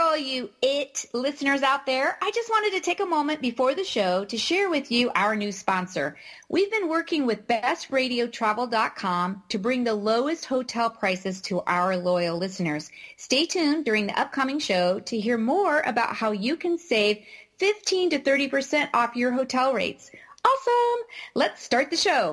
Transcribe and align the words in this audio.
all 0.00 0.16
you 0.16 0.50
IT 0.62 1.06
listeners 1.12 1.62
out 1.62 1.84
there. 1.86 2.16
I 2.22 2.30
just 2.34 2.48
wanted 2.48 2.72
to 2.72 2.80
take 2.80 3.00
a 3.00 3.06
moment 3.06 3.40
before 3.42 3.74
the 3.74 3.84
show 3.84 4.24
to 4.24 4.38
share 4.38 4.70
with 4.70 4.90
you 4.90 5.10
our 5.14 5.36
new 5.36 5.52
sponsor. 5.52 6.16
We've 6.48 6.70
been 6.70 6.88
working 6.88 7.26
with 7.26 7.46
bestradiotravel.com 7.46 9.42
to 9.50 9.58
bring 9.58 9.84
the 9.84 9.94
lowest 9.94 10.46
hotel 10.46 10.90
prices 10.90 11.42
to 11.42 11.60
our 11.60 11.96
loyal 11.96 12.38
listeners. 12.38 12.90
Stay 13.16 13.44
tuned 13.46 13.84
during 13.84 14.06
the 14.06 14.18
upcoming 14.18 14.58
show 14.58 15.00
to 15.00 15.20
hear 15.20 15.36
more 15.36 15.80
about 15.80 16.16
how 16.16 16.32
you 16.32 16.56
can 16.56 16.78
save 16.78 17.22
15 17.58 18.10
to 18.10 18.18
30% 18.18 18.88
off 18.94 19.14
your 19.16 19.32
hotel 19.32 19.74
rates. 19.74 20.10
Awesome! 20.44 21.06
Let's 21.34 21.62
start 21.62 21.90
the 21.90 21.96
show. 21.96 22.32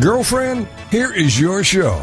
Girlfriend, 0.00 0.66
here 0.90 1.12
is 1.12 1.38
your 1.38 1.62
show. 1.62 2.02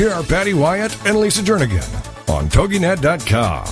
here 0.00 0.12
are 0.12 0.22
Patty 0.22 0.54
Wyatt 0.54 0.96
and 1.06 1.20
Lisa 1.20 1.42
Jernigan 1.42 1.84
on 2.30 2.48
TogiNet.com. 2.48 3.66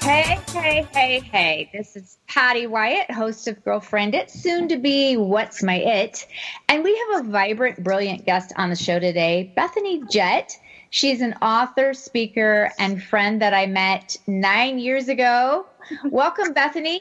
Hey, 0.00 0.38
hey, 0.52 0.86
hey, 0.92 1.18
hey. 1.18 1.70
This 1.72 1.96
is 1.96 2.18
Patty 2.28 2.68
Wyatt, 2.68 3.10
host 3.10 3.48
of 3.48 3.64
Girlfriend 3.64 4.14
It, 4.14 4.30
soon 4.30 4.68
to 4.68 4.76
be 4.76 5.16
What's 5.16 5.60
My 5.64 5.74
It. 5.74 6.24
And 6.68 6.84
we 6.84 6.96
have 7.10 7.26
a 7.26 7.28
vibrant, 7.30 7.82
brilliant 7.82 8.24
guest 8.24 8.52
on 8.56 8.70
the 8.70 8.76
show 8.76 9.00
today, 9.00 9.52
Bethany 9.56 10.04
Jett. 10.08 10.56
She's 10.90 11.20
an 11.20 11.34
author, 11.42 11.94
speaker, 11.94 12.70
and 12.78 13.02
friend 13.02 13.42
that 13.42 13.54
I 13.54 13.66
met 13.66 14.16
nine 14.28 14.78
years 14.78 15.08
ago. 15.08 15.66
Welcome, 16.04 16.52
Bethany. 16.52 17.00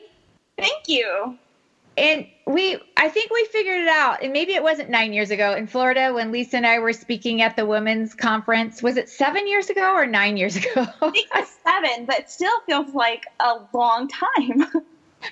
Thank 0.58 0.88
you 0.88 1.38
and 1.97 2.25
we 2.45 2.77
i 2.95 3.09
think 3.09 3.31
we 3.31 3.45
figured 3.51 3.79
it 3.79 3.87
out 3.87 4.23
and 4.23 4.31
maybe 4.31 4.53
it 4.53 4.63
wasn't 4.63 4.89
nine 4.89 5.11
years 5.11 5.31
ago 5.31 5.53
in 5.53 5.67
florida 5.67 6.13
when 6.13 6.31
lisa 6.31 6.57
and 6.57 6.65
i 6.65 6.79
were 6.79 6.93
speaking 6.93 7.41
at 7.41 7.55
the 7.55 7.65
women's 7.65 8.13
conference. 8.13 8.81
Was 8.81 8.97
it 8.97 9.09
seven 9.09 9.47
years 9.47 9.69
ago 9.69 9.93
or 9.93 10.05
nine 10.05 10.37
years 10.37 10.55
ago? 10.55 10.69
I 11.01 11.09
think 11.11 11.27
it's 11.35 11.57
seven 11.65 12.05
but 12.05 12.19
it 12.19 12.29
still 12.29 12.59
feels 12.65 12.93
like 12.93 13.23
a 13.39 13.55
long 13.73 14.07
time. 14.07 14.65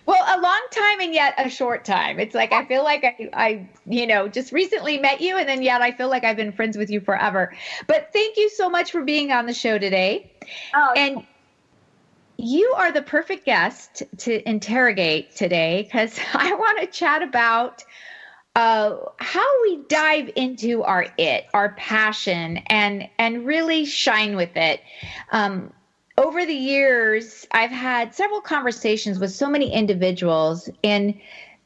Well 0.08 0.23
a 0.23 0.41
long 0.41 0.61
time 0.71 0.99
and 0.99 1.13
yet 1.13 1.36
a 1.38 1.47
short 1.47 1.86
time. 1.86 2.19
It's 2.19 2.33
like 2.33 2.52
i 2.52 2.66
feel 2.66 2.83
like 2.83 3.03
I, 3.03 3.30
I 3.33 3.69
you 3.86 4.08
know 4.08 4.27
just 4.27 4.52
recently 4.52 4.97
met 4.97 5.21
you 5.21 5.38
and 5.38 5.47
then 5.47 5.61
yet 5.61 5.81
i 5.81 5.91
feel 5.91 6.09
like 6.09 6.23
i've 6.23 6.36
been 6.36 6.52
friends 6.52 6.75
with 6.75 6.89
you 6.89 6.99
forever. 6.99 7.53
But 7.88 8.09
thank 8.11 8.36
you 8.36 8.49
so 8.49 8.67
much 8.67 8.91
for 8.91 9.03
being 9.03 9.31
on 9.31 9.45
the 9.45 9.53
show 9.53 9.77
today. 9.77 10.31
Oh, 10.73 10.93
and 10.97 11.23
you 12.38 12.73
are 12.78 12.91
the 12.91 13.02
perfect 13.02 13.45
guest 13.45 14.03
to 14.17 14.47
interrogate 14.47 15.36
today 15.36 15.83
because 15.83 16.19
I 16.33 16.53
want 16.53 16.80
to 16.81 16.88
chat 16.88 17.22
about 17.22 17.83
uh, 18.55 18.95
how 19.17 19.61
we 19.64 19.81
dive 19.89 20.30
into 20.36 20.81
our 20.83 21.08
it, 21.17 21.45
our 21.53 21.73
passion, 21.73 22.58
and 22.67 23.08
and 23.19 23.45
really 23.45 23.86
shine 23.86 24.36
with 24.36 24.55
it. 24.55 24.81
Um, 25.31 25.73
over 26.17 26.45
the 26.45 26.53
years, 26.53 27.45
I've 27.52 27.72
had 27.72 28.14
several 28.14 28.39
conversations 28.39 29.20
with 29.20 29.31
so 29.31 29.49
many 29.49 29.73
individuals, 29.73 30.70
and 30.86 31.14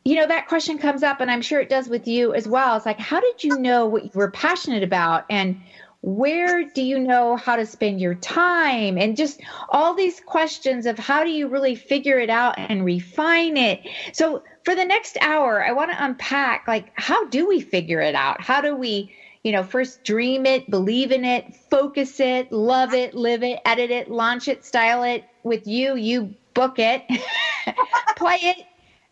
you 0.04 0.16
know 0.16 0.26
that 0.26 0.48
question 0.48 0.80
comes 0.80 1.04
up, 1.04 1.22
and 1.22 1.30
I'm 1.30 1.44
sure 1.44 1.60
it 1.60 1.70
does 1.70 1.90
with 1.90 2.08
you 2.08 2.34
as 2.34 2.48
well. 2.48 2.76
It's 2.76 2.88
like, 2.88 3.00
how 3.00 3.20
did 3.20 3.44
you 3.44 3.60
know 3.60 3.86
what 3.86 4.06
you 4.06 4.12
were 4.16 4.32
passionate 4.32 4.82
about, 4.82 5.26
and 5.30 5.62
where 6.02 6.64
do 6.64 6.82
you 6.82 6.98
know 7.00 7.36
how 7.36 7.56
to 7.56 7.66
spend 7.66 8.00
your 8.00 8.16
time? 8.16 8.98
And 8.98 9.18
just 9.18 9.42
all 9.70 9.94
these 9.94 10.20
questions 10.20 10.86
of 10.86 10.98
how 10.98 11.24
do 11.24 11.30
you 11.30 11.48
really 11.48 11.76
figure 11.76 12.20
it 12.20 12.30
out 12.30 12.56
and 12.58 12.86
refine 12.86 13.58
it. 13.58 13.80
So 14.14 14.42
for 14.70 14.76
the 14.76 14.86
next 14.86 15.18
hour 15.22 15.64
i 15.64 15.72
want 15.72 15.92
to 15.92 16.04
unpack 16.04 16.68
like 16.68 16.92
how 16.94 17.26
do 17.28 17.48
we 17.48 17.60
figure 17.60 18.02
it 18.02 18.16
out? 18.16 18.42
How 18.42 18.62
do 18.62 18.76
we 18.76 19.12
you 19.44 19.52
know 19.52 19.64
first 19.64 20.04
dream 20.04 20.46
it 20.46 20.70
believe 20.70 21.12
in 21.12 21.26
it 21.26 21.46
focus 21.72 22.20
it 22.20 22.52
love 22.52 22.94
it 22.94 23.14
live 23.14 23.42
it 23.42 23.60
edit 23.66 23.90
it 23.90 24.10
launch 24.10 24.48
it 24.48 24.64
style 24.64 25.04
it 25.04 25.26
with 25.44 25.66
you 25.66 25.96
you 25.96 26.36
book 26.54 26.78
it 26.78 27.04
play 28.16 28.38
it 28.42 28.66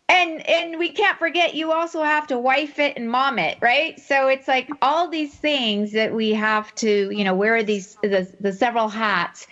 and 0.08 0.48
and 0.48 0.78
we 0.78 0.90
can't 0.90 1.18
forget 1.18 1.54
you 1.54 1.72
also 1.72 2.02
have 2.02 2.26
to 2.28 2.38
wife 2.38 2.78
it 2.78 2.96
and 2.96 3.10
mom 3.10 3.38
it 3.38 3.58
right? 3.60 3.98
So 4.00 4.28
it's 4.28 4.48
like 4.48 4.68
all 4.82 5.08
these 5.08 5.34
things 5.34 5.92
that 5.92 6.14
we 6.14 6.32
have 6.32 6.74
to 6.76 7.10
you 7.10 7.24
know 7.24 7.34
wear 7.34 7.62
these 7.62 7.96
the, 8.02 8.30
the 8.40 8.52
several 8.52 8.88
hats 8.88 9.46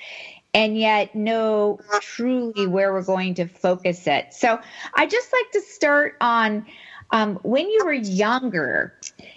and 0.54 0.78
yet 0.78 1.14
know 1.14 1.78
truly 2.00 2.66
where 2.66 2.92
we're 2.92 3.02
going 3.02 3.34
to 3.34 3.46
focus 3.46 4.06
it. 4.06 4.26
So 4.32 4.58
i 4.94 5.06
just 5.06 5.32
like 5.32 5.50
to 5.52 5.60
start 5.60 6.16
on 6.20 6.64
um, 7.10 7.38
when 7.42 7.68
you 7.70 7.84
were 7.84 7.92
younger 7.92 8.94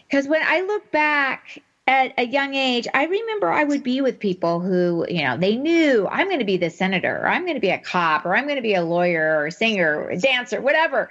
because 0.09 0.27
when 0.27 0.41
i 0.43 0.61
look 0.61 0.89
back 0.91 1.61
at 1.89 2.13
a 2.19 2.23
young 2.27 2.53
age, 2.53 2.87
I 2.93 3.05
remember 3.05 3.51
I 3.51 3.63
would 3.63 3.81
be 3.81 3.99
with 3.99 4.19
people 4.19 4.59
who, 4.59 5.07
you 5.09 5.23
know, 5.23 5.37
they 5.37 5.55
knew 5.55 6.07
I'm 6.11 6.27
going 6.27 6.37
to 6.37 6.45
be 6.45 6.55
the 6.55 6.69
senator, 6.69 7.17
or 7.17 7.27
I'm 7.27 7.41
going 7.45 7.55
to 7.55 7.59
be 7.59 7.71
a 7.71 7.79
cop, 7.79 8.27
or 8.27 8.35
I'm 8.35 8.43
going 8.43 8.57
to 8.57 8.61
be 8.61 8.75
a 8.75 8.83
lawyer, 8.83 9.39
or 9.39 9.47
a 9.47 9.51
singer, 9.51 10.03
or 10.03 10.11
a 10.11 10.17
dancer, 10.17 10.61
whatever. 10.61 11.09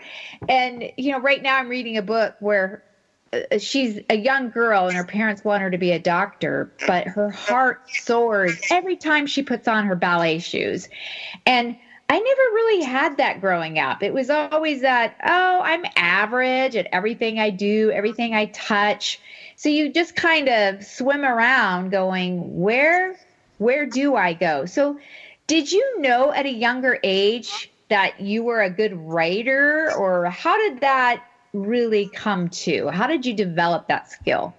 And, 0.48 0.88
you 0.96 1.10
know, 1.10 1.18
right 1.18 1.42
now 1.42 1.56
I'm 1.56 1.68
reading 1.68 1.96
a 1.96 2.02
book 2.02 2.36
where 2.38 2.84
uh, 3.32 3.58
she's 3.58 3.98
a 4.08 4.16
young 4.16 4.50
girl 4.50 4.86
and 4.86 4.96
her 4.96 5.02
parents 5.02 5.42
want 5.42 5.62
her 5.62 5.70
to 5.70 5.78
be 5.78 5.90
a 5.90 5.98
doctor, 5.98 6.70
but 6.86 7.08
her 7.08 7.28
heart 7.28 7.80
soars 7.88 8.56
every 8.70 8.94
time 8.94 9.26
she 9.26 9.42
puts 9.42 9.66
on 9.66 9.84
her 9.84 9.96
ballet 9.96 10.38
shoes. 10.38 10.88
And 11.44 11.74
I 12.08 12.18
never 12.20 12.42
really 12.54 12.84
had 12.84 13.16
that 13.16 13.40
growing 13.40 13.80
up. 13.80 14.04
It 14.04 14.14
was 14.14 14.30
always 14.30 14.82
that, 14.82 15.16
oh, 15.24 15.60
I'm 15.60 15.84
average 15.96 16.76
at 16.76 16.86
everything 16.92 17.40
I 17.40 17.50
do, 17.50 17.90
everything 17.90 18.32
I 18.32 18.46
touch 18.46 19.20
so 19.58 19.68
you 19.68 19.92
just 19.92 20.14
kind 20.14 20.48
of 20.48 20.84
swim 20.84 21.24
around 21.24 21.90
going, 21.90 22.60
where 22.60 23.16
where 23.58 23.86
do 23.86 24.14
I 24.14 24.32
go? 24.32 24.66
So 24.66 25.00
did 25.48 25.72
you 25.72 26.00
know 26.00 26.32
at 26.32 26.46
a 26.46 26.52
younger 26.52 27.00
age 27.02 27.68
that 27.88 28.20
you 28.20 28.44
were 28.44 28.62
a 28.62 28.70
good 28.70 28.94
writer 28.94 29.92
or 29.98 30.26
how 30.26 30.56
did 30.56 30.80
that 30.82 31.24
really 31.52 32.08
come 32.08 32.48
to? 32.50 32.86
How 32.86 33.08
did 33.08 33.26
you 33.26 33.34
develop 33.34 33.88
that 33.88 34.08
skill? 34.12 34.54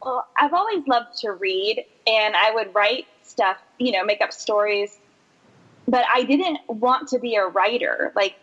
Well, 0.00 0.24
I've 0.38 0.54
always 0.54 0.86
loved 0.86 1.18
to 1.22 1.32
read 1.32 1.84
and 2.06 2.36
I 2.36 2.54
would 2.54 2.72
write 2.72 3.08
stuff, 3.24 3.56
you 3.80 3.90
know, 3.90 4.04
make 4.04 4.20
up 4.20 4.32
stories. 4.32 4.96
But 5.88 6.04
I 6.08 6.22
didn't 6.22 6.60
want 6.68 7.08
to 7.08 7.18
be 7.18 7.34
a 7.34 7.46
writer. 7.46 8.12
Like 8.14 8.36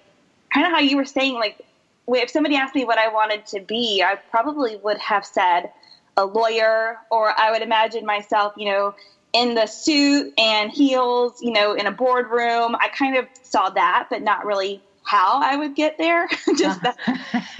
kind 0.53 0.68
of 0.68 0.74
how 0.74 0.80
you 0.80 0.98
were 0.98 1.06
saying 1.06 1.36
like 1.36 1.64
if 2.07 2.29
somebody 2.29 2.56
asked 2.56 2.75
me 2.75 2.84
what 2.84 2.97
I 2.97 3.07
wanted 3.09 3.45
to 3.47 3.59
be, 3.62 4.03
I 4.06 4.16
probably 4.16 4.75
would 4.78 4.97
have 4.97 5.25
said 5.25 5.72
a 6.17 6.25
lawyer, 6.25 6.97
or 7.09 7.34
I 7.39 7.51
would 7.51 7.62
imagine 7.62 8.06
myself, 8.06 8.53
you 8.57 8.66
know, 8.66 8.95
in 9.34 9.56
the 9.56 9.66
suit 9.66 10.34
and 10.38 10.72
heels, 10.72 11.40
you 11.41 11.51
know, 11.51 11.73
in 11.73 11.88
a 11.88 11.91
boardroom. 11.91 12.75
I 12.75 12.90
kind 12.90 13.16
of 13.16 13.28
saw 13.44 13.69
that, 13.69 14.07
but 14.09 14.22
not 14.22 14.45
really 14.45 14.81
how 15.03 15.41
I 15.41 15.56
would 15.56 15.75
get 15.75 15.97
there. 15.97 16.28
Just 16.57 16.81
that, 16.81 16.97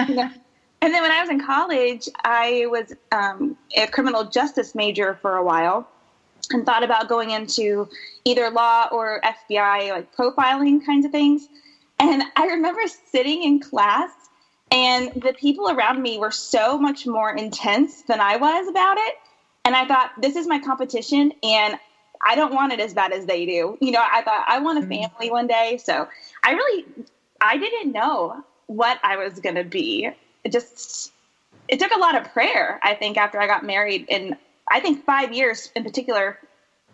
you 0.08 0.16
know. 0.16 0.30
And 0.84 0.92
then 0.94 1.04
when 1.04 1.12
I 1.12 1.22
was 1.22 1.30
in 1.30 1.40
college, 1.40 2.10
I 2.24 2.66
was 2.68 2.92
um, 3.12 3.56
a 3.78 3.86
criminal 3.86 4.26
justice 4.26 4.74
major 4.74 5.18
for 5.22 5.38
a 5.38 5.44
while 5.44 5.88
and 6.50 6.66
thought 6.66 6.84
about 6.84 7.08
going 7.08 7.30
into 7.30 7.88
either 8.26 8.50
law 8.50 8.88
or 8.92 9.22
FBI, 9.24 9.92
like 9.92 10.16
profiling 10.16 10.84
kinds 10.84 11.06
of 11.06 11.12
things. 11.12 11.48
And 12.00 12.24
I 12.36 12.48
remember 12.48 12.82
sitting 13.12 13.44
in 13.44 13.60
class 13.60 14.12
and 14.72 15.12
the 15.22 15.34
people 15.34 15.70
around 15.70 16.02
me 16.02 16.18
were 16.18 16.32
so 16.32 16.78
much 16.78 17.06
more 17.06 17.36
intense 17.36 18.04
than 18.04 18.22
I 18.22 18.38
was 18.38 18.68
about 18.68 18.98
it. 18.98 19.16
And 19.66 19.76
I 19.76 19.86
thought, 19.86 20.12
this 20.20 20.36
is 20.36 20.48
my 20.48 20.60
competition, 20.60 21.34
and 21.44 21.78
I 22.26 22.36
don't 22.36 22.54
want 22.54 22.74
it 22.74 22.80
as 22.80 22.94
bad 22.94 23.12
as 23.12 23.26
they 23.26 23.46
do. 23.46 23.78
You 23.80 23.92
know, 23.92 24.04
I 24.04 24.22
thought 24.22 24.46
I 24.48 24.60
want 24.60 24.80
a 24.80 24.82
mm-hmm. 24.82 25.10
family 25.10 25.30
one 25.30 25.48
day. 25.48 25.80
So 25.84 26.08
I 26.44 26.52
really, 26.52 26.86
I 27.42 27.58
didn't 27.58 27.92
know 27.92 28.44
what 28.68 29.00
I 29.04 29.18
was 29.18 29.40
going 29.40 29.56
to 29.56 29.64
be. 29.64 30.10
It 30.44 30.52
just, 30.52 31.12
it 31.68 31.80
took 31.80 31.92
a 31.92 32.00
lot 32.00 32.16
of 32.16 32.32
prayer, 32.32 32.80
I 32.82 32.96
think, 32.96 33.18
after 33.18 33.40
I 33.40 33.48
got 33.48 33.66
married. 33.66 34.08
And 34.10 34.36
I 34.70 34.80
think 34.80 35.06
five 35.06 35.34
years 35.34 35.72
in 35.76 35.84
particular, 35.84 36.40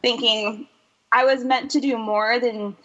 thinking 0.02 0.68
I 1.12 1.26
was 1.26 1.44
meant 1.44 1.72
to 1.72 1.80
do 1.80 1.98
more 1.98 2.40
than, 2.40 2.76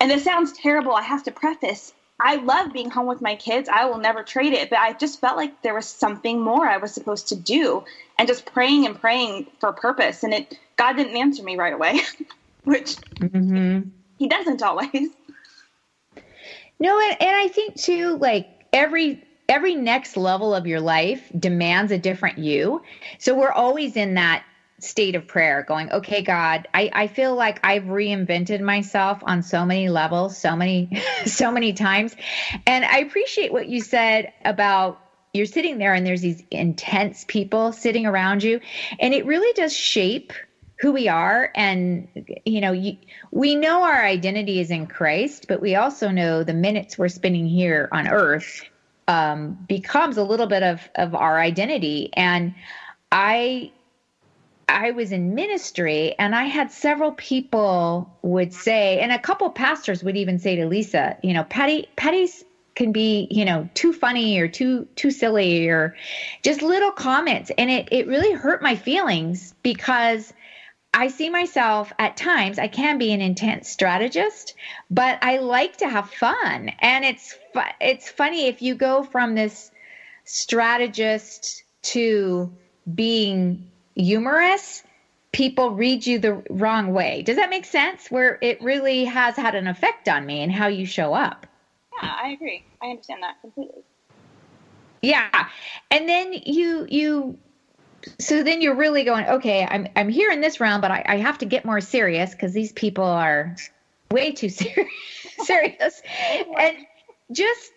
and 0.00 0.10
this 0.10 0.24
sounds 0.24 0.52
terrible. 0.52 0.94
I 0.94 1.02
have 1.02 1.24
to 1.24 1.30
preface 1.30 1.92
I 2.22 2.36
love 2.36 2.72
being 2.72 2.90
home 2.90 3.06
with 3.06 3.20
my 3.20 3.34
kids. 3.36 3.68
I 3.68 3.86
will 3.86 3.98
never 3.98 4.22
trade 4.22 4.52
it. 4.52 4.70
But 4.70 4.78
I 4.78 4.92
just 4.92 5.20
felt 5.20 5.36
like 5.36 5.62
there 5.62 5.74
was 5.74 5.86
something 5.86 6.40
more 6.40 6.66
I 6.66 6.76
was 6.76 6.92
supposed 6.92 7.28
to 7.28 7.36
do 7.36 7.84
and 8.18 8.28
just 8.28 8.46
praying 8.46 8.86
and 8.86 9.00
praying 9.00 9.46
for 9.58 9.72
purpose. 9.72 10.22
And 10.22 10.34
it, 10.34 10.58
God 10.76 10.94
didn't 10.94 11.16
answer 11.16 11.42
me 11.42 11.56
right 11.56 11.72
away, 11.72 12.00
which. 12.64 12.96
Mm-hmm. 12.96 13.88
he 14.18 14.28
doesn't 14.28 14.62
always. 14.62 15.10
No, 16.78 16.98
and, 16.98 17.16
and 17.20 17.36
I 17.36 17.48
think 17.48 17.76
too, 17.76 18.16
like 18.16 18.48
every 18.72 19.22
every 19.50 19.74
next 19.74 20.16
level 20.16 20.54
of 20.54 20.66
your 20.66 20.80
life 20.80 21.30
demands 21.38 21.90
a 21.90 21.98
different 21.98 22.38
you. 22.38 22.80
So 23.18 23.34
we're 23.34 23.52
always 23.52 23.96
in 23.96 24.14
that 24.14 24.44
state 24.80 25.14
of 25.14 25.26
prayer 25.26 25.64
going 25.66 25.90
okay 25.92 26.22
god 26.22 26.66
I, 26.74 26.90
I 26.92 27.06
feel 27.06 27.34
like 27.34 27.60
i've 27.64 27.84
reinvented 27.84 28.60
myself 28.60 29.22
on 29.22 29.42
so 29.42 29.64
many 29.64 29.88
levels 29.88 30.36
so 30.36 30.56
many 30.56 31.00
so 31.26 31.50
many 31.50 31.72
times. 31.72 32.14
And 32.66 32.84
i 32.84 32.98
appreciate 32.98 33.52
what 33.52 33.68
you 33.68 33.80
said 33.80 34.32
about 34.44 35.00
you're 35.32 35.46
sitting 35.46 35.78
there 35.78 35.94
and 35.94 36.04
there's 36.04 36.22
these 36.22 36.42
intense 36.50 37.24
people 37.28 37.72
sitting 37.72 38.04
around 38.06 38.42
you 38.42 38.60
and 38.98 39.14
it 39.14 39.26
really 39.26 39.52
does 39.54 39.76
shape 39.76 40.32
who 40.80 40.92
we 40.92 41.08
are. 41.08 41.50
And 41.54 42.08
you 42.44 42.60
know 42.60 42.72
you, 42.72 42.96
we 43.30 43.54
know 43.54 43.82
our 43.82 44.04
identity 44.04 44.60
is 44.60 44.70
in 44.70 44.86
christ 44.86 45.46
but 45.46 45.60
we 45.60 45.76
also 45.76 46.10
know 46.10 46.42
the 46.42 46.54
minutes 46.54 46.98
we're 46.98 47.08
spending 47.08 47.46
here 47.46 47.88
on 47.92 48.08
earth 48.08 48.62
um, 49.08 49.58
becomes 49.68 50.16
a 50.16 50.24
little 50.24 50.46
bit 50.46 50.62
of 50.62 50.88
of 50.94 51.14
our 51.14 51.38
identity. 51.38 52.10
And 52.14 52.54
i 53.12 53.72
i 54.70 54.90
was 54.90 55.12
in 55.12 55.34
ministry 55.34 56.14
and 56.18 56.34
i 56.34 56.44
had 56.44 56.70
several 56.70 57.12
people 57.12 58.10
would 58.22 58.52
say 58.52 58.98
and 59.00 59.12
a 59.12 59.18
couple 59.18 59.50
pastors 59.50 60.02
would 60.02 60.16
even 60.16 60.38
say 60.38 60.56
to 60.56 60.66
lisa 60.66 61.16
you 61.22 61.32
know 61.32 61.44
patty 61.44 61.88
patty's 61.96 62.44
can 62.74 62.92
be 62.92 63.26
you 63.30 63.44
know 63.44 63.68
too 63.74 63.92
funny 63.92 64.38
or 64.38 64.48
too 64.48 64.86
too 64.96 65.10
silly 65.10 65.68
or 65.68 65.94
just 66.42 66.62
little 66.62 66.92
comments 66.92 67.50
and 67.58 67.70
it 67.70 67.88
it 67.90 68.06
really 68.06 68.32
hurt 68.32 68.62
my 68.62 68.74
feelings 68.74 69.54
because 69.62 70.32
I 70.92 71.08
see 71.08 71.30
myself 71.30 71.92
at 72.00 72.16
times, 72.16 72.58
I 72.58 72.66
can 72.66 72.98
be 72.98 73.12
an 73.12 73.20
intense 73.20 73.68
strategist, 73.68 74.54
but 74.90 75.18
I 75.22 75.38
like 75.38 75.76
to 75.76 75.88
have 75.88 76.10
fun. 76.10 76.72
And 76.80 77.04
it's 77.04 77.36
fu- 77.52 77.60
it's 77.80 78.08
funny 78.08 78.46
if 78.46 78.60
you 78.60 78.74
go 78.74 79.04
from 79.04 79.34
this 79.36 79.70
strategist 80.24 81.62
to 81.82 82.50
being 82.92 83.70
humorous, 84.00 84.82
people 85.32 85.70
read 85.70 86.06
you 86.06 86.18
the 86.18 86.42
wrong 86.50 86.92
way. 86.92 87.22
Does 87.22 87.36
that 87.36 87.50
make 87.50 87.64
sense? 87.64 88.10
Where 88.10 88.38
it 88.40 88.60
really 88.62 89.04
has 89.04 89.36
had 89.36 89.54
an 89.54 89.66
effect 89.66 90.08
on 90.08 90.26
me 90.26 90.42
and 90.42 90.50
how 90.50 90.66
you 90.66 90.86
show 90.86 91.14
up. 91.14 91.46
Yeah, 92.02 92.12
I 92.22 92.28
agree. 92.30 92.64
I 92.82 92.86
understand 92.86 93.22
that 93.22 93.40
completely. 93.40 93.82
Yeah. 95.02 95.48
And 95.90 96.08
then 96.08 96.32
you 96.32 96.86
you 96.88 97.38
so 98.18 98.42
then 98.42 98.62
you're 98.62 98.74
really 98.74 99.04
going, 99.04 99.26
okay, 99.26 99.66
I'm 99.68 99.86
I'm 99.96 100.08
here 100.08 100.30
in 100.30 100.40
this 100.40 100.60
round, 100.60 100.82
but 100.82 100.90
I, 100.90 101.04
I 101.06 101.16
have 101.16 101.38
to 101.38 101.46
get 101.46 101.64
more 101.64 101.80
serious 101.80 102.32
because 102.32 102.52
these 102.52 102.72
people 102.72 103.04
are 103.04 103.56
way 104.10 104.32
too 104.32 104.48
ser- 104.48 104.88
serious. 105.44 106.02
and 106.58 106.76
just 107.32 107.72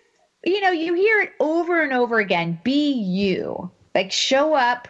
you 0.46 0.60
know, 0.60 0.72
you 0.72 0.94
hear 0.94 1.22
it 1.22 1.32
over 1.40 1.82
and 1.82 1.94
over 1.94 2.20
again. 2.20 2.60
Be 2.64 2.92
you. 2.94 3.72
Like 3.96 4.12
show 4.12 4.54
up 4.54 4.88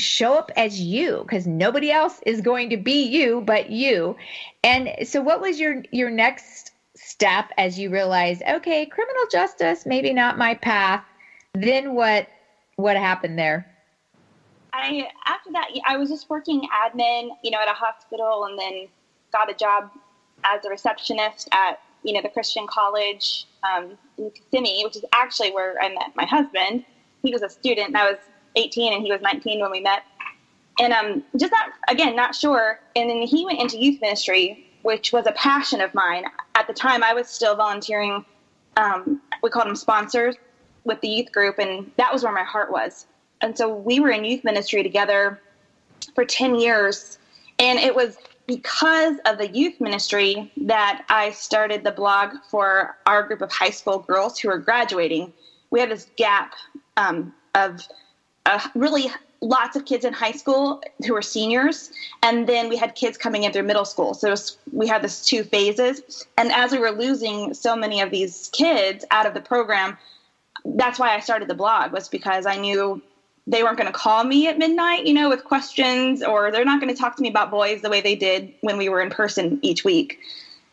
show 0.00 0.34
up 0.34 0.50
as 0.56 0.80
you 0.80 1.22
because 1.22 1.46
nobody 1.46 1.90
else 1.90 2.20
is 2.26 2.40
going 2.40 2.70
to 2.70 2.76
be 2.76 3.04
you 3.04 3.40
but 3.40 3.70
you. 3.70 4.16
And 4.64 4.90
so 5.04 5.20
what 5.20 5.40
was 5.40 5.60
your 5.60 5.82
your 5.90 6.10
next 6.10 6.72
step 6.94 7.50
as 7.56 7.78
you 7.78 7.90
realized, 7.90 8.42
okay, 8.48 8.86
criminal 8.86 9.22
justice, 9.30 9.86
maybe 9.86 10.12
not 10.12 10.38
my 10.38 10.54
path. 10.54 11.04
Then 11.54 11.94
what 11.94 12.28
what 12.76 12.96
happened 12.96 13.38
there? 13.38 13.66
I 14.72 15.08
after 15.26 15.52
that 15.52 15.68
I 15.86 15.96
was 15.96 16.08
just 16.08 16.30
working 16.30 16.62
admin, 16.84 17.30
you 17.42 17.50
know, 17.50 17.58
at 17.60 17.68
a 17.68 17.74
hospital, 17.74 18.44
and 18.44 18.58
then 18.58 18.88
got 19.32 19.50
a 19.50 19.54
job 19.54 19.90
as 20.44 20.64
a 20.64 20.70
receptionist 20.70 21.48
at 21.52 21.80
you 22.02 22.14
know 22.14 22.22
the 22.22 22.28
Christian 22.28 22.66
college 22.66 23.46
um, 23.62 23.98
in 24.16 24.30
Kissimmee, 24.30 24.82
which 24.84 24.96
is 24.96 25.04
actually 25.12 25.52
where 25.52 25.80
I 25.80 25.88
met 25.88 26.14
my 26.14 26.24
husband. 26.24 26.84
He 27.22 27.32
was 27.32 27.42
a 27.42 27.48
student, 27.48 27.88
and 27.88 27.96
I 27.96 28.10
was 28.10 28.18
18, 28.56 28.92
and 28.92 29.02
he 29.02 29.10
was 29.10 29.20
19 29.20 29.60
when 29.60 29.70
we 29.70 29.80
met. 29.80 30.02
And 30.78 30.92
um, 30.92 31.22
just 31.36 31.52
not 31.52 31.70
again, 31.88 32.16
not 32.16 32.34
sure. 32.34 32.80
And 32.96 33.10
then 33.10 33.22
he 33.22 33.44
went 33.44 33.60
into 33.60 33.78
youth 33.78 34.00
ministry, 34.00 34.66
which 34.82 35.12
was 35.12 35.26
a 35.26 35.32
passion 35.32 35.80
of 35.80 35.92
mine. 35.94 36.24
At 36.54 36.66
the 36.66 36.72
time, 36.72 37.02
I 37.02 37.12
was 37.12 37.28
still 37.28 37.54
volunteering. 37.54 38.24
Um, 38.76 39.20
we 39.42 39.50
called 39.50 39.66
them 39.66 39.76
sponsors 39.76 40.36
with 40.84 41.00
the 41.00 41.08
youth 41.08 41.32
group, 41.32 41.58
and 41.58 41.90
that 41.96 42.12
was 42.12 42.22
where 42.22 42.32
my 42.32 42.44
heart 42.44 42.70
was 42.70 43.06
and 43.40 43.56
so 43.56 43.74
we 43.74 44.00
were 44.00 44.10
in 44.10 44.24
youth 44.24 44.44
ministry 44.44 44.82
together 44.82 45.40
for 46.14 46.24
10 46.24 46.56
years. 46.56 47.18
And 47.58 47.78
it 47.78 47.94
was 47.94 48.16
because 48.46 49.16
of 49.26 49.38
the 49.38 49.48
youth 49.48 49.80
ministry 49.80 50.52
that 50.56 51.04
I 51.08 51.30
started 51.30 51.84
the 51.84 51.92
blog 51.92 52.30
for 52.50 52.96
our 53.06 53.22
group 53.22 53.42
of 53.42 53.52
high 53.52 53.70
school 53.70 53.98
girls 53.98 54.38
who 54.38 54.50
are 54.50 54.58
graduating. 54.58 55.32
We 55.70 55.80
had 55.80 55.90
this 55.90 56.10
gap 56.16 56.54
um, 56.96 57.32
of 57.54 57.86
uh, 58.50 58.60
really 58.74 59.10
lots 59.40 59.74
of 59.76 59.84
kids 59.86 60.04
in 60.04 60.12
high 60.12 60.32
school 60.32 60.82
who 61.06 61.14
were 61.14 61.22
seniors, 61.22 61.90
and 62.22 62.46
then 62.46 62.68
we 62.68 62.76
had 62.76 62.94
kids 62.94 63.16
coming 63.16 63.44
in 63.44 63.52
through 63.52 63.62
middle 63.62 63.84
school. 63.84 64.12
So 64.12 64.30
was, 64.30 64.58
we 64.72 64.86
had 64.86 65.02
this 65.02 65.24
two 65.24 65.44
phases. 65.44 66.26
And 66.36 66.52
as 66.52 66.72
we 66.72 66.78
were 66.78 66.90
losing 66.90 67.54
so 67.54 67.74
many 67.74 68.00
of 68.00 68.10
these 68.10 68.50
kids 68.52 69.04
out 69.10 69.26
of 69.26 69.34
the 69.34 69.40
program, 69.40 69.96
that's 70.64 70.98
why 70.98 71.14
I 71.14 71.20
started 71.20 71.48
the 71.48 71.54
blog 71.54 71.92
was 71.92 72.08
because 72.08 72.44
I 72.44 72.56
knew 72.56 73.00
they 73.46 73.62
weren't 73.62 73.78
going 73.78 73.90
to 73.90 73.98
call 73.98 74.24
me 74.24 74.46
at 74.46 74.58
midnight, 74.58 75.06
you 75.06 75.14
know, 75.14 75.30
with 75.30 75.44
questions, 75.44 76.22
or 76.22 76.52
they're 76.52 76.64
not 76.64 76.80
going 76.80 76.94
to 76.94 77.00
talk 77.00 77.16
to 77.16 77.22
me 77.22 77.30
about 77.30 77.50
boys 77.50 77.80
the 77.80 77.88
way 77.88 78.02
they 78.02 78.14
did 78.14 78.52
when 78.60 78.76
we 78.76 78.88
were 78.88 79.00
in 79.00 79.10
person 79.10 79.58
each 79.62 79.84
week. 79.84 80.18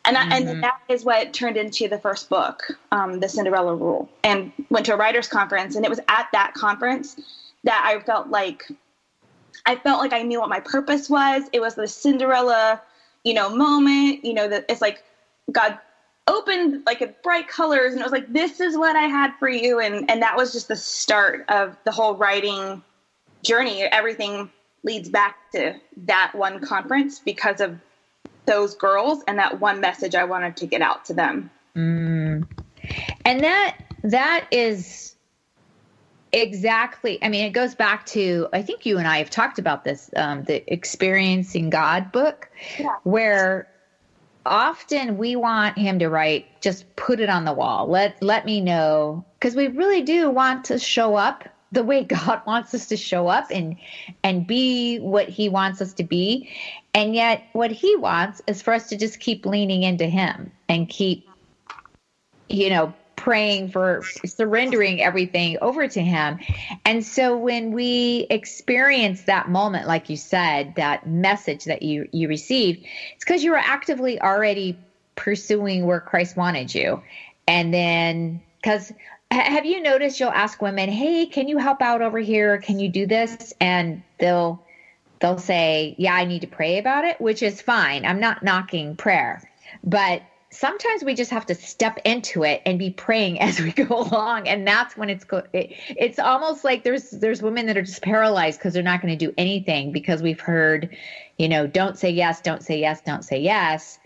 And, 0.03 0.17
mm-hmm. 0.17 0.31
I, 0.31 0.37
and 0.37 0.63
that 0.63 0.79
is 0.89 1.05
what 1.05 1.33
turned 1.33 1.57
into 1.57 1.87
the 1.87 1.99
first 1.99 2.29
book, 2.29 2.63
um, 2.91 3.19
The 3.19 3.29
Cinderella 3.29 3.75
Rule, 3.75 4.09
and 4.23 4.51
went 4.69 4.85
to 4.87 4.93
a 4.93 4.97
writers' 4.97 5.27
conference. 5.27 5.75
And 5.75 5.85
it 5.85 5.89
was 5.89 5.99
at 6.09 6.27
that 6.33 6.53
conference 6.53 7.15
that 7.63 7.83
I 7.85 7.99
felt 8.03 8.29
like 8.29 8.69
I 9.65 9.75
felt 9.75 9.99
like 9.99 10.13
I 10.13 10.21
knew 10.21 10.39
what 10.39 10.49
my 10.49 10.59
purpose 10.59 11.09
was. 11.09 11.43
It 11.51 11.59
was 11.59 11.75
the 11.75 11.87
Cinderella, 11.87 12.81
you 13.23 13.33
know, 13.33 13.49
moment. 13.49 14.23
You 14.23 14.33
know, 14.33 14.47
that 14.47 14.65
it's 14.69 14.81
like 14.81 15.03
God 15.51 15.77
opened 16.27 16.83
like 16.85 17.23
bright 17.23 17.47
colors 17.47 17.93
and 17.93 18.01
it 18.01 18.03
was 18.03 18.11
like 18.11 18.31
this 18.31 18.59
is 18.59 18.77
what 18.77 18.95
i 18.95 19.03
had 19.03 19.31
for 19.39 19.49
you 19.49 19.79
and 19.79 20.09
and 20.09 20.21
that 20.21 20.35
was 20.35 20.51
just 20.51 20.67
the 20.67 20.75
start 20.75 21.45
of 21.49 21.75
the 21.85 21.91
whole 21.91 22.15
writing 22.15 22.83
journey 23.43 23.83
everything 23.83 24.49
leads 24.83 25.09
back 25.09 25.37
to 25.51 25.73
that 25.95 26.31
one 26.35 26.59
conference 26.59 27.19
because 27.19 27.61
of 27.61 27.79
those 28.45 28.75
girls 28.75 29.23
and 29.27 29.39
that 29.39 29.59
one 29.59 29.79
message 29.79 30.15
i 30.15 30.23
wanted 30.23 30.55
to 30.55 30.65
get 30.65 30.81
out 30.81 31.05
to 31.05 31.13
them 31.13 31.49
mm. 31.75 32.45
and 33.25 33.39
that 33.41 33.77
that 34.03 34.45
is 34.51 35.15
exactly. 36.41 37.19
I 37.21 37.29
mean 37.29 37.45
it 37.45 37.51
goes 37.51 37.75
back 37.75 38.05
to 38.07 38.47
i 38.53 38.61
think 38.61 38.85
you 38.85 38.97
and 38.97 39.07
i 39.07 39.17
have 39.17 39.29
talked 39.29 39.59
about 39.59 39.83
this 39.83 40.09
um, 40.15 40.43
the 40.43 40.63
experiencing 40.71 41.69
god 41.69 42.11
book 42.11 42.49
yeah. 42.79 42.95
where 43.03 43.67
often 44.47 45.17
we 45.17 45.35
want 45.35 45.77
him 45.77 45.99
to 45.99 46.07
write 46.07 46.45
just 46.61 46.95
put 46.95 47.19
it 47.19 47.29
on 47.29 47.45
the 47.45 47.53
wall. 47.53 47.87
Let 47.87 48.21
let 48.23 48.45
me 48.45 48.61
know. 48.61 49.23
Because 49.39 49.55
we 49.55 49.67
really 49.67 50.01
do 50.01 50.29
want 50.29 50.65
to 50.65 50.79
show 50.79 51.15
up 51.15 51.47
the 51.71 51.83
way 51.83 52.03
god 52.17 52.41
wants 52.47 52.73
us 52.73 52.87
to 52.87 52.97
show 52.97 53.27
up 53.27 53.51
and 53.51 53.77
and 54.23 54.47
be 54.47 54.97
what 54.99 55.29
he 55.29 55.49
wants 55.49 55.81
us 55.81 55.93
to 55.93 56.03
be. 56.03 56.49
And 56.93 57.13
yet 57.13 57.43
what 57.53 57.71
he 57.71 57.95
wants 57.95 58.41
is 58.47 58.61
for 58.61 58.73
us 58.73 58.89
to 58.89 58.97
just 58.97 59.19
keep 59.19 59.45
leaning 59.45 59.83
into 59.83 60.05
him 60.05 60.51
and 60.67 60.89
keep 60.89 61.27
you 62.49 62.69
know 62.69 62.93
praying 63.27 63.67
for 63.69 64.01
surrendering 64.25 65.01
everything 65.01 65.57
over 65.61 65.85
to 65.85 66.01
him. 66.01 66.39
And 66.85 67.05
so 67.05 67.35
when 67.35 67.73
we 67.73 68.25
experience 68.29 69.23
that 69.23 69.49
moment, 69.49 69.85
like 69.85 70.09
you 70.09 70.15
said, 70.15 70.75
that 70.77 71.05
message 71.05 71.65
that 71.65 71.81
you, 71.81 72.07
you 72.13 72.29
received, 72.29 72.85
it's 73.13 73.25
because 73.25 73.43
you 73.43 73.51
were 73.51 73.57
actively 73.57 74.21
already 74.21 74.79
pursuing 75.17 75.85
where 75.85 75.99
Christ 75.99 76.37
wanted 76.37 76.73
you. 76.73 77.03
And 77.49 77.73
then, 77.73 78.41
because 78.61 78.93
have 79.29 79.65
you 79.65 79.83
noticed 79.83 80.21
you'll 80.21 80.29
ask 80.29 80.61
women, 80.61 80.87
Hey, 80.87 81.25
can 81.25 81.49
you 81.49 81.57
help 81.57 81.81
out 81.81 82.01
over 82.01 82.19
here? 82.19 82.59
Can 82.59 82.79
you 82.79 82.87
do 82.87 83.05
this? 83.05 83.53
And 83.59 84.03
they'll, 84.19 84.63
they'll 85.19 85.37
say, 85.37 85.95
Yeah, 85.97 86.15
I 86.15 86.23
need 86.23 86.39
to 86.43 86.47
pray 86.47 86.77
about 86.77 87.03
it, 87.03 87.19
which 87.19 87.43
is 87.43 87.61
fine. 87.61 88.05
I'm 88.05 88.21
not 88.21 88.41
knocking 88.41 88.95
prayer, 88.95 89.43
but 89.83 90.21
sometimes 90.57 91.03
we 91.03 91.13
just 91.13 91.29
have 91.31 91.45
to 91.45 91.55
step 91.55 91.99
into 92.03 92.43
it 92.43 92.61
and 92.65 92.79
be 92.79 92.89
praying 92.89 93.39
as 93.41 93.59
we 93.59 93.71
go 93.71 94.01
along. 94.01 94.47
And 94.47 94.67
that's 94.67 94.97
when 94.97 95.09
it's 95.09 95.23
go- 95.23 95.43
it, 95.53 95.73
it's 95.87 96.19
almost 96.19 96.63
like 96.63 96.83
there's 96.83 97.09
there's 97.11 97.41
women 97.41 97.67
that 97.67 97.77
are 97.77 97.83
just 97.83 98.01
paralyzed 98.01 98.59
because 98.59 98.73
they're 98.73 98.83
not 98.83 99.01
going 99.01 99.17
to 99.17 99.25
do 99.25 99.33
anything 99.37 99.91
because 99.91 100.21
we've 100.21 100.39
heard 100.39 100.95
you 101.37 101.47
know 101.47 101.67
don't 101.67 101.97
say 101.97 102.09
yes 102.09 102.41
don't 102.41 102.63
say 102.63 102.79
yes 102.79 103.01
don't 103.01 103.23
say 103.23 103.39
yes. 103.39 103.99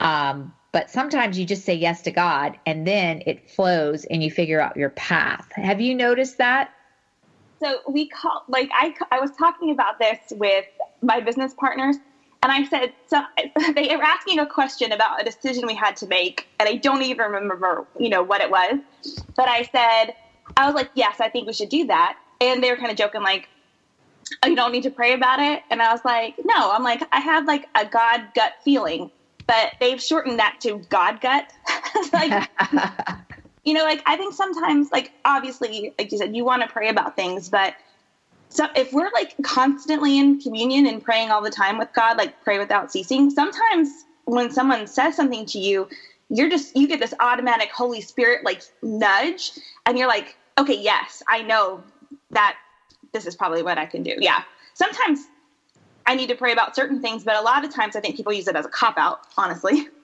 Um, 0.00 0.52
but 0.72 0.90
sometimes 0.90 1.38
you 1.38 1.46
just 1.46 1.64
say 1.64 1.74
yes 1.74 2.02
to 2.02 2.10
god 2.10 2.58
and 2.66 2.86
then 2.86 3.22
it 3.26 3.48
flows 3.48 4.04
and 4.06 4.22
you 4.22 4.30
figure 4.30 4.60
out 4.60 4.76
your 4.76 4.90
path. 4.90 5.46
Have 5.52 5.80
you 5.80 5.94
noticed 5.94 6.38
that? 6.38 6.70
So 7.62 7.78
we 7.88 8.08
call 8.08 8.42
like 8.48 8.68
i 8.72 8.92
i 9.12 9.20
was 9.20 9.30
talking 9.38 9.70
about 9.70 9.98
this 9.98 10.18
with 10.32 10.64
my 11.02 11.20
business 11.20 11.54
partners 11.58 11.96
And 12.44 12.52
I 12.52 12.64
said, 12.64 12.92
so 13.06 13.22
they 13.74 13.96
were 13.96 14.02
asking 14.02 14.38
a 14.38 14.46
question 14.46 14.92
about 14.92 15.18
a 15.18 15.24
decision 15.24 15.66
we 15.66 15.74
had 15.74 15.96
to 15.96 16.06
make, 16.06 16.46
and 16.60 16.68
I 16.68 16.76
don't 16.76 17.00
even 17.00 17.30
remember, 17.30 17.86
you 17.98 18.10
know, 18.10 18.22
what 18.22 18.42
it 18.42 18.50
was. 18.50 18.80
But 19.34 19.48
I 19.48 19.62
said, 19.62 20.14
I 20.58 20.66
was 20.66 20.74
like, 20.74 20.90
yes, 20.94 21.20
I 21.20 21.30
think 21.30 21.46
we 21.46 21.54
should 21.54 21.70
do 21.70 21.86
that. 21.86 22.18
And 22.42 22.62
they 22.62 22.70
were 22.70 22.76
kind 22.76 22.90
of 22.90 22.98
joking, 22.98 23.22
like, 23.22 23.48
oh, 24.42 24.48
you 24.48 24.56
don't 24.56 24.72
need 24.72 24.82
to 24.82 24.90
pray 24.90 25.14
about 25.14 25.40
it. 25.40 25.62
And 25.70 25.80
I 25.80 25.90
was 25.90 26.04
like, 26.04 26.34
no, 26.44 26.70
I'm 26.70 26.82
like, 26.82 27.02
I 27.12 27.20
have 27.20 27.46
like 27.46 27.66
a 27.74 27.86
God 27.86 28.26
gut 28.34 28.52
feeling, 28.62 29.10
but 29.46 29.72
they've 29.80 30.00
shortened 30.00 30.38
that 30.38 30.56
to 30.60 30.82
God 30.90 31.22
gut. 31.22 31.50
like, 32.12 32.50
you 33.64 33.72
know, 33.72 33.84
like 33.84 34.02
I 34.04 34.18
think 34.18 34.34
sometimes, 34.34 34.92
like 34.92 35.12
obviously, 35.24 35.94
like 35.98 36.12
you 36.12 36.18
said, 36.18 36.36
you 36.36 36.44
want 36.44 36.60
to 36.60 36.68
pray 36.68 36.90
about 36.90 37.16
things, 37.16 37.48
but 37.48 37.72
so 38.54 38.68
if 38.76 38.92
we're 38.92 39.10
like 39.12 39.34
constantly 39.42 40.16
in 40.16 40.40
communion 40.40 40.86
and 40.86 41.02
praying 41.02 41.30
all 41.30 41.42
the 41.42 41.50
time 41.50 41.76
with 41.76 41.92
God, 41.92 42.16
like 42.16 42.40
pray 42.44 42.58
without 42.58 42.92
ceasing, 42.92 43.28
sometimes 43.28 44.04
when 44.26 44.48
someone 44.50 44.86
says 44.86 45.16
something 45.16 45.44
to 45.46 45.58
you, 45.58 45.88
you're 46.30 46.48
just 46.48 46.76
you 46.76 46.86
get 46.86 47.00
this 47.00 47.12
automatic 47.18 47.70
Holy 47.72 48.00
Spirit 48.00 48.44
like 48.44 48.62
nudge, 48.80 49.58
and 49.86 49.98
you're 49.98 50.06
like, 50.06 50.36
okay, 50.56 50.78
yes, 50.80 51.20
I 51.28 51.42
know 51.42 51.82
that 52.30 52.56
this 53.12 53.26
is 53.26 53.34
probably 53.34 53.64
what 53.64 53.76
I 53.76 53.86
can 53.86 54.04
do. 54.04 54.14
Yeah. 54.20 54.42
Sometimes 54.74 55.26
I 56.06 56.14
need 56.14 56.28
to 56.28 56.36
pray 56.36 56.52
about 56.52 56.76
certain 56.76 57.00
things, 57.00 57.24
but 57.24 57.34
a 57.34 57.40
lot 57.40 57.64
of 57.64 57.74
times 57.74 57.96
I 57.96 58.00
think 58.00 58.16
people 58.16 58.32
use 58.32 58.46
it 58.46 58.54
as 58.54 58.66
a 58.66 58.68
cop 58.68 58.98
out, 58.98 59.20
honestly. 59.36 59.88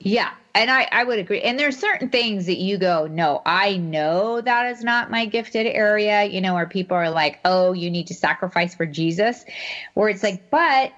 Yeah, 0.00 0.30
and 0.54 0.70
I, 0.70 0.88
I 0.90 1.04
would 1.04 1.18
agree. 1.18 1.42
And 1.42 1.58
there's 1.58 1.78
certain 1.78 2.08
things 2.08 2.46
that 2.46 2.56
you 2.56 2.78
go, 2.78 3.06
no, 3.06 3.42
I 3.44 3.76
know 3.76 4.40
that 4.40 4.66
is 4.72 4.82
not 4.82 5.10
my 5.10 5.26
gifted 5.26 5.66
area, 5.66 6.24
you 6.24 6.40
know, 6.40 6.54
where 6.54 6.66
people 6.66 6.96
are 6.96 7.10
like, 7.10 7.38
oh, 7.44 7.72
you 7.72 7.90
need 7.90 8.06
to 8.06 8.14
sacrifice 8.14 8.74
for 8.74 8.86
Jesus. 8.86 9.44
Where 9.92 10.08
it's 10.08 10.22
like, 10.22 10.50
but 10.50 10.92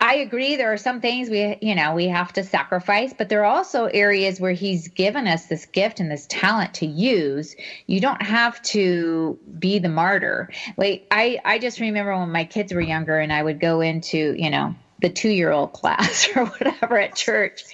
I 0.00 0.14
agree. 0.14 0.54
There 0.54 0.72
are 0.72 0.76
some 0.78 1.00
things 1.00 1.28
we, 1.28 1.56
you 1.60 1.74
know, 1.74 1.94
we 1.94 2.06
have 2.06 2.32
to 2.34 2.44
sacrifice, 2.44 3.12
but 3.12 3.28
there 3.28 3.44
are 3.44 3.56
also 3.56 3.86
areas 3.86 4.40
where 4.40 4.52
he's 4.52 4.86
given 4.86 5.26
us 5.26 5.46
this 5.46 5.66
gift 5.66 5.98
and 5.98 6.08
this 6.08 6.28
talent 6.28 6.74
to 6.74 6.86
use. 6.86 7.56
You 7.88 7.98
don't 8.00 8.22
have 8.22 8.62
to 8.62 9.36
be 9.58 9.80
the 9.80 9.88
martyr. 9.88 10.50
Like 10.76 11.08
I, 11.10 11.40
I 11.44 11.58
just 11.58 11.80
remember 11.80 12.16
when 12.16 12.30
my 12.30 12.44
kids 12.44 12.72
were 12.72 12.80
younger 12.80 13.18
and 13.18 13.32
I 13.32 13.42
would 13.42 13.58
go 13.58 13.80
into, 13.80 14.36
you 14.38 14.50
know, 14.50 14.76
the 15.00 15.08
two 15.08 15.28
year 15.28 15.52
old 15.52 15.72
class 15.72 16.28
or 16.36 16.46
whatever 16.46 16.98
at 16.98 17.14
church. 17.14 17.64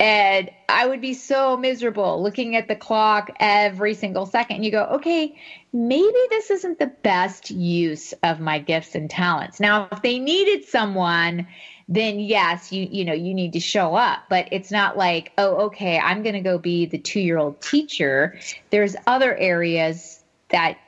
And 0.00 0.50
I 0.68 0.86
would 0.86 1.00
be 1.00 1.14
so 1.14 1.56
miserable 1.56 2.22
looking 2.22 2.56
at 2.56 2.68
the 2.68 2.76
clock 2.76 3.30
every 3.38 3.94
single 3.94 4.26
second. 4.26 4.56
And 4.56 4.64
You 4.64 4.70
go, 4.70 4.84
okay, 4.84 5.38
maybe 5.72 6.18
this 6.30 6.50
isn't 6.50 6.78
the 6.78 6.86
best 6.86 7.50
use 7.50 8.14
of 8.22 8.40
my 8.40 8.58
gifts 8.58 8.94
and 8.94 9.10
talents. 9.10 9.60
Now, 9.60 9.88
if 9.92 10.02
they 10.02 10.18
needed 10.18 10.64
someone, 10.64 11.46
then 11.88 12.18
yes, 12.18 12.72
you 12.72 12.88
you 12.90 13.04
know, 13.04 13.12
you 13.12 13.32
need 13.32 13.52
to 13.52 13.60
show 13.60 13.94
up, 13.94 14.24
but 14.28 14.48
it's 14.50 14.72
not 14.72 14.96
like, 14.96 15.32
oh, 15.38 15.66
okay, 15.66 15.98
I'm 15.98 16.22
going 16.22 16.34
to 16.34 16.40
go 16.40 16.58
be 16.58 16.86
the 16.86 16.98
2-year-old 16.98 17.60
teacher. 17.60 18.38
There's 18.70 18.96
other 19.06 19.36
areas 19.36 20.22
that 20.48 20.78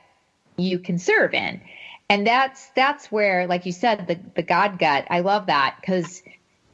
you 0.57 0.79
can 0.79 0.99
serve 0.99 1.33
in 1.33 1.61
and 2.09 2.25
that's 2.25 2.69
that's 2.75 3.11
where 3.11 3.47
like 3.47 3.65
you 3.65 3.71
said 3.71 4.07
the 4.07 4.19
the 4.35 4.43
god 4.43 4.79
gut 4.79 5.05
i 5.09 5.19
love 5.19 5.45
that 5.45 5.75
because 5.79 6.21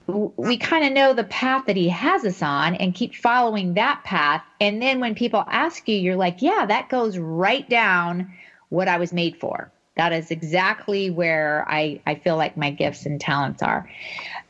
we 0.08 0.58
kind 0.58 0.86
of 0.86 0.94
know 0.94 1.14
the 1.14 1.24
path 1.24 1.66
that 1.66 1.76
he 1.76 1.90
has 1.90 2.24
us 2.26 2.42
on 2.42 2.76
and 2.76 2.94
keep 2.94 3.16
following 3.16 3.74
that 3.74 4.04
path. 4.04 4.44
And 4.62 4.80
then 4.80 5.00
when 5.00 5.16
people 5.16 5.44
ask 5.48 5.88
you 5.88 5.96
you're 5.96 6.16
like 6.16 6.42
yeah 6.42 6.66
that 6.68 6.90
goes 6.90 7.18
right 7.18 7.68
down 7.70 8.32
what 8.70 8.88
i 8.88 8.98
was 8.98 9.14
made 9.14 9.38
for. 9.38 9.72
That 9.96 10.14
is 10.14 10.32
exactly 10.32 11.10
where 11.10 11.66
i 11.68 12.02
i 12.06 12.16
feel 12.16 12.38
like 12.38 12.58
my 12.58 12.72
gifts 12.72 13.06
and 13.06 13.20
talents 13.20 13.64
are. 13.64 13.90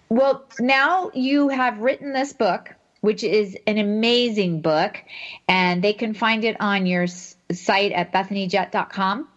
Well 0.10 0.46
now 0.60 1.12
you 1.14 1.50
have 1.50 1.80
written 1.80 2.14
this 2.14 2.34
book 2.34 2.74
which 3.02 3.24
is 3.24 3.56
an 3.68 3.78
amazing 3.78 4.62
book 4.62 4.98
and 5.48 5.84
they 5.84 5.94
can 5.94 6.14
find 6.14 6.44
it 6.44 6.58
on 6.60 6.86
your 6.86 7.06
site 7.08 7.92
at 7.92 8.12
bethanyjett.com 8.12 9.28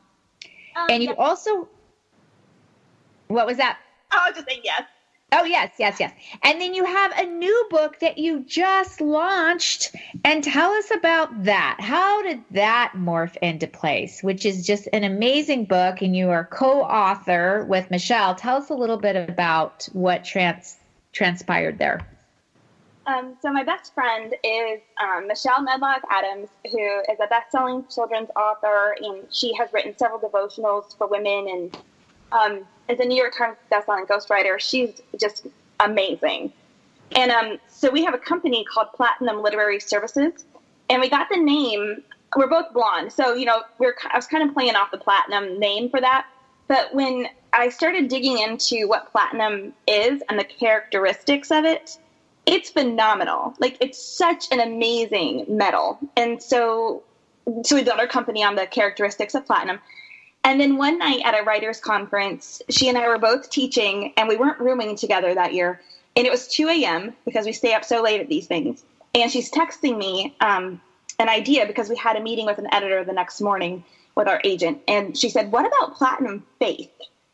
um, 0.79 0.87
and 0.91 1.03
you 1.03 1.15
also, 1.17 1.69
what 3.29 3.47
was 3.47 3.57
that? 3.57 3.79
I 4.11 4.29
was 4.29 4.37
just 4.37 4.49
saying 4.49 4.63
yes. 4.65 4.83
Oh, 5.31 5.45
yes, 5.45 5.73
yes, 5.79 6.01
yes. 6.01 6.13
And 6.43 6.59
then 6.59 6.73
you 6.73 6.87
have 6.87 7.13
a 7.19 7.27
new 7.27 7.67
book 7.69 8.01
that 8.01 8.17
you 8.17 8.45
just 8.47 9.03
launched. 9.03 9.95
And 10.25 10.43
tell 10.43 10.71
us 10.71 10.91
about 10.91 11.45
that. 11.45 11.77
How 11.81 12.23
did 12.23 12.43
that 12.53 12.93
morph 12.97 13.37
into 13.43 13.67
place? 13.67 14.23
Which 14.23 14.47
is 14.47 14.67
just 14.67 14.89
an 14.95 15.05
amazing 15.05 15.67
book. 15.67 16.01
And 16.01 16.17
you 16.17 16.31
are 16.31 16.45
co 16.45 16.81
author 16.81 17.67
with 17.69 17.91
Michelle. 17.91 18.37
Tell 18.37 18.57
us 18.57 18.71
a 18.71 18.75
little 18.75 18.97
bit 18.97 19.17
about 19.17 19.87
what 19.93 20.25
trans- 20.25 20.79
transpired 21.13 21.79
there. 21.79 22.01
Um, 23.09 23.37
so 23.41 23.51
my 23.51 23.65
best 23.65 23.95
friend 23.95 24.35
is 24.45 24.81
um, 25.03 25.27
Michelle 25.27 25.63
Medlock 25.63 26.03
Adams, 26.11 26.51
who 26.71 27.01
is 27.11 27.19
a 27.19 27.27
best-selling 27.27 27.87
children's 27.89 28.29
author, 28.37 28.97
and 29.01 29.23
she 29.33 29.55
has 29.55 29.73
written 29.73 29.97
several 29.97 30.21
devotionals 30.21 30.95
for 30.97 31.07
women, 31.07 31.49
and 31.49 31.79
um, 32.33 32.67
is 32.87 33.01
a 33.01 33.05
New 33.07 33.17
York 33.17 33.35
Times 33.37 33.57
best-selling 33.71 34.05
ghostwriter. 34.05 34.61
She's 34.61 35.01
just 35.19 35.47
amazing. 35.81 36.53
And 37.13 37.31
um, 37.31 37.59
so 37.67 37.91
we 37.91 38.05
have 38.05 38.13
a 38.13 38.19
company 38.19 38.63
called 38.65 38.89
Platinum 38.93 39.41
Literary 39.43 39.81
Services, 39.81 40.45
and 40.91 41.01
we 41.01 41.09
got 41.09 41.31
the 41.31 41.39
name. 41.39 42.03
We're 42.37 42.47
both 42.47 42.75
blonde, 42.75 43.11
so 43.11 43.33
you 43.33 43.47
know 43.47 43.63
we're. 43.79 43.95
I 44.13 44.19
was 44.19 44.27
kind 44.27 44.47
of 44.47 44.55
playing 44.55 44.77
off 44.77 44.91
the 44.91 44.99
platinum 44.99 45.59
name 45.59 45.89
for 45.89 45.99
that, 45.99 46.27
but 46.67 46.95
when 46.95 47.29
I 47.55 47.71
started 47.71 48.09
digging 48.09 48.39
into 48.39 48.87
what 48.87 49.11
platinum 49.11 49.73
is 49.87 50.21
and 50.29 50.39
the 50.39 50.45
characteristics 50.45 51.51
of 51.51 51.65
it 51.65 51.97
it's 52.49 52.71
phenomenal. 52.71 53.55
Like 53.59 53.77
it's 53.81 54.03
such 54.03 54.47
an 54.51 54.61
amazing 54.61 55.45
metal. 55.49 55.99
And 56.17 56.43
so 56.43 57.03
so 57.63 57.77
we 57.77 57.85
built 57.85 57.99
our 57.99 58.07
company 58.07 58.43
on 58.43 58.57
the 58.57 58.67
characteristics 58.67 59.35
of 59.35 59.47
platinum. 59.47 59.79
And 60.45 60.61
then 60.61 60.77
one 60.77 60.99
night 60.99 61.21
at 61.25 61.39
a 61.39 61.43
writers 61.43 61.81
conference, 61.81 62.63
she 62.71 62.89
and 62.89 62.97
I 62.97 63.07
were 63.09 63.19
both 63.19 63.51
teaching 63.51 64.15
and 64.17 64.29
we 64.29 64.37
weren't 64.37 64.61
rooming 64.61 64.97
together 64.97 65.35
that 65.35 65.53
year. 65.53 65.81
And 66.17 66.27
it 66.27 66.31
was 66.31 66.49
2 66.49 66.69
a.m. 66.69 67.15
because 67.25 67.45
we 67.45 67.53
stay 67.53 67.75
up 67.75 67.85
so 67.85 68.03
late 68.03 68.21
at 68.21 68.29
these 68.29 68.47
things. 68.47 68.83
And 69.15 69.31
she's 69.31 69.51
texting 69.51 69.97
me 69.97 70.35
um, 70.41 70.81
an 71.19 71.29
idea 71.29 71.67
because 71.67 71.89
we 71.89 71.97
had 71.97 72.17
a 72.17 72.21
meeting 72.21 72.47
with 72.47 72.59
an 72.59 72.73
editor 72.73 73.05
the 73.05 73.13
next 73.13 73.41
morning 73.41 73.85
with 74.15 74.29
our 74.29 74.41
agent. 74.45 74.81
And 74.89 75.17
she 75.17 75.29
said, 75.29 75.53
What 75.53 75.67
about 75.67 75.97
platinum 75.97 76.47
faith? 76.59 76.91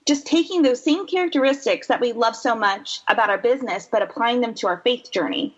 Just 0.06 0.26
taking 0.26 0.62
those 0.62 0.82
same 0.82 1.06
characteristics 1.06 1.86
that 1.86 2.00
we 2.00 2.12
love 2.12 2.36
so 2.36 2.54
much 2.54 3.00
about 3.08 3.30
our 3.30 3.38
business, 3.38 3.88
but 3.90 4.02
applying 4.02 4.40
them 4.40 4.54
to 4.54 4.66
our 4.66 4.80
faith 4.84 5.10
journey. 5.10 5.54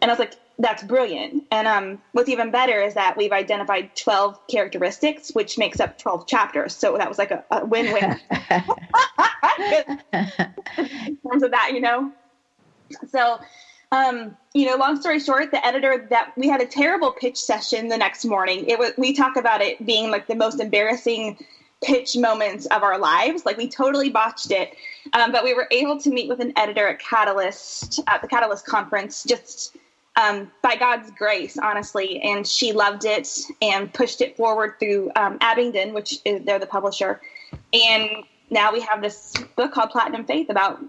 And 0.00 0.10
I 0.10 0.12
was 0.12 0.18
like, 0.18 0.36
that's 0.58 0.82
brilliant. 0.82 1.44
And 1.50 1.66
um, 1.66 2.02
what's 2.12 2.28
even 2.28 2.50
better 2.50 2.80
is 2.80 2.94
that 2.94 3.16
we've 3.16 3.32
identified 3.32 3.94
12 3.96 4.38
characteristics, 4.46 5.30
which 5.32 5.58
makes 5.58 5.80
up 5.80 5.98
12 5.98 6.26
chapters. 6.26 6.76
So 6.76 6.96
that 6.96 7.08
was 7.08 7.18
like 7.18 7.30
a, 7.30 7.44
a 7.50 7.64
win 7.64 7.92
win 7.92 8.20
in 10.78 11.18
terms 11.28 11.42
of 11.42 11.50
that, 11.50 11.70
you 11.72 11.80
know? 11.80 12.12
So, 13.08 13.40
um, 13.90 14.36
you 14.54 14.66
know, 14.66 14.76
long 14.76 15.00
story 15.00 15.18
short, 15.20 15.50
the 15.50 15.64
editor 15.64 16.06
that 16.10 16.32
we 16.36 16.48
had 16.48 16.60
a 16.60 16.66
terrible 16.66 17.10
pitch 17.10 17.38
session 17.38 17.88
the 17.88 17.98
next 17.98 18.24
morning. 18.24 18.66
It 18.68 18.78
was, 18.78 18.92
we 18.96 19.12
talk 19.12 19.36
about 19.36 19.60
it 19.60 19.84
being 19.84 20.10
like 20.10 20.26
the 20.28 20.36
most 20.36 20.60
embarrassing 20.60 21.38
pitch 21.84 22.16
moments 22.16 22.66
of 22.66 22.82
our 22.82 22.98
lives. 22.98 23.44
Like 23.44 23.56
we 23.56 23.68
totally 23.68 24.10
botched 24.10 24.50
it. 24.50 24.74
Um, 25.12 25.32
but 25.32 25.44
we 25.44 25.54
were 25.54 25.68
able 25.70 25.98
to 26.00 26.10
meet 26.10 26.28
with 26.28 26.40
an 26.40 26.52
editor 26.56 26.88
at 26.88 26.98
Catalyst, 26.98 28.00
at 28.06 28.22
the 28.22 28.28
Catalyst 28.28 28.66
conference, 28.66 29.22
just 29.24 29.76
um, 30.16 30.50
by 30.62 30.76
God's 30.76 31.10
grace, 31.10 31.58
honestly. 31.58 32.20
And 32.22 32.46
she 32.46 32.72
loved 32.72 33.04
it 33.04 33.28
and 33.60 33.92
pushed 33.92 34.20
it 34.20 34.36
forward 34.36 34.76
through 34.78 35.10
um, 35.16 35.38
Abingdon, 35.40 35.92
which 35.92 36.20
is, 36.24 36.44
they're 36.44 36.58
the 36.58 36.66
publisher. 36.66 37.20
And 37.72 38.24
now 38.50 38.72
we 38.72 38.80
have 38.80 39.02
this 39.02 39.34
book 39.56 39.72
called 39.72 39.90
Platinum 39.90 40.24
Faith 40.24 40.48
about 40.48 40.82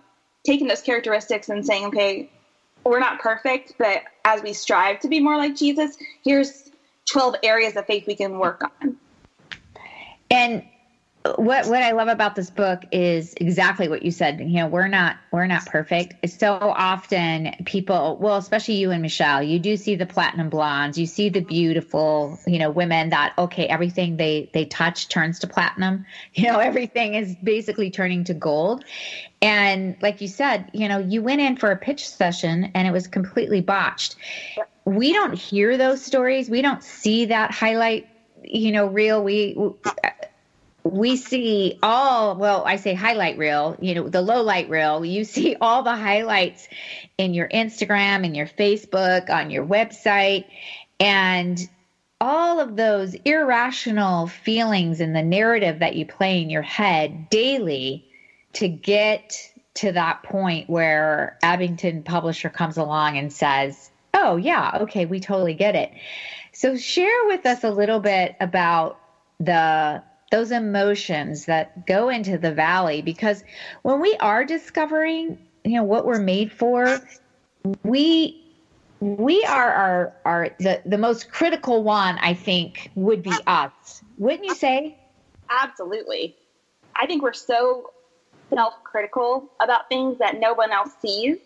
taking 0.46 0.68
those 0.68 0.82
characteristics 0.82 1.50
and 1.50 1.66
saying, 1.66 1.86
okay, 1.88 2.30
we're 2.86 3.00
not 3.00 3.20
perfect, 3.20 3.74
but 3.78 4.04
as 4.24 4.44
we 4.44 4.54
strive 4.54 5.00
to 5.00 5.08
be 5.08 5.20
more 5.20 5.38
like 5.38 5.56
Jesus, 5.56 5.98
here's 6.24 6.70
12 7.10 7.36
areas 7.44 7.76
of 7.76 7.86
faith 7.86 8.06
we 8.08 8.16
can 8.16 8.38
work 8.38 8.62
on. 8.64 8.98
And 10.30 10.64
what 11.38 11.68
what 11.68 11.82
I 11.82 11.92
love 11.92 12.08
about 12.08 12.36
this 12.36 12.50
book 12.50 12.86
is 12.92 13.34
exactly 13.38 13.88
what 13.88 14.04
you 14.04 14.12
said. 14.12 14.40
You 14.40 14.58
know, 14.58 14.68
we're 14.68 14.88
not 14.88 15.18
we're 15.32 15.48
not 15.48 15.66
perfect. 15.66 16.14
So 16.30 16.58
often 16.62 17.56
people, 17.66 18.18
well, 18.20 18.38
especially 18.38 18.76
you 18.76 18.92
and 18.92 19.02
Michelle, 19.02 19.42
you 19.42 19.60
do 19.60 19.78
see 19.78 19.96
the 19.96 20.06
platinum 20.06 20.50
blondes, 20.50 20.98
you 20.98 21.06
see 21.06 21.30
the 21.30 21.42
beautiful, 21.42 22.40
you 22.46 22.60
know, 22.60 22.70
women 22.70 23.10
that 23.10 23.34
okay, 23.38 23.68
everything 23.68 24.18
they 24.18 24.50
they 24.54 24.66
touch 24.66 25.08
turns 25.10 25.40
to 25.40 25.48
platinum. 25.48 26.06
You 26.36 26.52
know, 26.52 26.60
everything 26.60 27.14
is 27.16 27.36
basically 27.38 27.90
turning 27.90 28.26
to 28.26 28.34
gold. 28.34 28.84
And 29.42 29.96
like 30.02 30.22
you 30.22 30.28
said, 30.28 30.70
you 30.74 30.88
know, 30.90 30.98
you 31.00 31.22
went 31.22 31.40
in 31.42 31.56
for 31.56 31.72
a 31.72 31.78
pitch 31.78 32.08
session 32.08 32.72
and 32.76 32.88
it 32.88 32.92
was 32.92 33.08
completely 33.08 33.62
botched. 33.62 34.16
We 34.86 35.14
don't 35.14 35.34
hear 35.34 35.78
those 35.78 36.04
stories. 36.04 36.50
We 36.50 36.62
don't 36.62 36.84
see 36.84 37.26
that 37.26 37.52
highlight, 37.52 38.10
you 38.44 38.72
know, 38.72 38.88
real. 38.88 39.24
We 39.24 39.54
we 39.58 39.72
see 41.16 41.78
all 41.82 42.36
well 42.36 42.64
i 42.66 42.76
say 42.76 42.94
highlight 42.94 43.38
reel 43.38 43.76
you 43.80 43.96
know 43.96 44.10
the 44.10 44.22
low 44.22 44.42
light 44.42 44.70
reel. 44.70 45.06
You 45.06 45.24
see 45.24 45.56
all 45.62 45.84
the 45.84 45.96
highlights 45.96 46.68
in 47.18 47.34
your 47.34 47.48
instagram 47.50 48.26
and 48.26 48.36
your 48.36 48.48
facebook 48.48 49.30
on 49.30 49.50
your 49.50 49.66
website. 49.66 50.46
And 51.00 51.60
all 52.22 52.62
of 52.62 52.78
those 52.78 53.14
irrational 53.26 54.28
feelings 54.28 55.02
and 55.02 55.16
the 55.16 55.22
narrative 55.22 55.80
that 55.80 55.96
you 55.96 56.06
play 56.06 56.42
in 56.42 56.50
your 56.50 56.62
head 56.62 57.30
daily 57.30 58.06
to 58.54 58.70
get 58.70 59.52
to 59.74 59.92
that 59.92 60.24
point 60.24 60.70
where 60.70 61.38
Abingdon 61.44 62.04
publisher 62.04 62.50
comes 62.50 62.78
along 62.78 63.18
and 63.18 63.34
says 63.34 63.92
oh 64.14 64.38
yeah 64.38 64.78
okay 64.82 65.06
we 65.06 65.20
totally 65.20 65.54
get 65.54 65.76
it. 65.76 65.92
So 66.54 66.78
share 66.78 67.26
with 67.26 67.46
us 67.46 67.64
a 67.66 67.72
little 67.72 68.00
bit 68.00 68.36
about 68.40 68.98
the 69.40 70.02
those 70.32 70.52
emotions 70.52 71.46
that 71.46 71.86
go 71.86 72.10
into 72.10 72.38
the 72.38 72.52
valley 72.52 73.02
because 73.02 73.44
when 73.84 74.02
we 74.02 74.16
are 74.20 74.44
discovering 74.44 75.38
you 75.64 75.76
know 75.76 75.84
what 75.84 76.06
we're 76.06 76.20
made 76.20 76.52
for 76.52 77.00
we 77.84 78.42
we 79.00 79.44
are 79.44 79.74
our 79.74 80.14
our 80.26 80.50
the, 80.60 80.82
the 80.86 80.98
most 80.98 81.30
critical 81.30 81.84
one 81.84 82.18
i 82.20 82.34
think 82.34 82.92
would 82.96 83.22
be 83.22 83.34
us. 83.48 84.02
Wouldn't 84.18 84.46
you 84.46 84.56
say? 84.56 84.98
Absolutely. 85.50 86.36
I 86.96 87.06
think 87.06 87.22
we're 87.22 87.34
so 87.34 87.92
self-critical 88.50 89.50
about 89.60 89.90
things 89.90 90.18
that 90.20 90.40
no 90.40 90.54
one 90.54 90.72
else 90.72 90.92
sees. 91.02 91.38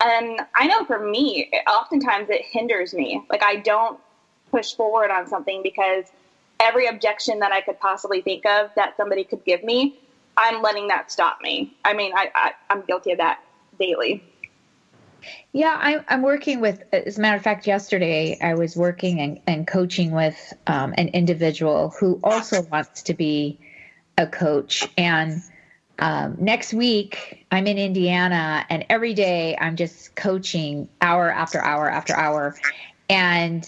And 0.00 0.40
i 0.54 0.66
know 0.66 0.84
for 0.84 0.98
me 0.98 1.50
oftentimes 1.68 2.28
it 2.30 2.42
hinders 2.44 2.94
me. 2.94 3.22
Like 3.30 3.42
i 3.42 3.56
don't 3.56 3.98
push 4.50 4.74
forward 4.74 5.10
on 5.10 5.26
something 5.26 5.62
because 5.62 6.04
every 6.60 6.86
objection 6.86 7.38
that 7.40 7.52
I 7.52 7.60
could 7.60 7.78
possibly 7.80 8.20
think 8.20 8.46
of 8.46 8.70
that 8.76 8.96
somebody 8.96 9.24
could 9.24 9.44
give 9.44 9.62
me, 9.62 9.98
I'm 10.36 10.62
letting 10.62 10.88
that 10.88 11.10
stop 11.10 11.38
me. 11.40 11.74
I 11.84 11.94
mean, 11.94 12.12
I, 12.14 12.30
I 12.34 12.52
am 12.70 12.82
guilty 12.86 13.12
of 13.12 13.18
that 13.18 13.40
daily. 13.78 14.22
Yeah, 15.52 15.76
I, 15.80 16.04
I'm 16.08 16.22
working 16.22 16.60
with, 16.60 16.82
as 16.92 17.18
a 17.18 17.20
matter 17.20 17.36
of 17.36 17.42
fact, 17.42 17.66
yesterday 17.66 18.38
I 18.40 18.54
was 18.54 18.76
working 18.76 19.20
and, 19.20 19.40
and 19.46 19.66
coaching 19.66 20.12
with 20.12 20.52
um, 20.66 20.94
an 20.96 21.08
individual 21.08 21.94
who 21.98 22.20
also 22.22 22.62
wants 22.62 23.02
to 23.04 23.14
be 23.14 23.58
a 24.18 24.26
coach. 24.26 24.86
And 24.96 25.42
um, 25.98 26.36
next 26.38 26.74
week 26.74 27.46
I'm 27.50 27.66
in 27.66 27.78
Indiana, 27.78 28.64
and 28.68 28.84
every 28.90 29.14
day 29.14 29.56
I'm 29.58 29.76
just 29.76 30.14
coaching 30.14 30.88
hour 31.00 31.30
after 31.30 31.60
hour 31.60 31.90
after 31.90 32.14
hour. 32.14 32.54
And 33.08 33.66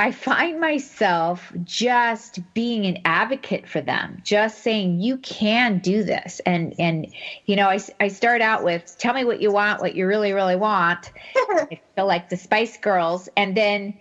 I 0.00 0.12
find 0.12 0.58
myself 0.58 1.52
just 1.62 2.40
being 2.54 2.86
an 2.86 3.02
advocate 3.04 3.68
for 3.68 3.82
them, 3.82 4.22
just 4.24 4.62
saying 4.62 5.00
you 5.00 5.18
can 5.18 5.78
do 5.80 6.02
this, 6.02 6.40
and 6.46 6.74
and 6.78 7.06
you 7.44 7.54
know 7.54 7.68
I, 7.68 7.78
I 8.00 8.08
start 8.08 8.40
out 8.40 8.64
with 8.64 8.96
tell 8.98 9.12
me 9.12 9.26
what 9.26 9.42
you 9.42 9.52
want, 9.52 9.82
what 9.82 9.94
you 9.94 10.06
really 10.06 10.32
really 10.32 10.56
want. 10.56 11.12
I 11.36 11.78
feel 11.96 12.06
like 12.06 12.30
the 12.30 12.38
Spice 12.38 12.78
Girls, 12.78 13.28
and 13.36 13.54
then 13.54 13.92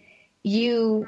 you 0.42 1.06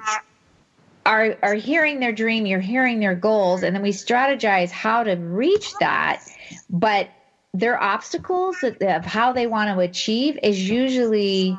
are 1.05 1.37
are 1.41 1.55
hearing 1.55 2.01
their 2.01 2.11
dream, 2.11 2.45
you're 2.45 2.59
hearing 2.59 2.99
their 2.99 3.15
goals, 3.15 3.63
and 3.63 3.73
then 3.73 3.83
we 3.83 3.93
strategize 3.93 4.71
how 4.71 5.03
to 5.03 5.15
reach 5.15 5.73
that, 5.79 6.21
but 6.69 7.07
their 7.53 7.81
obstacles 7.81 8.57
of 8.61 9.05
how 9.05 9.31
they 9.31 9.47
want 9.47 9.73
to 9.73 9.79
achieve 9.79 10.37
is 10.43 10.69
usually 10.69 11.57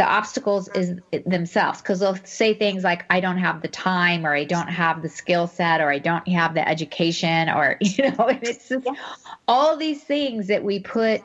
the 0.00 0.06
obstacles 0.06 0.70
is 0.74 0.94
themselves. 1.26 1.82
Because 1.82 2.00
they'll 2.00 2.16
say 2.24 2.54
things 2.54 2.82
like 2.82 3.04
i 3.10 3.20
don't 3.20 3.36
have 3.36 3.60
the 3.60 3.68
time 3.68 4.24
or 4.26 4.34
i 4.34 4.44
don't 4.44 4.68
have 4.68 5.02
the 5.02 5.10
skill 5.10 5.46
set 5.46 5.82
or 5.82 5.90
i 5.90 5.98
don't 5.98 6.26
have 6.26 6.54
the 6.54 6.66
education 6.66 7.50
or 7.50 7.76
you 7.80 8.10
know 8.10 8.28
and 8.28 8.42
it's 8.42 8.70
just 8.70 8.88
all 9.46 9.76
these 9.76 10.02
things 10.02 10.46
that 10.46 10.64
we 10.64 10.80
put 10.80 11.20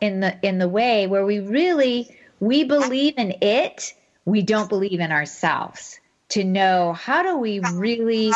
in 0.00 0.20
the 0.20 0.38
in 0.42 0.58
the 0.58 0.68
way 0.68 1.08
where 1.08 1.26
we 1.26 1.40
really 1.40 2.08
we 2.38 2.62
believe 2.62 3.14
in 3.16 3.34
it 3.42 3.94
we 4.24 4.42
don't 4.42 4.68
believe 4.68 5.00
in 5.00 5.10
ourselves. 5.10 5.98
To 6.30 6.44
know 6.44 6.92
how 6.92 7.24
do 7.24 7.36
we 7.36 7.58
really 7.58 8.32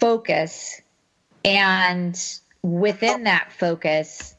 focus 0.00 0.80
and 1.44 2.18
within 2.62 3.24
that 3.24 3.52
focus 3.52 4.34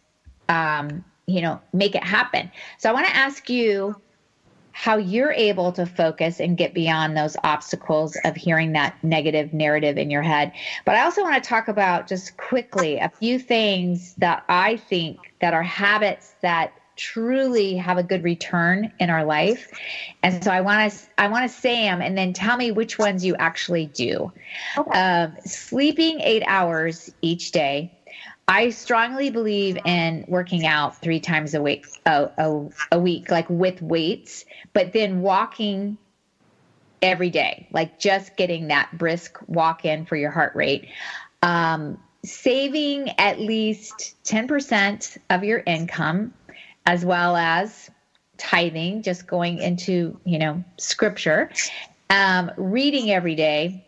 um, 0.50 1.06
you 1.28 1.42
know 1.42 1.62
make 1.74 1.94
it 1.94 2.04
happen. 2.04 2.52
So 2.80 2.90
i 2.90 2.94
want 2.94 3.06
to 3.06 3.16
ask 3.16 3.52
you 3.52 3.96
how 4.74 4.98
you're 4.98 5.32
able 5.32 5.72
to 5.72 5.86
focus 5.86 6.40
and 6.40 6.58
get 6.58 6.74
beyond 6.74 7.16
those 7.16 7.38
obstacles 7.44 8.18
of 8.26 8.36
hearing 8.36 8.74
that 8.74 9.02
negative 9.04 9.54
narrative 9.54 9.98
in 9.98 10.10
your 10.10 10.24
head. 10.24 10.52
But 10.84 10.96
I 10.96 11.04
also 11.04 11.22
want 11.22 11.42
to 11.42 11.48
talk 11.48 11.68
about 11.68 12.08
just 12.08 12.36
quickly 12.38 12.98
a 12.98 13.10
few 13.10 13.38
things 13.40 14.16
that 14.18 14.44
I 14.50 14.78
think 14.78 15.20
that 15.42 15.54
are 15.54 15.64
habits 15.64 16.36
that 16.42 16.74
truly 16.96 17.76
have 17.76 17.98
a 17.98 18.04
good 18.04 18.24
return 18.24 18.92
in 19.00 19.10
our 19.10 19.24
life. 19.24 19.72
And 20.22 20.44
so 20.44 20.52
I 20.52 20.62
want 20.62 20.92
to 20.92 21.00
I 21.18 21.28
want 21.28 21.50
to 21.50 21.56
say 21.56 21.84
them 21.84 22.02
and 22.02 22.18
then 22.18 22.34
tell 22.34 22.58
me 22.58 22.72
which 22.72 22.98
ones 22.98 23.24
you 23.24 23.36
actually 23.36 23.88
do. 23.88 24.32
Okay. 24.78 25.00
Um, 25.00 25.36
sleeping 25.46 26.20
8 26.20 26.44
hours 26.48 27.12
each 27.22 27.52
day 27.52 27.92
I 28.48 28.70
strongly 28.72 29.30
believe 29.30 29.78
in 29.86 30.26
working 30.28 30.66
out 30.66 31.02
three 31.02 31.20
times 31.20 31.54
a 31.54 31.62
week, 31.62 31.88
a, 32.06 32.30
a, 32.38 32.70
a, 32.92 33.00
week, 33.00 33.32
like 33.32 33.50
with 33.50 33.82
weights, 33.82 34.44
but 34.74 34.92
then 34.92 35.22
walking 35.22 35.98
every 37.02 37.30
day, 37.30 37.68
like 37.72 38.00
just 38.00 38.36
getting 38.36 38.68
that 38.68 38.90
brisk 38.98 39.40
walk 39.48 39.86
in 39.86 40.06
for 40.06 40.18
your 40.18 40.32
heart 40.32 40.56
rate. 40.56 40.88
Um, 41.42 41.98
saving 42.26 43.12
at 43.18 43.40
least 43.40 44.16
10% 44.26 45.18
of 45.30 45.44
your 45.44 45.64
income, 45.66 46.34
as 46.86 47.06
well 47.06 47.36
as 47.38 47.90
tithing, 48.38 49.04
just 49.04 49.28
going 49.28 49.60
into, 49.60 50.20
you 50.26 50.40
know, 50.40 50.64
scripture, 50.78 51.50
um, 52.10 52.52
reading 52.58 53.12
every 53.12 53.36
day, 53.36 53.86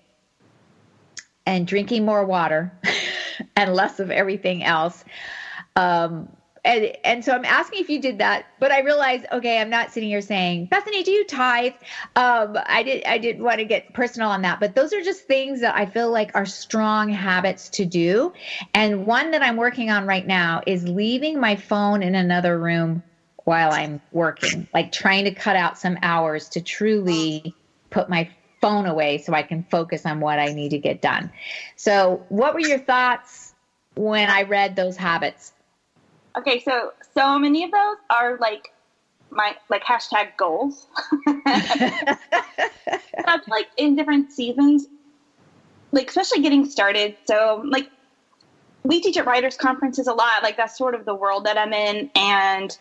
and 1.46 1.68
drinking 1.68 2.06
more 2.06 2.26
water. 2.26 2.72
and 3.56 3.74
less 3.74 4.00
of 4.00 4.12
everything 4.12 4.64
else. 4.64 5.04
Um, 5.76 6.30
and, 6.66 6.92
and 7.04 7.24
so 7.24 7.32
I'm 7.32 7.46
asking 7.46 7.80
if 7.80 7.90
you 7.90 8.02
did 8.02 8.18
that, 8.18 8.48
but 8.58 8.72
I 8.72 8.80
realized, 8.80 9.26
okay, 9.32 9.60
I'm 9.60 9.70
not 9.70 9.92
sitting 9.92 10.10
here 10.10 10.22
saying, 10.22 10.66
Bethany, 10.66 11.04
do 11.04 11.12
you 11.12 11.24
tithe? 11.24 11.74
Um, 12.16 12.58
I 12.66 12.82
did, 12.82 13.06
I 13.06 13.20
did 13.20 13.40
want 13.40 13.60
to 13.60 13.66
get 13.66 13.94
personal 13.94 14.30
on 14.30 14.42
that, 14.42 14.60
but 14.60 14.74
those 14.74 14.92
are 14.92 15.02
just 15.02 15.26
things 15.26 15.62
that 15.62 15.76
I 15.76 15.86
feel 15.86 16.10
like 16.10 16.32
are 16.34 16.46
strong 16.46 17.10
habits 17.10 17.70
to 17.70 17.86
do. 17.86 18.34
And 18.74 19.06
one 19.06 19.30
that 19.32 19.44
I'm 19.44 19.58
working 19.58 19.92
on 19.92 20.08
right 20.08 20.26
now 20.26 20.62
is 20.66 20.88
leaving 20.88 21.40
my 21.40 21.56
phone 21.56 22.02
in 22.02 22.16
another 22.16 22.58
room 22.58 23.04
while 23.44 23.72
I'm 23.72 24.02
working, 24.12 24.68
like 24.74 24.92
trying 24.92 25.26
to 25.26 25.32
cut 25.32 25.56
out 25.56 25.78
some 25.78 26.00
hours 26.02 26.50
to 26.50 26.62
truly 26.62 27.56
put 27.92 28.10
my 28.10 28.28
phone 28.60 28.88
away 28.88 29.20
so 29.20 29.34
I 29.34 29.44
can 29.44 29.64
focus 29.70 30.08
on 30.08 30.20
what 30.20 30.40
I 30.40 30.48
need 30.48 30.70
to 30.70 30.80
get 30.80 31.00
done. 31.00 31.32
So, 31.76 32.26
what 32.30 32.56
were 32.56 32.60
your 32.60 32.80
thoughts 32.80 33.45
when 33.96 34.30
I 34.30 34.44
read 34.44 34.76
those 34.76 34.98
habits? 34.98 35.54
Okay, 36.38 36.62
so 36.62 36.92
so 37.14 37.40
many 37.40 37.64
of 37.64 37.72
those 37.72 37.98
are 38.10 38.38
like 38.38 38.74
my 39.30 39.56
like 39.70 39.84
hashtag 39.84 40.36
goals. 40.38 40.88
That's 41.46 42.18
like 43.48 43.68
in 43.78 43.96
different 43.96 44.32
seasons, 44.32 44.88
like 45.92 46.10
especially 46.10 46.42
getting 46.42 46.66
started. 46.66 47.16
So 47.26 47.64
like 47.66 47.90
we 48.84 49.02
teach 49.02 49.18
at 49.18 49.26
writers 49.26 49.58
conferences 49.58 50.08
a 50.08 50.14
lot. 50.14 50.44
Like 50.44 50.58
that's 50.58 50.78
sort 50.78 50.94
of 50.94 51.06
the 51.06 51.16
world 51.16 51.46
that 51.46 51.58
I'm 51.58 51.74
in, 51.74 52.10
and 52.16 52.78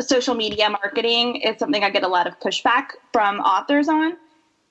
social 0.00 0.34
media 0.34 0.70
marketing 0.70 1.36
is 1.36 1.58
something 1.58 1.84
I 1.84 1.90
get 1.90 2.02
a 2.02 2.08
lot 2.08 2.26
of 2.26 2.38
pushback 2.40 2.92
from 3.12 3.40
authors 3.40 3.88
on 3.88 4.16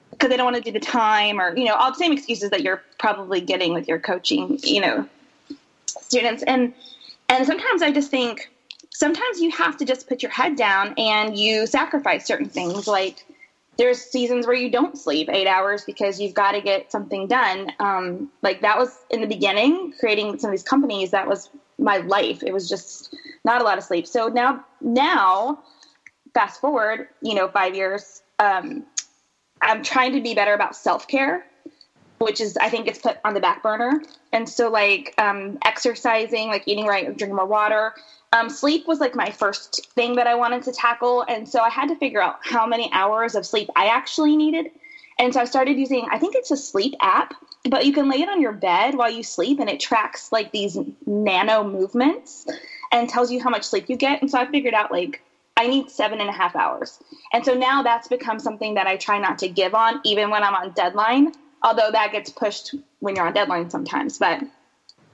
because 0.09 0.29
they 0.29 0.37
don't 0.37 0.51
want 0.51 0.57
to 0.57 0.63
do 0.63 0.71
the 0.71 0.83
time 0.83 1.39
or 1.39 1.55
you 1.55 1.65
know 1.65 1.75
all 1.75 1.91
the 1.91 1.97
same 1.97 2.11
excuses 2.11 2.49
that 2.49 2.61
you're 2.61 2.81
probably 2.97 3.39
getting 3.39 3.73
with 3.73 3.87
your 3.87 3.99
coaching 3.99 4.59
you 4.63 4.81
know 4.81 5.07
students. 6.01 6.43
And 6.43 6.73
and 7.29 7.45
sometimes 7.45 7.81
i 7.81 7.91
just 7.91 8.11
think 8.11 8.49
sometimes 8.89 9.39
you 9.39 9.49
have 9.51 9.77
to 9.77 9.85
just 9.85 10.07
put 10.07 10.21
your 10.21 10.31
head 10.31 10.55
down 10.55 10.93
and 10.97 11.37
you 11.37 11.65
sacrifice 11.65 12.25
certain 12.25 12.49
things. 12.49 12.87
Like 12.87 13.25
there's 13.77 13.99
seasons 13.99 14.45
where 14.45 14.55
you 14.55 14.69
don't 14.69 14.97
sleep 14.97 15.29
eight 15.31 15.47
hours 15.47 15.83
because 15.85 16.19
you've 16.19 16.33
got 16.33 16.51
to 16.51 16.61
get 16.61 16.91
something 16.91 17.27
done. 17.27 17.71
Um, 17.79 18.29
like 18.41 18.61
that 18.61 18.77
was 18.77 18.99
in 19.09 19.21
the 19.21 19.27
beginning 19.27 19.93
creating 19.99 20.37
some 20.39 20.49
of 20.49 20.51
these 20.51 20.63
companies 20.63 21.11
that 21.11 21.27
was 21.27 21.49
my 21.79 21.97
life. 21.97 22.43
It 22.43 22.53
was 22.53 22.69
just 22.69 23.15
not 23.43 23.61
a 23.61 23.63
lot 23.63 23.77
of 23.77 23.83
sleep. 23.83 24.05
So 24.05 24.27
now 24.27 24.63
now 24.81 25.63
fast 26.33 26.61
forward 26.61 27.07
you 27.21 27.33
know 27.33 27.47
five 27.47 27.75
years 27.75 28.21
um, 28.39 28.83
I'm 29.61 29.83
trying 29.83 30.13
to 30.13 30.21
be 30.21 30.33
better 30.33 30.53
about 30.53 30.75
self 30.75 31.07
care, 31.07 31.45
which 32.21 32.39
is 32.39 32.57
I 32.57 32.69
think 32.69 32.87
it's 32.87 32.99
put 32.99 33.17
on 33.25 33.33
the 33.33 33.39
back 33.39 33.63
burner. 33.63 34.01
And 34.31 34.47
so 34.47 34.69
like 34.69 35.13
um, 35.17 35.57
exercising, 35.65 36.47
like 36.47 36.63
eating 36.67 36.85
right, 36.85 37.05
drinking 37.05 37.35
more 37.35 37.45
water. 37.45 37.93
Um, 38.33 38.49
sleep 38.49 38.87
was 38.87 38.99
like 38.99 39.15
my 39.15 39.29
first 39.29 39.87
thing 39.93 40.15
that 40.15 40.27
I 40.27 40.35
wanted 40.35 40.63
to 40.63 40.71
tackle, 40.71 41.25
and 41.27 41.49
so 41.49 41.59
I 41.59 41.69
had 41.69 41.89
to 41.89 41.95
figure 41.97 42.21
out 42.21 42.37
how 42.41 42.65
many 42.65 42.89
hours 42.93 43.35
of 43.35 43.45
sleep 43.45 43.69
I 43.75 43.87
actually 43.87 44.37
needed. 44.37 44.71
And 45.19 45.33
so 45.33 45.41
I 45.41 45.45
started 45.45 45.77
using, 45.77 46.07
I 46.09 46.17
think 46.17 46.35
it's 46.35 46.49
a 46.49 46.57
sleep 46.57 46.95
app 47.01 47.33
but 47.69 47.85
you 47.85 47.93
can 47.93 48.09
lay 48.09 48.21
it 48.21 48.29
on 48.29 48.41
your 48.41 48.53
bed 48.53 48.95
while 48.95 49.11
you 49.11 49.23
sleep 49.23 49.59
and 49.59 49.69
it 49.69 49.79
tracks 49.79 50.31
like 50.31 50.51
these 50.51 50.77
nano 51.05 51.63
movements 51.63 52.47
and 52.91 53.07
tells 53.07 53.31
you 53.31 53.41
how 53.41 53.49
much 53.49 53.63
sleep 53.63 53.85
you 53.87 53.95
get. 53.95 54.21
And 54.21 54.31
so 54.31 54.39
I 54.39 54.49
figured 54.49 54.73
out 54.73 54.91
like 54.91 55.21
I 55.57 55.67
need 55.67 55.89
seven 55.89 56.19
and 56.21 56.29
a 56.29 56.33
half 56.33 56.55
hours. 56.55 56.99
And 57.33 57.45
so 57.45 57.53
now 57.53 57.83
that's 57.83 58.07
become 58.07 58.39
something 58.39 58.73
that 58.75 58.87
I 58.87 58.97
try 58.97 59.19
not 59.19 59.37
to 59.39 59.47
give 59.47 59.75
on, 59.75 60.01
even 60.03 60.29
when 60.31 60.43
I'm 60.43 60.55
on 60.55 60.71
deadline, 60.71 61.33
although 61.63 61.91
that 61.91 62.11
gets 62.11 62.29
pushed 62.29 62.75
when 62.99 63.15
you're 63.15 63.25
on 63.25 63.33
deadline 63.33 63.69
sometimes. 63.69 64.17
But 64.17 64.41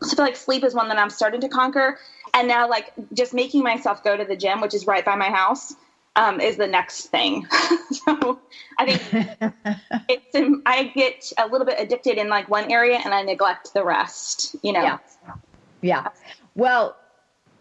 so 0.02 0.12
I 0.12 0.16
feel 0.16 0.26
like 0.26 0.36
sleep 0.36 0.64
is 0.64 0.74
one 0.74 0.90
that 0.90 0.98
I'm 0.98 1.10
starting 1.10 1.42
to 1.42 1.50
conquer. 1.50 1.98
And 2.34 2.48
now, 2.48 2.70
like, 2.70 2.94
just 3.14 3.34
making 3.34 3.64
myself 3.64 4.04
go 4.04 4.16
to 4.16 4.24
the 4.24 4.36
gym, 4.36 4.62
which 4.62 4.74
is 4.74 4.86
right 4.86 5.04
by 5.04 5.16
my 5.16 5.30
house, 5.30 5.74
um, 6.16 6.40
is 6.40 6.58
the 6.58 6.68
next 6.68 7.08
thing. 7.08 7.48
so 7.92 8.40
I 8.78 8.98
think 8.98 9.56
it's, 10.10 10.62
I 10.66 10.86
get 10.96 11.32
a 11.38 11.48
little 11.48 11.66
bit 11.66 11.80
addicted 11.80 12.18
in 12.18 12.28
like 12.30 12.50
one 12.50 12.72
area 12.72 13.00
and 13.04 13.14
I 13.14 13.22
neglect 13.24 13.74
the 13.74 13.84
rest, 13.84 14.56
you 14.62 14.74
know? 14.74 14.84
Yeah. 14.84 14.98
Yeah. 15.82 16.08
Well, 16.56 16.96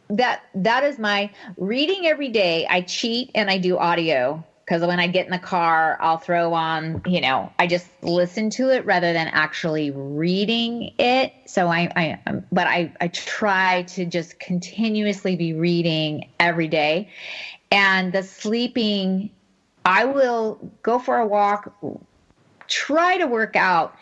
that 0.08 0.42
that 0.54 0.84
is 0.84 0.98
my 0.98 1.30
reading 1.56 2.06
every 2.06 2.28
day. 2.28 2.66
I 2.68 2.80
cheat 2.82 3.30
and 3.34 3.50
I 3.50 3.58
do 3.58 3.76
audio 3.76 4.44
because 4.66 4.84
when 4.84 4.98
I 4.98 5.06
get 5.06 5.26
in 5.26 5.30
the 5.30 5.38
car, 5.38 5.96
I'll 6.00 6.18
throw 6.18 6.52
on, 6.52 7.00
you 7.06 7.20
know, 7.20 7.52
I 7.56 7.68
just 7.68 7.86
listen 8.02 8.50
to 8.50 8.70
it 8.70 8.84
rather 8.84 9.12
than 9.12 9.28
actually 9.28 9.92
reading 9.92 10.92
it. 10.98 11.32
So 11.46 11.68
I, 11.68 11.88
I, 11.94 12.20
um, 12.26 12.44
but 12.50 12.66
I, 12.66 12.92
I 13.00 13.06
try 13.08 13.82
to 13.82 14.04
just 14.04 14.40
continuously 14.40 15.36
be 15.36 15.52
reading 15.52 16.28
every 16.40 16.66
day. 16.66 17.08
And 17.70 18.12
the 18.12 18.24
sleeping, 18.24 19.30
I 19.84 20.04
will 20.04 20.58
go 20.82 20.98
for 20.98 21.18
a 21.18 21.26
walk, 21.26 21.72
try 22.66 23.18
to 23.18 23.26
work 23.28 23.54
out 23.54 23.94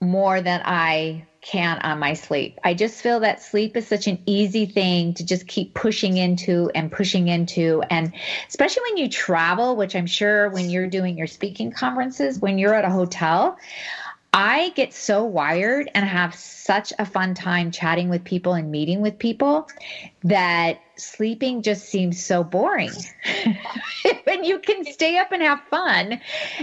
more 0.00 0.40
than 0.40 0.62
I 0.64 1.26
can 1.42 1.78
on 1.80 1.98
my 1.98 2.14
sleep. 2.14 2.58
I 2.64 2.72
just 2.72 3.02
feel 3.02 3.20
that 3.20 3.42
sleep 3.42 3.76
is 3.76 3.86
such 3.86 4.06
an 4.06 4.22
easy 4.26 4.64
thing 4.64 5.12
to 5.14 5.26
just 5.26 5.46
keep 5.48 5.74
pushing 5.74 6.16
into 6.16 6.70
and 6.74 6.90
pushing 6.90 7.28
into. 7.28 7.82
And 7.90 8.12
especially 8.48 8.82
when 8.90 8.96
you 8.96 9.08
travel, 9.08 9.76
which 9.76 9.96
I'm 9.96 10.06
sure 10.06 10.48
when 10.50 10.70
you're 10.70 10.86
doing 10.86 11.18
your 11.18 11.26
speaking 11.26 11.72
conferences, 11.72 12.38
when 12.38 12.58
you're 12.58 12.74
at 12.74 12.84
a 12.84 12.90
hotel, 12.90 13.58
I 14.34 14.70
get 14.70 14.94
so 14.94 15.24
wired 15.24 15.90
and 15.94 16.06
have 16.06 16.34
such 16.34 16.92
a 16.98 17.04
fun 17.04 17.34
time 17.34 17.70
chatting 17.70 18.08
with 18.08 18.24
people 18.24 18.54
and 18.54 18.70
meeting 18.70 19.02
with 19.02 19.18
people 19.18 19.68
that 20.24 20.80
sleeping 20.96 21.60
just 21.60 21.86
seems 21.86 22.24
so 22.24 22.42
boring. 22.42 22.92
when 24.24 24.44
you 24.44 24.58
can 24.58 24.84
stay 24.86 25.18
up 25.18 25.32
and 25.32 25.42
have 25.42 25.60
fun, 25.68 26.20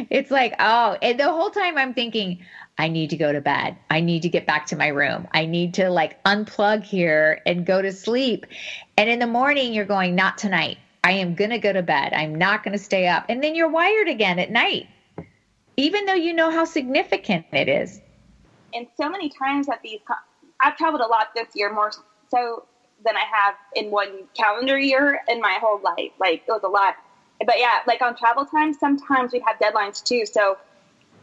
it's 0.10 0.32
like, 0.32 0.56
oh, 0.58 0.98
and 1.02 1.20
the 1.20 1.30
whole 1.30 1.52
time 1.52 1.78
I'm 1.78 1.94
thinking, 1.94 2.40
I 2.80 2.88
need 2.88 3.10
to 3.10 3.18
go 3.18 3.34
to 3.34 3.42
bed. 3.42 3.76
I 3.90 4.00
need 4.00 4.22
to 4.22 4.30
get 4.30 4.48
back 4.48 4.68
to 4.68 4.78
my 4.78 4.88
room. 4.88 5.28
I 5.34 5.46
need 5.46 5.74
to 5.76 5.90
like 5.90 6.24
unplug 6.24 6.84
here 6.84 7.42
and 7.46 7.66
go 7.66 7.82
to 7.82 7.92
sleep. 7.92 8.46
And 8.98 9.10
in 9.10 9.20
the 9.20 9.28
morning, 9.28 9.74
you're 9.74 9.84
going, 9.84 10.16
not 10.16 10.38
tonight. 10.38 10.78
I 11.04 11.12
am 11.12 11.36
going 11.36 11.50
to 11.50 11.60
go 11.60 11.74
to 11.74 11.84
bed. 11.84 12.14
I'm 12.14 12.36
not 12.36 12.64
going 12.64 12.72
to 12.72 12.84
stay 12.84 13.06
up. 13.06 13.26
And 13.28 13.44
then 13.44 13.54
you're 13.54 13.70
wired 13.70 14.08
again 14.08 14.40
at 14.40 14.50
night, 14.50 14.88
even 15.76 16.06
though 16.06 16.14
you 16.14 16.34
know 16.34 16.52
how 16.52 16.64
significant 16.64 17.48
it 17.52 17.68
is. 17.68 18.00
And 18.74 18.88
so 18.96 19.10
many 19.10 19.30
times 19.30 19.68
at 19.68 19.82
these, 19.82 20.00
I've 20.62 20.78
traveled 20.78 21.02
a 21.02 21.08
lot 21.08 21.28
this 21.36 21.50
year, 21.56 21.74
more 21.74 21.92
so 22.32 22.66
than 23.06 23.18
I 23.18 23.26
have 23.30 23.56
in 23.76 23.92
one 23.92 24.24
calendar 24.36 24.80
year 24.80 25.20
in 25.28 25.42
my 25.42 25.58
whole 25.62 25.82
life. 25.82 26.12
Like 26.18 26.44
it 26.48 26.52
was 26.52 26.64
a 26.64 26.70
lot. 26.70 26.96
But 27.46 27.60
yeah, 27.60 27.80
like 27.88 28.02
on 28.02 28.16
travel 28.16 28.46
time, 28.46 28.74
sometimes 28.74 29.34
we 29.34 29.44
have 29.46 29.58
deadlines 29.60 30.02
too. 30.02 30.26
So, 30.26 30.58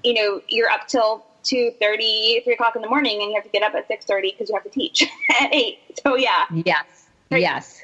you 0.04 0.12
know, 0.12 0.42
you're 0.48 0.68
up 0.68 0.86
till 0.86 1.24
two 1.46 1.72
thirty, 1.80 2.40
three 2.44 2.54
o'clock 2.54 2.76
in 2.76 2.82
the 2.82 2.88
morning, 2.88 3.22
and 3.22 3.30
you 3.30 3.34
have 3.36 3.44
to 3.44 3.50
get 3.50 3.62
up 3.62 3.74
at 3.74 3.86
six 3.88 4.04
thirty 4.04 4.32
because 4.32 4.48
you 4.48 4.54
have 4.54 4.64
to 4.64 4.70
teach 4.70 5.02
at 5.40 5.54
eight. 5.54 5.78
So 6.04 6.16
yeah. 6.16 6.44
Yes. 6.64 7.06
Yes. 7.30 7.82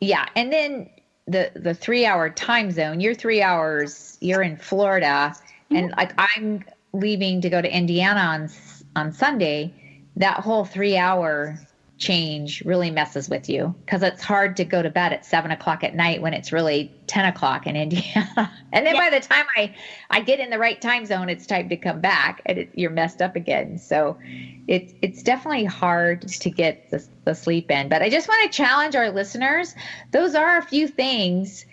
Yeah, 0.00 0.26
and 0.34 0.52
then 0.52 0.90
the 1.26 1.52
the 1.54 1.74
three 1.74 2.04
hour 2.04 2.28
time 2.30 2.70
zone. 2.70 3.00
You're 3.00 3.14
three 3.14 3.42
hours. 3.42 4.18
You're 4.20 4.42
in 4.42 4.56
Florida, 4.56 5.34
mm-hmm. 5.34 5.76
and 5.76 5.94
like 5.96 6.12
I'm 6.18 6.64
leaving 6.92 7.40
to 7.42 7.50
go 7.50 7.62
to 7.62 7.76
Indiana 7.76 8.20
on 8.20 8.50
on 8.96 9.12
Sunday. 9.12 9.72
That 10.16 10.40
whole 10.40 10.64
three 10.64 10.96
hour 10.96 11.58
change 12.02 12.62
really 12.64 12.90
messes 12.90 13.28
with 13.28 13.48
you 13.48 13.72
because 13.86 14.02
it's 14.02 14.20
hard 14.20 14.56
to 14.56 14.64
go 14.64 14.82
to 14.82 14.90
bed 14.90 15.12
at 15.12 15.24
seven 15.24 15.52
o'clock 15.52 15.84
at 15.84 15.94
night 15.94 16.20
when 16.20 16.34
it's 16.34 16.50
really 16.50 16.90
10 17.06 17.24
o'clock 17.26 17.64
in 17.64 17.76
Indiana. 17.84 18.50
and 18.72 18.84
then 18.84 18.96
yeah. 18.96 19.08
by 19.08 19.18
the 19.18 19.24
time 19.24 19.46
I, 19.56 19.72
I 20.10 20.20
get 20.20 20.40
in 20.40 20.50
the 20.50 20.58
right 20.58 20.80
time 20.80 21.06
zone, 21.06 21.28
it's 21.28 21.46
time 21.46 21.68
to 21.68 21.76
come 21.76 22.00
back 22.00 22.42
and 22.44 22.58
it, 22.58 22.70
you're 22.74 22.90
messed 22.90 23.22
up 23.22 23.36
again. 23.36 23.78
So 23.78 24.18
it's, 24.66 24.92
it's 25.00 25.22
definitely 25.22 25.64
hard 25.64 26.22
to 26.22 26.50
get 26.50 26.90
the, 26.90 27.06
the 27.24 27.34
sleep 27.34 27.70
in, 27.70 27.88
but 27.88 28.02
I 28.02 28.08
just 28.08 28.26
want 28.28 28.50
to 28.50 28.56
challenge 28.56 28.96
our 28.96 29.10
listeners. 29.10 29.74
Those 30.10 30.34
are 30.34 30.58
a 30.58 30.62
few 30.62 30.88
things 30.88 31.64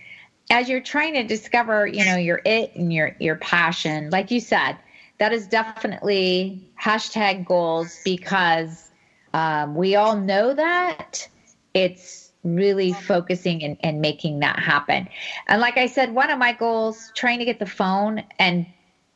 as 0.50 0.68
you're 0.68 0.80
trying 0.80 1.14
to 1.14 1.24
discover, 1.24 1.88
you 1.88 2.04
know, 2.04 2.16
your 2.16 2.40
it 2.44 2.70
and 2.76 2.92
your, 2.92 3.16
your 3.18 3.36
passion. 3.36 4.10
Like 4.10 4.30
you 4.30 4.38
said, 4.38 4.76
that 5.18 5.32
is 5.32 5.48
definitely 5.48 6.60
hashtag 6.80 7.44
goals 7.44 7.98
because 8.04 8.89
um, 9.32 9.74
we 9.74 9.96
all 9.96 10.16
know 10.16 10.54
that. 10.54 11.28
It's 11.74 12.32
really 12.42 12.92
focusing 12.92 13.62
and, 13.62 13.76
and 13.80 14.00
making 14.00 14.40
that 14.40 14.58
happen. 14.58 15.08
And 15.46 15.60
like 15.60 15.76
I 15.76 15.86
said, 15.86 16.14
one 16.14 16.30
of 16.30 16.38
my 16.38 16.52
goals, 16.52 17.12
trying 17.14 17.38
to 17.40 17.44
get 17.44 17.58
the 17.58 17.66
phone 17.66 18.24
and 18.38 18.66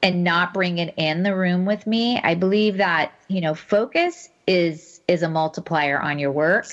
and 0.03 0.23
not 0.23 0.53
bring 0.53 0.77
it 0.77 0.93
in 0.99 1.23
the 1.23 1.35
room 1.35 1.65
with 1.65 1.87
me. 1.87 2.21
I 2.23 2.35
believe 2.35 2.77
that, 2.77 3.13
you 3.29 3.41
know, 3.41 3.55
focus 3.55 4.29
is 4.47 5.01
is 5.09 5.23
a 5.23 5.29
multiplier 5.29 6.01
on 6.01 6.19
your 6.19 6.31
work. 6.31 6.67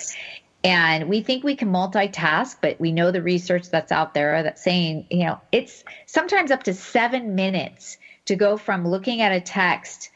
And 0.63 1.09
we 1.09 1.21
think 1.21 1.43
we 1.43 1.55
can 1.55 1.69
multitask, 1.69 2.57
but 2.61 2.79
we 2.79 2.91
know 2.91 3.09
the 3.09 3.21
research 3.21 3.69
that's 3.71 3.91
out 3.91 4.13
there 4.13 4.43
that's 4.43 4.63
saying, 4.63 5.07
you 5.09 5.25
know, 5.25 5.39
it's 5.51 5.83
sometimes 6.05 6.51
up 6.51 6.63
to 6.63 6.73
seven 6.73 7.33
minutes 7.33 7.97
to 8.25 8.35
go 8.35 8.57
from 8.57 8.87
looking 8.87 9.21
at 9.21 9.31
a 9.31 9.41
text 9.41 10.10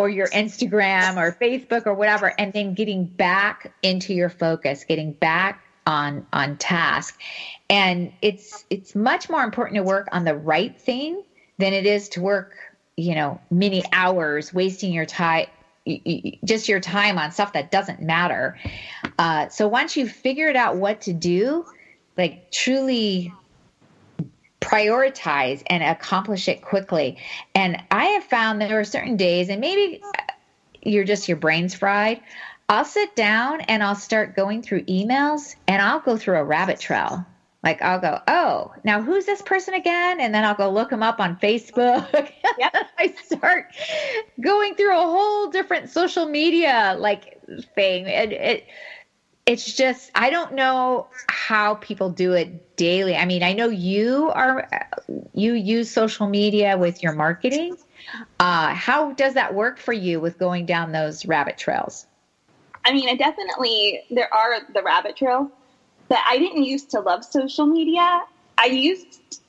or 0.00 0.08
your 0.08 0.28
Instagram 0.28 1.16
or 1.16 1.36
Facebook 1.38 1.86
or 1.86 1.92
whatever, 1.92 2.32
and 2.38 2.52
then 2.54 2.72
getting 2.72 3.04
back 3.04 3.72
into 3.82 4.14
your 4.14 4.30
focus, 4.30 4.84
getting 4.84 5.12
back 5.12 5.62
on 5.86 6.26
on 6.32 6.56
task. 6.56 7.20
And 7.68 8.12
it's 8.22 8.64
it's 8.70 8.94
much 8.94 9.28
more 9.28 9.42
important 9.42 9.76
to 9.76 9.82
work 9.82 10.08
on 10.12 10.24
the 10.24 10.34
right 10.34 10.78
thing 10.80 11.22
than 11.58 11.74
it 11.74 11.84
is 11.84 12.08
to 12.10 12.22
work, 12.22 12.54
you 12.96 13.14
know, 13.14 13.40
many 13.50 13.84
hours 13.92 14.54
wasting 14.54 14.92
your 14.92 15.06
time 15.06 15.46
just 16.44 16.68
your 16.68 16.80
time 16.80 17.18
on 17.18 17.32
stuff 17.32 17.52
that 17.54 17.70
doesn't 17.70 18.00
matter. 18.00 18.58
Uh, 19.18 19.48
so 19.48 19.66
once 19.66 19.96
you've 19.96 20.12
figured 20.12 20.56
out 20.56 20.76
what 20.76 21.00
to 21.02 21.12
do, 21.12 21.64
like 22.16 22.50
truly 22.50 23.32
prioritize 24.60 25.62
and 25.66 25.82
accomplish 25.82 26.48
it 26.48 26.62
quickly. 26.62 27.18
And 27.54 27.82
I 27.90 28.06
have 28.06 28.24
found 28.24 28.60
there 28.60 28.78
are 28.78 28.84
certain 28.84 29.16
days, 29.16 29.48
and 29.48 29.60
maybe 29.60 30.02
uh, 30.02 30.22
you're 30.82 31.04
just 31.04 31.28
your 31.28 31.36
brain's 31.36 31.74
fried. 31.74 32.20
I'll 32.68 32.84
sit 32.84 33.16
down 33.16 33.62
and 33.62 33.82
I'll 33.82 33.96
start 33.96 34.36
going 34.36 34.62
through 34.62 34.84
emails 34.84 35.56
and 35.66 35.82
I'll 35.82 35.98
go 35.98 36.16
through 36.16 36.38
a 36.38 36.44
rabbit 36.44 36.78
trail. 36.78 37.26
Like 37.64 37.82
I'll 37.82 38.00
go, 38.00 38.20
oh, 38.28 38.72
now 38.84 39.02
who's 39.02 39.26
this 39.26 39.42
person 39.42 39.74
again? 39.74 40.20
And 40.20 40.32
then 40.32 40.44
I'll 40.44 40.54
go 40.54 40.70
look 40.70 40.88
them 40.88 41.02
up 41.02 41.20
on 41.20 41.36
Facebook. 41.36 42.32
Yep. 42.58 42.74
I 42.98 43.14
start 43.24 43.72
going 44.40 44.74
through 44.74 44.92
a 44.94 45.00
whole 45.00 45.50
different 45.50 45.88
social 45.88 46.26
media 46.26 46.94
like 46.98 47.40
thing. 47.74 48.04
And 48.06 48.32
it 48.32 48.66
it's 49.50 49.72
just 49.74 50.12
I 50.14 50.30
don't 50.30 50.54
know 50.54 51.08
how 51.28 51.74
people 51.74 52.08
do 52.08 52.34
it 52.34 52.76
daily. 52.76 53.16
I 53.16 53.24
mean, 53.24 53.42
I 53.42 53.52
know 53.52 53.68
you 53.68 54.30
are 54.30 54.68
you 55.34 55.54
use 55.54 55.90
social 55.90 56.28
media 56.28 56.78
with 56.78 57.02
your 57.02 57.12
marketing. 57.12 57.76
Uh, 58.38 58.72
how 58.72 59.10
does 59.12 59.34
that 59.34 59.52
work 59.52 59.80
for 59.80 59.92
you 59.92 60.20
with 60.20 60.38
going 60.38 60.66
down 60.66 60.92
those 60.92 61.26
rabbit 61.26 61.58
trails? 61.58 62.06
I 62.84 62.92
mean, 62.92 63.08
I 63.08 63.16
definitely 63.16 64.02
there 64.08 64.32
are 64.32 64.60
the 64.72 64.84
rabbit 64.84 65.16
trails, 65.16 65.50
but 66.08 66.18
I 66.28 66.38
didn't 66.38 66.62
used 66.62 66.90
to 66.90 67.00
love 67.00 67.24
social 67.24 67.66
media. 67.66 68.22
I 68.56 68.66
used 68.66 69.40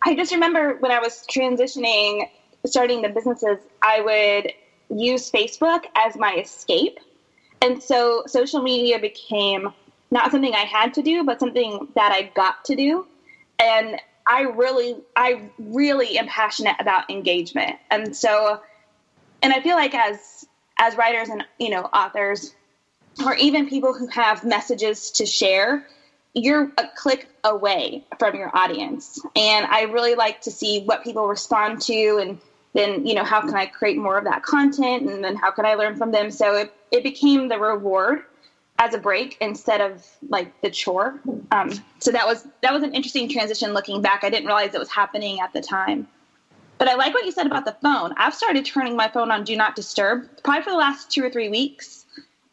I 0.00 0.14
just 0.14 0.32
remember 0.32 0.76
when 0.78 0.92
I 0.92 0.98
was 0.98 1.26
transitioning, 1.30 2.26
starting 2.64 3.02
the 3.02 3.10
businesses, 3.10 3.58
I 3.82 4.00
would 4.00 4.98
use 4.98 5.30
Facebook 5.30 5.84
as 5.94 6.16
my 6.16 6.36
escape 6.36 6.98
and 7.66 7.82
so 7.82 8.22
social 8.26 8.62
media 8.62 8.98
became 8.98 9.72
not 10.12 10.30
something 10.30 10.54
I 10.54 10.64
had 10.64 10.94
to 10.94 11.02
do, 11.02 11.24
but 11.24 11.40
something 11.40 11.88
that 11.96 12.12
I 12.12 12.30
got 12.34 12.64
to 12.66 12.76
do. 12.76 13.06
And 13.58 14.00
I 14.24 14.42
really, 14.42 14.96
I 15.16 15.50
really 15.58 16.16
am 16.16 16.28
passionate 16.28 16.76
about 16.78 17.10
engagement. 17.10 17.76
And 17.90 18.14
so, 18.14 18.60
and 19.42 19.52
I 19.52 19.60
feel 19.60 19.74
like 19.74 19.94
as, 19.94 20.46
as 20.78 20.96
writers 20.96 21.28
and, 21.28 21.44
you 21.58 21.70
know, 21.70 21.82
authors, 21.82 22.54
or 23.24 23.34
even 23.34 23.68
people 23.68 23.94
who 23.94 24.06
have 24.08 24.44
messages 24.44 25.10
to 25.12 25.26
share, 25.26 25.86
you're 26.34 26.70
a 26.78 26.84
click 26.96 27.28
away 27.42 28.04
from 28.20 28.36
your 28.36 28.56
audience. 28.56 29.18
And 29.34 29.66
I 29.66 29.82
really 29.82 30.14
like 30.14 30.42
to 30.42 30.52
see 30.52 30.84
what 30.84 31.02
people 31.02 31.26
respond 31.26 31.80
to 31.82 32.18
and 32.20 32.38
then 32.76 33.06
you 33.06 33.14
know 33.14 33.24
how 33.24 33.40
can 33.40 33.54
I 33.54 33.66
create 33.66 33.96
more 33.96 34.18
of 34.18 34.24
that 34.24 34.42
content, 34.42 35.08
and 35.08 35.24
then 35.24 35.36
how 35.36 35.50
can 35.50 35.64
I 35.64 35.74
learn 35.74 35.96
from 35.96 36.10
them? 36.12 36.30
So 36.30 36.54
it 36.54 36.72
it 36.90 37.02
became 37.02 37.48
the 37.48 37.58
reward 37.58 38.22
as 38.78 38.94
a 38.94 38.98
break 38.98 39.36
instead 39.40 39.80
of 39.80 40.06
like 40.28 40.60
the 40.60 40.70
chore. 40.70 41.20
Um, 41.50 41.72
so 41.98 42.10
that 42.10 42.26
was 42.26 42.46
that 42.62 42.72
was 42.72 42.82
an 42.82 42.94
interesting 42.94 43.28
transition 43.28 43.72
looking 43.72 44.02
back. 44.02 44.24
I 44.24 44.30
didn't 44.30 44.46
realize 44.46 44.74
it 44.74 44.78
was 44.78 44.90
happening 44.90 45.40
at 45.40 45.52
the 45.52 45.60
time. 45.60 46.06
But 46.78 46.88
I 46.88 46.94
like 46.94 47.14
what 47.14 47.24
you 47.24 47.32
said 47.32 47.46
about 47.46 47.64
the 47.64 47.76
phone. 47.80 48.12
I've 48.18 48.34
started 48.34 48.66
turning 48.66 48.96
my 48.96 49.08
phone 49.08 49.30
on 49.30 49.44
do 49.44 49.56
not 49.56 49.74
disturb 49.74 50.28
probably 50.44 50.62
for 50.62 50.70
the 50.70 50.76
last 50.76 51.10
two 51.10 51.24
or 51.24 51.30
three 51.30 51.48
weeks. 51.48 52.04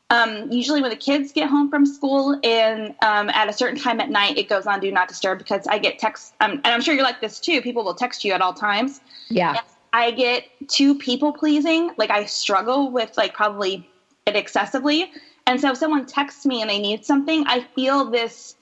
Um, 0.09 0.51
usually 0.51 0.79
when 0.79 0.91
the 0.91 0.95
kids 0.95 1.31
get 1.31 1.49
home 1.49 1.69
from 1.69 1.85
school 1.85 2.39
and 2.43 2.93
um, 3.01 3.29
at 3.29 3.49
a 3.49 3.53
certain 3.53 3.79
time 3.79 3.99
at 3.99 4.09
night, 4.09 4.37
it 4.37 4.47
goes 4.47 4.67
on 4.67 4.79
do 4.79 4.91
not 4.91 5.07
disturb 5.07 5.39
because 5.39 5.65
I 5.67 5.79
get 5.79 5.99
texts. 5.99 6.33
Um, 6.39 6.51
and 6.51 6.67
I'm 6.67 6.81
sure 6.81 6.93
you're 6.93 7.03
like 7.03 7.19
this 7.19 7.39
too. 7.39 7.61
People 7.61 7.83
will 7.83 7.95
text 7.95 8.23
you 8.23 8.31
at 8.31 8.41
all 8.41 8.53
times. 8.53 9.01
Yeah. 9.29 9.59
I 9.93 10.11
get 10.11 10.45
too 10.67 10.95
people 10.95 11.31
pleasing. 11.31 11.91
Like 11.97 12.09
I 12.09 12.25
struggle 12.25 12.91
with 12.91 13.15
like 13.15 13.33
probably 13.33 13.87
it 14.25 14.35
excessively. 14.35 15.11
And 15.45 15.61
so 15.61 15.71
if 15.71 15.77
someone 15.77 16.05
texts 16.05 16.45
me 16.45 16.61
and 16.61 16.69
they 16.69 16.79
need 16.79 17.05
something, 17.05 17.45
I 17.47 17.61
feel 17.75 18.09
this 18.09 18.55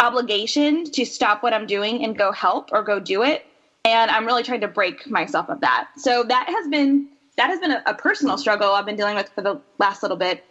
obligation 0.00 0.84
to 0.84 1.04
stop 1.04 1.42
what 1.42 1.52
I'm 1.52 1.66
doing 1.66 2.02
and 2.04 2.16
go 2.16 2.32
help 2.32 2.70
or 2.72 2.82
go 2.82 2.98
do 2.98 3.22
it. 3.22 3.46
And 3.84 4.10
I'm 4.10 4.24
really 4.24 4.42
trying 4.42 4.62
to 4.62 4.68
break 4.68 5.08
myself 5.10 5.50
of 5.50 5.60
that. 5.60 5.88
So 5.96 6.22
that 6.24 6.48
has 6.48 6.68
been 6.68 7.08
that 7.36 7.50
has 7.50 7.58
been 7.60 7.72
a, 7.72 7.82
a 7.86 7.94
personal 7.94 8.38
struggle 8.38 8.70
I've 8.72 8.86
been 8.86 8.96
dealing 8.96 9.16
with 9.16 9.28
for 9.34 9.42
the 9.42 9.60
last 9.78 10.02
little 10.02 10.16
bit. 10.16 10.44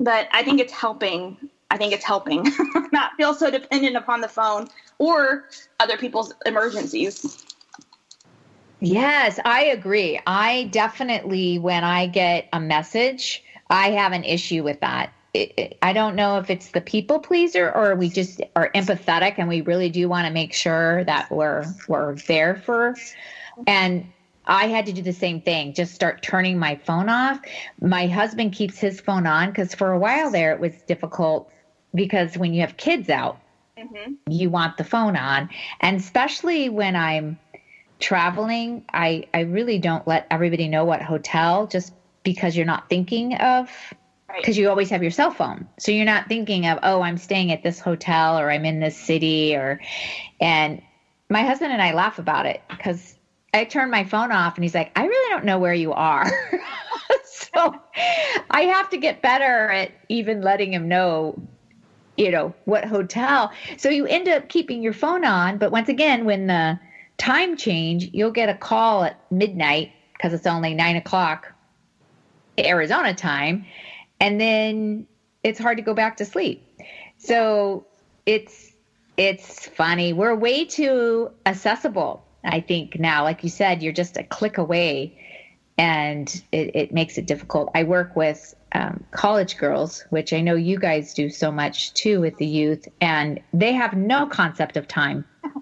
But 0.00 0.28
I 0.32 0.42
think 0.42 0.60
it's 0.60 0.72
helping. 0.72 1.36
I 1.70 1.78
think 1.78 1.92
it's 1.92 2.04
helping 2.04 2.46
not 2.92 3.12
feel 3.16 3.32
so 3.32 3.50
dependent 3.50 3.96
upon 3.96 4.20
the 4.20 4.28
phone 4.28 4.68
or 4.98 5.44
other 5.80 5.96
people's 5.96 6.32
emergencies. 6.44 7.44
Yes, 8.92 9.40
I 9.44 9.64
agree. 9.64 10.20
I 10.26 10.68
definitely, 10.70 11.58
when 11.58 11.84
I 11.84 12.06
get 12.06 12.48
a 12.52 12.60
message, 12.60 13.42
I 13.68 13.90
have 13.90 14.12
an 14.12 14.24
issue 14.24 14.62
with 14.62 14.80
that. 14.80 15.12
It, 15.34 15.52
it, 15.56 15.78
I 15.82 15.92
don't 15.92 16.16
know 16.16 16.38
if 16.38 16.50
it's 16.50 16.70
the 16.70 16.80
people 16.80 17.18
pleaser 17.18 17.70
or 17.70 17.94
we 17.94 18.08
just 18.08 18.40
are 18.54 18.70
empathetic 18.74 19.34
and 19.38 19.48
we 19.48 19.60
really 19.60 19.90
do 19.90 20.08
want 20.08 20.26
to 20.26 20.32
make 20.32 20.54
sure 20.54 21.04
that 21.04 21.30
we're 21.30 21.64
we're 21.88 22.14
there 22.14 22.56
for. 22.64 22.96
And 23.66 24.06
I 24.46 24.68
had 24.68 24.86
to 24.86 24.92
do 24.92 25.02
the 25.02 25.12
same 25.12 25.40
thing, 25.40 25.74
just 25.74 25.94
start 25.94 26.22
turning 26.22 26.58
my 26.58 26.76
phone 26.76 27.08
off. 27.08 27.40
My 27.80 28.06
husband 28.06 28.52
keeps 28.52 28.78
his 28.78 29.00
phone 29.00 29.26
on 29.26 29.50
because 29.50 29.74
for 29.74 29.92
a 29.92 29.98
while 29.98 30.30
there 30.30 30.52
it 30.52 30.60
was 30.60 30.72
difficult 30.82 31.50
because 31.94 32.38
when 32.38 32.54
you 32.54 32.60
have 32.60 32.76
kids 32.76 33.10
out, 33.10 33.40
mm-hmm. 33.76 34.12
you 34.28 34.48
want 34.48 34.76
the 34.76 34.84
phone 34.84 35.16
on, 35.16 35.50
and 35.80 35.98
especially 35.98 36.68
when 36.68 36.94
I'm 36.94 37.38
traveling, 37.98 38.84
I 38.92 39.26
I 39.32 39.40
really 39.40 39.78
don't 39.78 40.06
let 40.06 40.26
everybody 40.30 40.68
know 40.68 40.84
what 40.84 41.02
hotel 41.02 41.66
just 41.66 41.92
because 42.22 42.56
you're 42.56 42.66
not 42.66 42.88
thinking 42.88 43.34
of 43.36 43.70
because 44.36 44.58
you 44.58 44.68
always 44.68 44.90
have 44.90 45.02
your 45.02 45.10
cell 45.10 45.30
phone. 45.30 45.68
So 45.78 45.92
you're 45.92 46.04
not 46.04 46.28
thinking 46.28 46.66
of, 46.66 46.78
oh, 46.82 47.00
I'm 47.00 47.16
staying 47.16 47.52
at 47.52 47.62
this 47.62 47.80
hotel 47.80 48.38
or 48.38 48.50
I'm 48.50 48.64
in 48.64 48.80
this 48.80 48.96
city 48.96 49.54
or 49.54 49.80
and 50.40 50.82
my 51.28 51.42
husband 51.42 51.72
and 51.72 51.82
I 51.82 51.92
laugh 51.92 52.18
about 52.18 52.46
it 52.46 52.62
because 52.68 53.16
I 53.54 53.64
turn 53.64 53.90
my 53.90 54.04
phone 54.04 54.32
off 54.32 54.56
and 54.56 54.64
he's 54.64 54.74
like, 54.74 54.92
I 54.96 55.06
really 55.06 55.30
don't 55.30 55.44
know 55.44 55.58
where 55.58 55.74
you 55.74 55.92
are. 55.92 56.30
so 57.24 57.74
I 58.50 58.62
have 58.62 58.90
to 58.90 58.98
get 58.98 59.22
better 59.22 59.70
at 59.70 59.92
even 60.08 60.42
letting 60.42 60.72
him 60.72 60.88
know, 60.88 61.40
you 62.16 62.30
know, 62.30 62.54
what 62.64 62.84
hotel. 62.84 63.50
So 63.78 63.88
you 63.88 64.06
end 64.06 64.28
up 64.28 64.48
keeping 64.48 64.82
your 64.82 64.92
phone 64.92 65.24
on, 65.24 65.58
but 65.58 65.72
once 65.72 65.88
again, 65.88 66.26
when 66.26 66.46
the 66.46 66.78
time 67.18 67.56
change, 67.56 68.10
you'll 68.12 68.30
get 68.30 68.48
a 68.48 68.54
call 68.54 69.04
at 69.04 69.20
midnight 69.30 69.92
because 70.12 70.32
it's 70.32 70.46
only 70.46 70.74
nine 70.74 70.96
o'clock 70.96 71.52
Arizona 72.58 73.14
time, 73.14 73.66
and 74.20 74.40
then 74.40 75.06
it's 75.42 75.58
hard 75.58 75.76
to 75.76 75.82
go 75.82 75.94
back 75.94 76.16
to 76.18 76.24
sleep. 76.24 76.62
So 77.18 77.86
it's 78.24 78.72
it's 79.16 79.66
funny. 79.68 80.12
We're 80.12 80.34
way 80.34 80.64
too 80.64 81.30
accessible, 81.46 82.24
I 82.44 82.60
think 82.60 82.98
now. 82.98 83.24
Like 83.24 83.42
you 83.42 83.50
said, 83.50 83.82
you're 83.82 83.92
just 83.92 84.16
a 84.16 84.24
click 84.24 84.58
away, 84.58 85.18
and 85.78 86.42
it, 86.52 86.74
it 86.74 86.92
makes 86.92 87.18
it 87.18 87.26
difficult. 87.26 87.70
I 87.74 87.84
work 87.84 88.16
with 88.16 88.54
um, 88.72 89.04
college 89.10 89.56
girls, 89.56 90.04
which 90.10 90.32
I 90.32 90.40
know 90.40 90.54
you 90.54 90.78
guys 90.78 91.14
do 91.14 91.30
so 91.30 91.50
much 91.50 91.94
too 91.94 92.20
with 92.20 92.36
the 92.36 92.46
youth, 92.46 92.88
and 93.00 93.40
they 93.52 93.72
have 93.72 93.94
no 93.94 94.26
concept 94.26 94.76
of 94.76 94.88
time. 94.88 95.24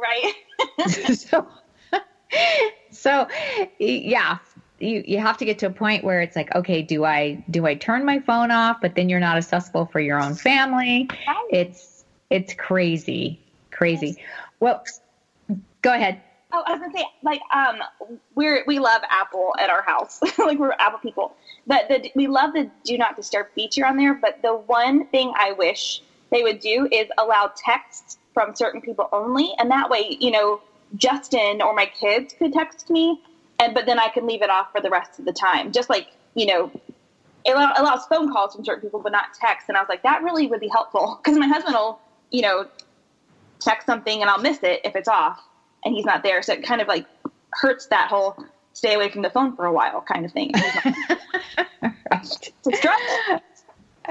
Right. 0.00 0.32
so, 1.14 1.46
so 2.90 3.26
yeah, 3.78 4.38
you 4.80 5.02
you 5.06 5.18
have 5.18 5.36
to 5.38 5.44
get 5.44 5.58
to 5.58 5.66
a 5.66 5.70
point 5.70 6.04
where 6.04 6.20
it's 6.20 6.34
like 6.34 6.54
okay 6.54 6.82
do 6.82 7.04
i 7.04 7.42
do 7.50 7.66
i 7.66 7.74
turn 7.74 8.04
my 8.04 8.18
phone 8.20 8.50
off 8.50 8.78
but 8.80 8.94
then 8.94 9.08
you're 9.08 9.20
not 9.20 9.36
accessible 9.36 9.86
for 9.86 10.00
your 10.00 10.20
own 10.20 10.34
family? 10.34 11.08
It's 11.50 12.04
it's 12.30 12.54
crazy 12.54 13.38
crazy. 13.70 14.16
Well 14.60 14.82
go 15.82 15.94
ahead. 15.94 16.20
Oh 16.52 16.62
i 16.66 16.72
was 16.72 16.80
gonna 16.80 16.92
say 16.96 17.04
like 17.22 17.40
um 17.54 17.76
we're 18.34 18.64
we 18.66 18.78
love 18.78 19.02
apple 19.08 19.54
at 19.58 19.70
our 19.70 19.82
house. 19.82 20.20
Like 20.38 20.58
we're 20.58 20.72
apple 20.72 20.98
people. 20.98 21.34
But 21.66 21.88
the, 21.88 22.10
we 22.14 22.26
love 22.26 22.52
the 22.54 22.70
do 22.84 22.98
not 22.98 23.16
disturb 23.16 23.46
feature 23.54 23.86
on 23.86 23.96
there 23.96 24.14
but 24.14 24.40
the 24.42 24.54
one 24.54 25.06
thing 25.06 25.32
i 25.36 25.52
wish 25.52 26.02
they 26.30 26.42
would 26.42 26.60
do 26.60 26.88
is 26.90 27.08
allow 27.18 27.52
texts 27.56 28.18
from 28.34 28.54
certain 28.54 28.80
people 28.80 29.08
only 29.12 29.52
and 29.58 29.70
that 29.70 29.90
way 29.90 30.16
you 30.20 30.30
know 30.30 30.60
justin 30.96 31.60
or 31.62 31.74
my 31.74 31.86
kids 32.00 32.34
could 32.38 32.52
text 32.52 32.90
me 32.90 33.20
and 33.60 33.74
but 33.74 33.86
then 33.86 33.98
I 33.98 34.08
can 34.08 34.26
leave 34.26 34.42
it 34.42 34.50
off 34.50 34.72
for 34.72 34.80
the 34.80 34.90
rest 34.90 35.20
of 35.20 35.26
the 35.26 35.32
time. 35.32 35.70
Just 35.70 35.88
like 35.88 36.08
you 36.34 36.46
know, 36.46 36.70
it 37.44 37.52
allows 37.54 38.06
phone 38.06 38.32
calls 38.32 38.54
from 38.54 38.64
certain 38.64 38.80
people, 38.82 39.00
but 39.00 39.12
not 39.12 39.26
text. 39.38 39.68
And 39.68 39.76
I 39.76 39.80
was 39.80 39.88
like, 39.88 40.02
that 40.04 40.22
really 40.22 40.46
would 40.46 40.60
be 40.60 40.68
helpful 40.68 41.20
because 41.24 41.38
my 41.38 41.46
husband 41.46 41.74
will, 41.74 42.00
you 42.30 42.42
know, 42.42 42.66
text 43.60 43.86
something 43.86 44.20
and 44.20 44.30
I'll 44.30 44.40
miss 44.40 44.62
it 44.62 44.80
if 44.84 44.96
it's 44.96 45.08
off 45.08 45.40
and 45.84 45.94
he's 45.94 46.04
not 46.04 46.22
there. 46.22 46.42
So 46.42 46.54
it 46.54 46.62
kind 46.64 46.80
of 46.80 46.88
like 46.88 47.06
hurts 47.52 47.86
that 47.86 48.08
whole 48.08 48.36
stay 48.72 48.94
away 48.94 49.10
from 49.10 49.22
the 49.22 49.30
phone 49.30 49.54
for 49.56 49.66
a 49.66 49.72
while 49.72 50.00
kind 50.00 50.24
of 50.24 50.32
thing. 50.32 50.52
right. 51.82 53.42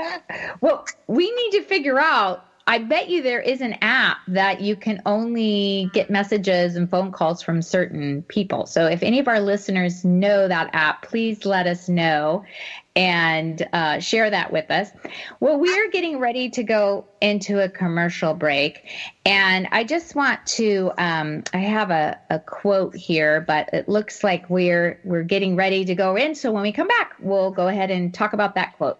well, 0.62 0.86
we 1.08 1.32
need 1.32 1.52
to 1.52 1.64
figure 1.64 2.00
out 2.00 2.46
I 2.70 2.78
bet 2.78 3.10
you 3.10 3.24
there 3.24 3.42
is 3.42 3.62
an 3.62 3.78
app 3.82 4.20
that 4.28 4.62
you 4.62 4.76
can 4.76 5.02
only 5.08 5.90
get 5.92 6.12
messages 6.12 6.76
and 6.76 6.88
phone 6.88 7.12
calls 7.12 7.42
from 7.42 7.64
certain 7.64 8.22
people. 8.22 8.68
So 8.68 8.86
if 8.86 9.02
any 9.02 9.18
of 9.18 9.28
our 9.28 9.40
listeners 9.40 10.06
know 10.06 10.48
that 10.48 10.70
app, 10.74 11.02
please 11.02 11.46
let 11.46 11.66
us 11.66 11.90
know 11.90 12.46
and 12.96 13.68
uh, 13.74 14.00
share 14.00 14.30
that 14.30 14.54
with 14.54 14.70
us. 14.70 14.92
Well, 15.40 15.60
we're 15.60 15.90
getting 15.90 16.20
ready 16.20 16.48
to 16.52 16.64
go 16.64 17.08
into 17.22 17.60
a 17.60 17.70
commercial 17.70 18.36
break, 18.36 18.88
and 19.26 19.68
I 19.72 19.84
just 19.84 20.14
want 20.14 20.46
to. 20.48 20.92
Um, 21.00 21.44
I 21.56 21.58
have 21.58 21.90
a, 21.90 22.20
a 22.30 22.38
quote 22.38 22.96
here, 22.96 23.42
but 23.42 23.70
it 23.74 23.90
looks 23.90 24.24
like 24.24 24.48
we're 24.48 25.00
we're 25.04 25.24
getting 25.24 25.56
ready 25.56 25.86
to 25.86 25.96
go 25.96 26.16
in. 26.16 26.36
So 26.36 26.52
when 26.52 26.62
we 26.62 26.72
come 26.72 26.88
back, 26.88 27.16
we'll 27.20 27.50
go 27.50 27.68
ahead 27.68 27.90
and 27.90 28.14
talk 28.14 28.34
about 28.34 28.54
that 28.54 28.78
quote. 28.78 29.00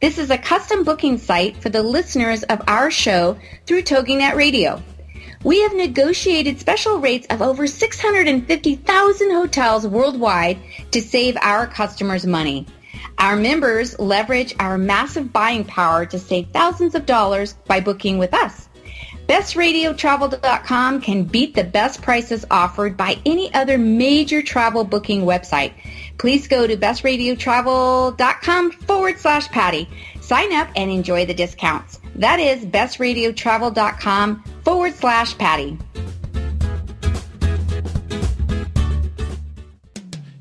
This 0.00 0.16
is 0.16 0.30
a 0.30 0.38
custom 0.38 0.84
booking 0.84 1.18
site 1.18 1.58
for 1.58 1.68
the 1.68 1.82
listeners 1.82 2.44
of 2.44 2.62
our 2.66 2.90
show 2.90 3.36
through 3.66 3.82
TogiNet 3.82 4.36
Radio. 4.36 4.82
We 5.42 5.62
have 5.62 5.72
negotiated 5.72 6.60
special 6.60 7.00
rates 7.00 7.26
of 7.30 7.40
over 7.40 7.66
650,000 7.66 9.30
hotels 9.30 9.86
worldwide 9.86 10.58
to 10.90 11.00
save 11.00 11.38
our 11.40 11.66
customers 11.66 12.26
money. 12.26 12.66
Our 13.18 13.36
members 13.36 13.98
leverage 13.98 14.54
our 14.60 14.76
massive 14.76 15.32
buying 15.32 15.64
power 15.64 16.04
to 16.04 16.18
save 16.18 16.48
thousands 16.48 16.94
of 16.94 17.06
dollars 17.06 17.54
by 17.66 17.80
booking 17.80 18.18
with 18.18 18.34
us. 18.34 18.68
BestRadioTravel.com 19.28 21.00
can 21.00 21.24
beat 21.24 21.54
the 21.54 21.64
best 21.64 22.02
prices 22.02 22.44
offered 22.50 22.98
by 22.98 23.16
any 23.24 23.54
other 23.54 23.78
major 23.78 24.42
travel 24.42 24.84
booking 24.84 25.22
website. 25.22 25.72
Please 26.18 26.48
go 26.48 26.66
to 26.66 26.76
bestradiotravel.com 26.76 28.70
forward 28.72 29.18
slash 29.18 29.48
Patty. 29.48 29.88
Sign 30.20 30.52
up 30.52 30.68
and 30.76 30.90
enjoy 30.90 31.24
the 31.24 31.32
discounts. 31.34 31.99
That 32.20 32.38
is 32.38 32.66
bestradiotravel.com 32.66 34.44
forward 34.62 34.94
slash 34.94 35.38
Patty. 35.38 35.78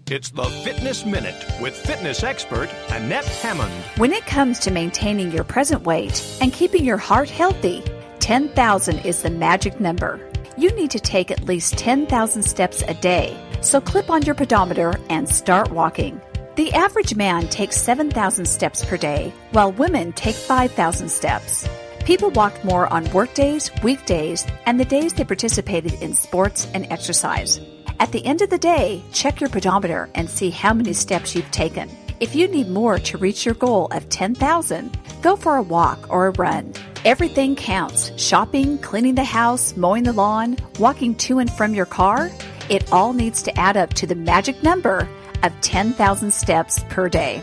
It's 0.08 0.32
the 0.32 0.44
Fitness 0.66 1.06
Minute 1.06 1.46
with 1.62 1.74
fitness 1.78 2.22
expert 2.24 2.70
Annette 2.90 3.24
Hammond. 3.24 3.72
When 3.96 4.12
it 4.12 4.26
comes 4.26 4.60
to 4.60 4.72
maintaining 4.72 5.32
your 5.32 5.46
present 5.46 5.84
weight 5.84 6.22
and 6.42 6.52
keeping 6.52 6.84
your 6.84 6.98
heart 6.98 7.30
healthy, 7.30 7.82
10,000 8.20 9.00
is 9.06 9.22
the 9.22 9.30
magic 9.30 9.80
number. 9.80 10.20
You 10.58 10.72
need 10.76 10.92
to 10.92 11.00
take 11.00 11.32
at 11.32 11.46
least 11.46 11.78
10,000 11.78 12.44
steps 12.44 12.84
a 12.90 12.94
day, 12.96 13.38
so 13.62 13.80
clip 13.80 14.10
on 14.10 14.24
your 14.24 14.36
pedometer 14.36 15.00
and 15.10 15.30
start 15.30 15.72
walking. 15.72 16.20
The 16.60 16.74
average 16.74 17.16
man 17.16 17.48
takes 17.48 17.78
7,000 17.78 18.46
steps 18.46 18.84
per 18.84 18.98
day, 18.98 19.32
while 19.54 19.72
women 19.72 20.12
take 20.12 20.36
5,000 20.36 21.08
steps. 21.08 21.66
People 22.04 22.32
walked 22.32 22.66
more 22.66 22.92
on 22.92 23.10
workdays, 23.14 23.72
weekdays, 23.82 24.46
and 24.66 24.78
the 24.78 24.84
days 24.84 25.14
they 25.14 25.24
participated 25.24 25.94
in 26.02 26.14
sports 26.14 26.68
and 26.74 26.86
exercise. 26.92 27.62
At 28.02 28.12
the 28.12 28.26
end 28.26 28.42
of 28.42 28.50
the 28.50 28.58
day, 28.58 29.02
check 29.14 29.40
your 29.40 29.50
pedometer 29.50 30.10
and 30.16 30.30
see 30.30 30.50
how 30.50 30.74
many 30.74 30.92
steps 30.92 31.34
you've 31.34 31.50
taken. 31.50 31.90
If 32.20 32.36
you 32.36 32.46
need 32.50 32.68
more 32.68 33.00
to 33.00 33.18
reach 33.18 33.46
your 33.46 33.56
goal 33.56 33.88
of 33.92 34.10
10,000, 34.10 34.98
go 35.22 35.38
for 35.38 35.56
a 35.56 35.62
walk 35.62 36.10
or 36.10 36.28
a 36.28 36.32
run. 36.32 36.74
Everything 37.06 37.56
counts 37.56 38.12
shopping, 38.22 38.80
cleaning 38.80 39.16
the 39.16 39.24
house, 39.24 39.78
mowing 39.78 40.04
the 40.04 40.12
lawn, 40.12 40.58
walking 40.78 41.16
to 41.24 41.40
and 41.40 41.50
from 41.50 41.74
your 41.74 41.86
car. 41.86 42.30
It 42.68 42.92
all 42.92 43.14
needs 43.14 43.42
to 43.44 43.58
add 43.58 43.78
up 43.78 43.94
to 43.94 44.06
the 44.06 44.14
magic 44.14 44.62
number 44.62 45.08
of 45.44 45.54
10,000 45.62 46.32
steps 46.34 46.84
per 46.90 47.10
day. 47.10 47.42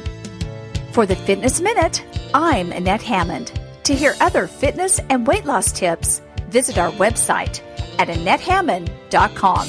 For 0.92 1.06
the 1.06 1.16
Fitness 1.16 1.60
Minute, 1.60 2.04
I'm 2.34 2.72
Annette 2.72 3.02
Hammond. 3.02 3.52
To 3.84 3.94
hear 3.94 4.14
other 4.20 4.46
fitness 4.46 4.98
and 5.10 5.26
weight 5.26 5.44
loss 5.44 5.72
tips, 5.72 6.22
visit 6.48 6.78
our 6.78 6.90
website 6.92 7.60
at 7.98 8.08
AnnetteHammond.com. 8.08 9.68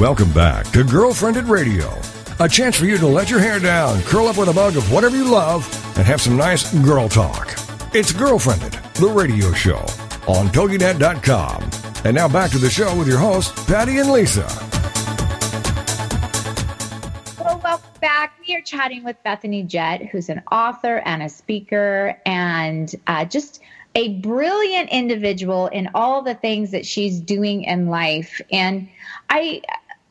Welcome 0.00 0.32
back 0.32 0.66
to 0.72 0.82
GirlfriendIt 0.82 1.48
Radio, 1.48 1.96
a 2.40 2.48
chance 2.48 2.76
for 2.76 2.84
you 2.84 2.98
to 2.98 3.06
let 3.06 3.30
your 3.30 3.38
hair 3.38 3.60
down, 3.60 4.02
curl 4.02 4.26
up 4.26 4.36
with 4.36 4.48
a 4.48 4.52
mug 4.52 4.76
of 4.76 4.90
whatever 4.90 5.16
you 5.16 5.30
love, 5.30 5.64
and 5.96 6.04
have 6.04 6.20
some 6.20 6.36
nice 6.36 6.74
girl 6.84 7.08
talk. 7.08 7.52
It's 7.94 8.12
GirlfriendIt, 8.12 8.73
the 8.94 9.08
radio 9.08 9.52
show 9.52 9.80
on 10.28 10.48
TogiNet.com. 10.48 11.70
And 12.04 12.14
now 12.14 12.28
back 12.28 12.50
to 12.52 12.58
the 12.58 12.70
show 12.70 12.96
with 12.96 13.08
your 13.08 13.18
hosts, 13.18 13.64
Patty 13.66 13.98
and 13.98 14.12
Lisa. 14.12 14.46
Well, 17.42 17.60
welcome 17.64 17.90
back. 18.00 18.38
We 18.46 18.54
are 18.54 18.60
chatting 18.60 19.02
with 19.02 19.16
Bethany 19.24 19.64
Jett, 19.64 20.06
who's 20.06 20.28
an 20.28 20.42
author 20.52 20.98
and 21.04 21.22
a 21.22 21.28
speaker 21.28 22.20
and 22.24 22.94
uh, 23.06 23.24
just 23.24 23.60
a 23.96 24.14
brilliant 24.20 24.90
individual 24.90 25.66
in 25.68 25.88
all 25.94 26.22
the 26.22 26.34
things 26.34 26.70
that 26.70 26.86
she's 26.86 27.20
doing 27.20 27.64
in 27.64 27.88
life. 27.88 28.40
And 28.52 28.88
I 29.28 29.62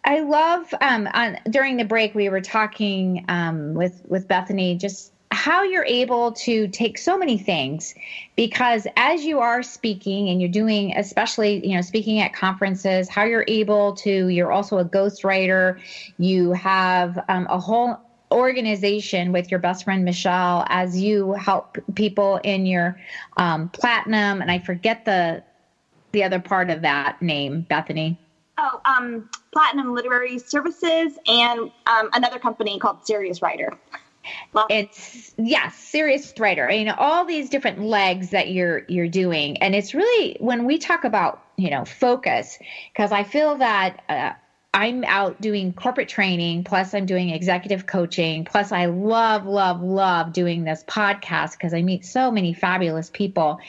I 0.05 0.19
love 0.19 0.73
um, 0.81 1.07
on, 1.13 1.37
during 1.49 1.77
the 1.77 1.85
break 1.85 2.13
we 2.13 2.27
were 2.27 2.41
talking 2.41 3.23
um, 3.29 3.73
with 3.73 4.01
with 4.07 4.27
Bethany 4.27 4.75
just 4.75 5.12
how 5.33 5.63
you're 5.63 5.85
able 5.85 6.31
to 6.31 6.67
take 6.67 6.97
so 6.97 7.17
many 7.17 7.37
things 7.37 7.95
because 8.35 8.85
as 8.95 9.25
you 9.25 9.39
are 9.39 9.63
speaking 9.63 10.29
and 10.29 10.39
you're 10.39 10.49
doing 10.49 10.95
especially 10.95 11.65
you 11.67 11.75
know 11.75 11.81
speaking 11.81 12.19
at 12.19 12.33
conferences 12.33 13.09
how 13.09 13.23
you're 13.23 13.45
able 13.47 13.93
to 13.93 14.27
you're 14.27 14.51
also 14.51 14.77
a 14.77 14.85
ghostwriter. 14.85 15.79
You 16.17 16.51
have 16.51 17.17
um, 17.29 17.47
a 17.49 17.59
whole 17.59 17.99
organization 18.31 19.31
with 19.31 19.49
your 19.49 19.59
best 19.59 19.83
friend 19.83 20.05
michelle 20.05 20.65
as 20.69 20.99
you 21.01 21.33
help 21.33 21.77
people 21.95 22.39
in 22.43 22.65
your 22.65 22.99
um, 23.37 23.69
platinum. 23.69 24.41
And 24.41 24.51
i 24.51 24.59
forget 24.59 25.03
the 25.05 25.43
the 26.11 26.23
other 26.23 26.39
part 26.39 26.69
of 26.69 26.83
that 26.83 27.19
name 27.21 27.61
bethany. 27.61 28.17
Oh, 28.59 28.79
um, 28.85 29.27
Platinum 29.51 29.95
Literary 29.95 30.37
Services 30.37 31.17
and 31.27 31.71
um, 31.87 32.09
another 32.13 32.37
company 32.37 32.77
called 32.77 33.03
Serious 33.03 33.41
Writer. 33.41 33.71
It's 34.69 35.33
yes, 35.37 35.75
serious 35.75 36.33
writer. 36.39 36.69
I 36.69 36.77
mean, 36.77 36.89
all 36.89 37.25
these 37.25 37.49
different 37.49 37.81
legs 37.81 38.29
that 38.29 38.49
you're 38.49 38.83
you're 38.87 39.07
doing, 39.07 39.57
and 39.57 39.75
it's 39.75 39.93
really 39.93 40.37
when 40.39 40.65
we 40.65 40.77
talk 40.77 41.03
about 41.03 41.43
you 41.57 41.69
know 41.69 41.85
focus, 41.85 42.57
because 42.93 43.11
I 43.11 43.23
feel 43.23 43.57
that 43.57 44.01
uh, 44.09 44.31
I'm 44.73 45.03
out 45.03 45.41
doing 45.41 45.73
corporate 45.73 46.09
training, 46.09 46.63
plus 46.63 46.93
I'm 46.93 47.05
doing 47.05 47.29
executive 47.29 47.85
coaching, 47.85 48.45
plus 48.45 48.71
I 48.71 48.85
love, 48.85 49.45
love, 49.45 49.81
love 49.81 50.33
doing 50.33 50.63
this 50.63 50.83
podcast 50.85 51.53
because 51.53 51.73
I 51.73 51.81
meet 51.81 52.05
so 52.05 52.31
many 52.31 52.53
fabulous 52.53 53.09
people, 53.09 53.59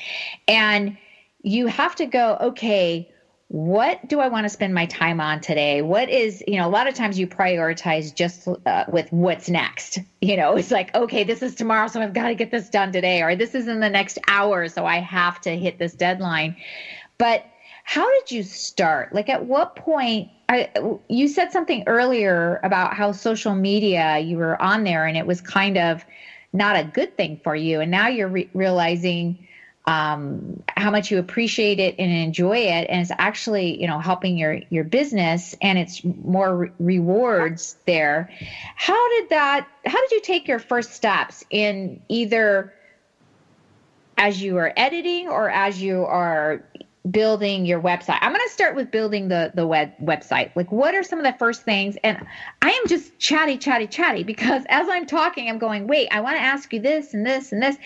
and 0.48 0.96
you 1.42 1.66
have 1.66 1.94
to 1.96 2.06
go 2.06 2.38
okay 2.40 3.10
what 3.48 4.08
do 4.08 4.20
I 4.20 4.28
want 4.28 4.44
to 4.44 4.48
spend 4.48 4.74
my 4.74 4.86
time 4.86 5.20
on 5.20 5.40
today? 5.40 5.82
What 5.82 6.08
is, 6.08 6.42
you 6.48 6.56
know, 6.56 6.66
a 6.66 6.70
lot 6.70 6.88
of 6.88 6.94
times 6.94 7.18
you 7.18 7.26
prioritize 7.26 8.14
just 8.14 8.48
uh, 8.66 8.84
with 8.88 9.12
what's 9.12 9.48
next. 9.48 9.98
You 10.20 10.36
know, 10.36 10.56
it's 10.56 10.70
like, 10.70 10.94
okay, 10.94 11.24
this 11.24 11.42
is 11.42 11.54
tomorrow, 11.54 11.88
so 11.88 12.00
I've 12.00 12.14
got 12.14 12.28
to 12.28 12.34
get 12.34 12.50
this 12.50 12.70
done 12.70 12.90
today, 12.90 13.22
or 13.22 13.36
this 13.36 13.54
is 13.54 13.68
in 13.68 13.80
the 13.80 13.90
next 13.90 14.18
hour, 14.28 14.68
so 14.68 14.86
I 14.86 14.98
have 15.00 15.40
to 15.42 15.56
hit 15.56 15.78
this 15.78 15.92
deadline. 15.92 16.56
But 17.18 17.44
how 17.84 18.10
did 18.18 18.30
you 18.30 18.42
start? 18.42 19.14
Like, 19.14 19.28
at 19.28 19.44
what 19.44 19.76
point? 19.76 20.30
I, 20.48 20.70
you 21.08 21.28
said 21.28 21.52
something 21.52 21.84
earlier 21.86 22.60
about 22.62 22.94
how 22.94 23.12
social 23.12 23.54
media, 23.54 24.18
you 24.18 24.36
were 24.36 24.60
on 24.60 24.84
there 24.84 25.06
and 25.06 25.16
it 25.16 25.26
was 25.26 25.40
kind 25.40 25.78
of 25.78 26.04
not 26.52 26.76
a 26.76 26.84
good 26.84 27.16
thing 27.16 27.40
for 27.42 27.56
you. 27.56 27.80
And 27.80 27.90
now 27.90 28.08
you're 28.08 28.28
re- 28.28 28.50
realizing, 28.52 29.46
um, 29.86 30.62
how 30.68 30.90
much 30.90 31.10
you 31.10 31.18
appreciate 31.18 31.78
it 31.78 31.94
and 31.98 32.10
enjoy 32.10 32.56
it. 32.56 32.86
And 32.88 33.02
it's 33.02 33.10
actually 33.18 33.80
you 33.80 33.86
know 33.86 33.98
helping 33.98 34.36
your 34.38 34.60
your 34.70 34.84
business 34.84 35.54
and 35.60 35.78
it's 35.78 36.02
more 36.04 36.56
re- 36.56 36.70
rewards 36.78 37.76
there. 37.86 38.30
How 38.76 39.08
did 39.10 39.30
that 39.30 39.66
how 39.84 40.00
did 40.00 40.10
you 40.12 40.20
take 40.20 40.48
your 40.48 40.58
first 40.58 40.92
steps 40.92 41.44
in 41.50 42.00
either 42.08 42.72
as 44.16 44.40
you 44.40 44.56
are 44.56 44.72
editing 44.76 45.28
or 45.28 45.50
as 45.50 45.82
you 45.82 46.04
are 46.04 46.62
building 47.10 47.66
your 47.66 47.80
website. 47.80 48.18
I'm 48.22 48.32
going 48.32 48.46
to 48.46 48.52
start 48.52 48.74
with 48.74 48.90
building 48.90 49.28
the 49.28 49.52
the 49.54 49.66
web 49.66 49.92
website. 50.02 50.50
Like 50.54 50.72
what 50.72 50.94
are 50.94 51.02
some 51.02 51.18
of 51.18 51.24
the 51.24 51.36
first 51.38 51.62
things? 51.62 51.96
And 52.02 52.24
i 52.62 52.70
am 52.70 52.88
just 52.88 53.18
chatty 53.18 53.58
chatty 53.58 53.86
chatty 53.86 54.22
because 54.22 54.62
as 54.68 54.88
i'm 54.88 55.06
talking 55.06 55.48
i'm 55.48 55.58
going 55.58 55.86
wait 55.86 56.08
i 56.10 56.20
want 56.20 56.36
to 56.36 56.42
ask 56.42 56.72
you 56.72 56.80
this 56.80 57.12
and 57.12 57.26
this 57.26 57.52
and 57.52 57.62
this. 57.62 57.76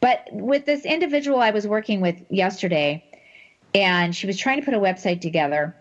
But 0.00 0.26
with 0.32 0.66
this 0.66 0.84
individual 0.84 1.40
i 1.40 1.50
was 1.50 1.66
working 1.66 2.00
with 2.00 2.24
yesterday 2.28 3.04
and 3.74 4.14
she 4.14 4.26
was 4.26 4.36
trying 4.36 4.58
to 4.58 4.64
put 4.64 4.74
a 4.74 4.80
website 4.80 5.20
together 5.20 5.76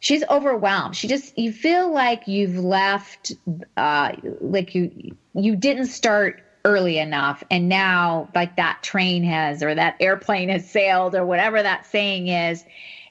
she's 0.00 0.22
overwhelmed. 0.30 0.96
She 0.96 1.08
just 1.08 1.36
you 1.38 1.52
feel 1.52 1.92
like 1.92 2.28
you've 2.28 2.58
left 2.58 3.32
uh 3.76 4.12
like 4.40 4.74
you 4.74 5.16
you 5.34 5.56
didn't 5.56 5.86
start 5.86 6.42
early 6.66 6.98
enough. 6.98 7.44
And 7.50 7.68
now 7.68 8.28
like 8.34 8.56
that 8.56 8.82
train 8.82 9.22
has 9.24 9.62
or 9.62 9.74
that 9.74 9.96
airplane 10.00 10.48
has 10.48 10.68
sailed 10.68 11.14
or 11.14 11.24
whatever 11.24 11.62
that 11.62 11.86
saying 11.86 12.26
is 12.26 12.64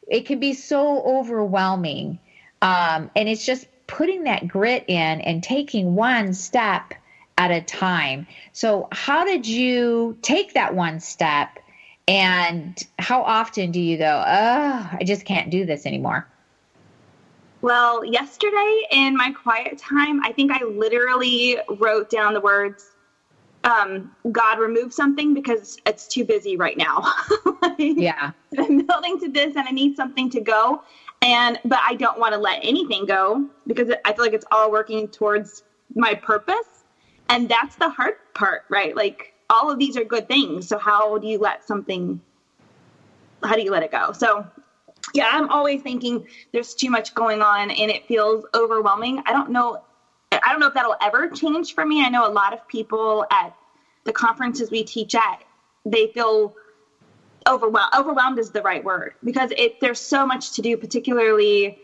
it 0.08 0.26
can 0.26 0.39
be 0.39 0.53
so 0.53 1.01
overwhelming. 1.03 2.20
Um, 2.62 3.10
and 3.16 3.30
it's 3.30 3.45
just 3.45 3.66
putting 3.88 4.26
that 4.26 4.47
grit 4.47 4.84
in 4.88 5.22
and 5.22 5.41
taking 5.41 5.95
one 5.95 6.34
step 6.34 6.93
at 7.38 7.51
a 7.51 7.62
time. 7.62 8.28
So 8.51 8.89
how 8.91 9.24
did 9.24 9.47
you 9.47 10.18
take 10.22 10.53
that 10.53 10.76
one 10.76 10.99
step? 10.99 11.58
And 12.08 12.86
how 12.99 13.22
often 13.22 13.72
do 13.72 13.80
you 13.80 13.97
go 13.97 14.24
oh 14.26 14.89
i 14.91 15.03
just 15.03 15.26
can't 15.26 15.49
do 15.49 15.66
this 15.66 15.86
anymore 15.86 16.28
well 17.62 18.03
yesterday 18.03 18.82
in 18.91 19.16
my 19.16 19.32
quiet 19.32 19.78
time 19.78 20.24
i 20.24 20.32
think 20.32 20.51
i 20.51 20.64
literally 20.64 21.58
wrote 21.78 22.10
down 22.10 22.34
the 22.34 22.41
words 22.41 22.94
um, 23.66 24.11
God 24.32 24.59
remove 24.59 24.93
something 24.93 25.34
because 25.34 25.78
it's 25.86 26.07
too 26.07 26.24
busy 26.24 26.55
right 26.55 26.78
now. 26.78 27.11
like, 27.61 27.76
yeah. 27.80 28.32
I'm 28.57 28.86
building 28.86 29.20
to 29.22 29.30
this 29.30 29.55
and 29.55 29.68
I 29.68 29.72
need 29.72 29.95
something 29.95 30.30
to 30.30 30.39
go. 30.39 30.84
And, 31.22 31.59
but 31.66 31.80
I 31.86 31.95
don't 31.95 32.20
want 32.20 32.34
to 32.34 32.39
let 32.39 32.59
anything 32.63 33.05
go 33.05 33.49
because 33.66 33.89
I 34.05 34.13
feel 34.13 34.24
like 34.24 34.34
it's 34.34 34.45
all 34.51 34.72
working 34.72 35.07
towards 35.07 35.63
my 35.95 36.13
purpose. 36.13 36.84
And 37.30 37.49
that's 37.49 37.76
the 37.76 37.89
hard 37.89 38.13
part, 38.36 38.61
right? 38.70 38.95
Like 38.95 39.34
all 39.49 39.72
of 39.72 39.80
these 39.80 39.97
are 39.97 40.03
good 40.03 40.28
things. 40.28 40.68
So 40.68 40.78
how 40.78 41.18
do 41.18 41.28
you 41.28 41.39
let 41.39 41.66
something, 41.66 42.22
how 43.43 43.55
do 43.55 43.63
you 43.63 43.72
let 43.72 43.82
it 43.82 43.91
go? 43.91 44.11
So 44.11 44.45
yeah, 45.16 45.30
I'm 45.32 45.49
always 45.49 45.82
thinking 45.82 46.28
there's 46.51 46.76
too 46.76 46.91
much 46.91 47.16
going 47.16 47.41
on 47.41 47.72
and 47.72 47.89
it 47.89 48.05
feels 48.07 48.45
overwhelming. 48.53 49.24
I 49.26 49.32
don't 49.32 49.49
know 49.49 49.84
I 50.43 50.51
don't 50.51 50.59
know 50.59 50.67
if 50.67 50.73
that'll 50.73 50.95
ever 51.01 51.27
change 51.29 51.73
for 51.73 51.86
me. 51.86 52.03
I 52.03 52.09
know 52.09 52.27
a 52.27 52.31
lot 52.31 52.53
of 52.53 52.67
people 52.67 53.25
at 53.31 53.53
the 54.03 54.13
conferences 54.13 54.71
we 54.71 54.83
teach 54.83 55.15
at, 55.15 55.43
they 55.86 56.07
feel 56.07 56.53
overwhelmed. 57.47 57.93
Overwhelmed 57.95 58.39
is 58.39 58.51
the 58.51 58.61
right 58.61 58.83
word 58.83 59.13
because 59.23 59.51
it 59.57 59.79
there's 59.79 59.99
so 59.99 60.25
much 60.25 60.51
to 60.53 60.61
do, 60.61 60.77
particularly 60.77 61.77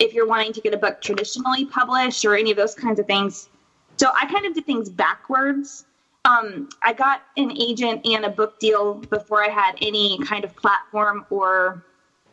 if 0.00 0.12
you're 0.12 0.26
wanting 0.26 0.52
to 0.52 0.60
get 0.60 0.74
a 0.74 0.76
book 0.76 1.00
traditionally 1.00 1.64
published 1.64 2.24
or 2.24 2.36
any 2.36 2.50
of 2.50 2.56
those 2.56 2.74
kinds 2.74 2.98
of 2.98 3.06
things. 3.06 3.48
So 3.96 4.10
I 4.20 4.26
kind 4.26 4.44
of 4.44 4.54
did 4.54 4.66
things 4.66 4.90
backwards. 4.90 5.84
Um, 6.24 6.68
I 6.82 6.92
got 6.92 7.22
an 7.36 7.52
agent 7.52 8.04
and 8.06 8.24
a 8.24 8.30
book 8.30 8.58
deal 8.58 8.94
before 8.94 9.44
I 9.44 9.48
had 9.48 9.76
any 9.82 10.18
kind 10.24 10.42
of 10.44 10.56
platform 10.56 11.26
or, 11.30 11.84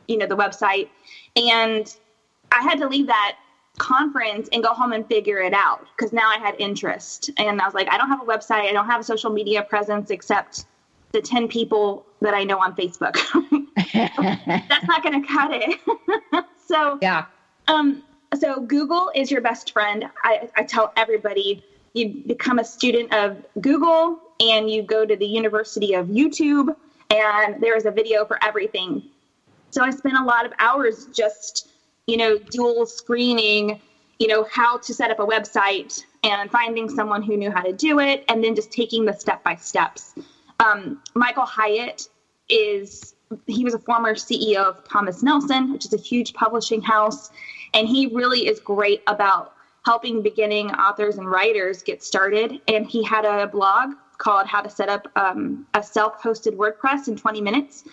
you 0.07 0.17
know, 0.17 0.25
the 0.25 0.35
website, 0.35 0.87
and 1.35 1.93
I 2.51 2.63
had 2.63 2.79
to 2.79 2.87
leave 2.87 3.07
that 3.07 3.35
conference 3.78 4.49
and 4.51 4.63
go 4.63 4.74
home 4.74 4.91
and 4.91 5.07
figure 5.07 5.39
it 5.39 5.53
out 5.53 5.86
because 5.95 6.13
now 6.13 6.30
I 6.30 6.38
had 6.38 6.55
interest. 6.59 7.30
And 7.38 7.61
I 7.61 7.65
was 7.65 7.74
like, 7.74 7.91
I 7.91 7.97
don't 7.97 8.09
have 8.09 8.22
a 8.22 8.26
website, 8.26 8.69
I 8.69 8.74
don't 8.74 8.86
have 8.86 9.01
a 9.01 9.03
social 9.03 9.32
media 9.32 9.63
presence 9.63 10.09
except 10.09 10.65
the 11.11 11.22
10 11.22 11.47
people 11.47 12.05
that 12.22 12.34
I 12.34 12.43
know 12.43 12.59
on 12.59 12.76
Facebook. 12.76 13.17
That's 14.67 14.88
not 14.88 15.03
going 15.03 15.22
to 15.22 15.28
cut 15.28 15.51
it. 15.53 15.80
so, 16.65 16.97
yeah. 17.01 17.26
Um, 17.67 18.03
so 18.39 18.61
Google 18.61 19.11
is 19.13 19.30
your 19.30 19.41
best 19.41 19.74
friend. 19.74 20.05
I, 20.24 20.49
I 20.55 20.63
tell 20.63 20.93
everybody 20.95 21.63
you 21.93 22.24
become 22.26 22.59
a 22.59 22.63
student 22.63 23.13
of 23.13 23.43
Google 23.59 24.19
and 24.39 24.69
you 24.69 24.82
go 24.82 25.05
to 25.05 25.15
the 25.15 25.26
University 25.26 25.93
of 25.93 26.07
YouTube 26.07 26.74
and 27.09 27.61
there 27.61 27.76
is 27.76 27.86
a 27.86 27.91
video 27.91 28.26
for 28.26 28.41
everything. 28.43 29.03
So 29.72 29.84
I 29.84 29.89
spent 29.89 30.17
a 30.17 30.24
lot 30.24 30.45
of 30.45 30.53
hours 30.59 31.07
just 31.13 31.70
you 32.12 32.18
know, 32.18 32.38
dual 32.38 32.86
screening, 32.86 33.80
you 34.20 34.28
know, 34.28 34.45
how 34.51 34.78
to 34.78 34.93
set 34.93 35.12
up 35.12 35.20
a 35.20 35.26
website 35.26 36.03
and 36.26 36.51
finding 36.51 36.89
someone 36.89 37.22
who 37.22 37.38
knew 37.38 37.49
how 37.49 37.62
to 37.62 37.72
do 37.72 37.99
it 37.99 38.26
and 38.28 38.43
then 38.43 38.53
just 38.53 38.70
taking 38.70 39.05
the 39.05 39.14
step 39.14 39.41
by 39.45 39.55
steps. 39.55 40.14
Um, 40.59 41.01
Michael 41.16 41.45
Hyatt 41.45 42.09
is, 42.49 43.16
he 43.47 43.64
was 43.64 43.76
a 43.76 43.80
former 43.80 44.14
CEO 44.14 44.57
of 44.57 44.84
Thomas 44.89 45.24
Nelson, 45.24 45.72
which 45.72 45.86
is 45.86 45.93
a 45.93 45.97
huge 45.97 46.34
publishing 46.34 46.82
house. 46.82 47.32
And 47.74 47.88
he 47.88 48.07
really 48.07 48.45
is 48.45 48.59
great 48.59 49.01
about 49.07 49.53
helping 49.86 50.22
beginning 50.22 50.70
authors 50.72 51.18
and 51.18 51.32
writers 51.32 51.82
get 51.82 52.03
started. 52.03 52.59
And 52.68 52.86
he 52.86 53.05
had 53.05 53.24
a 53.24 53.47
blog 53.47 53.93
called 54.22 54.45
How 54.45 54.61
to 54.61 54.69
Set 54.69 54.88
Up 54.88 55.07
um, 55.15 55.65
a 55.74 55.82
Self 55.82 56.22
Hosted 56.22 56.55
WordPress 56.55 57.07
in 57.07 57.17
20 57.17 57.41
Minutes. 57.41 57.84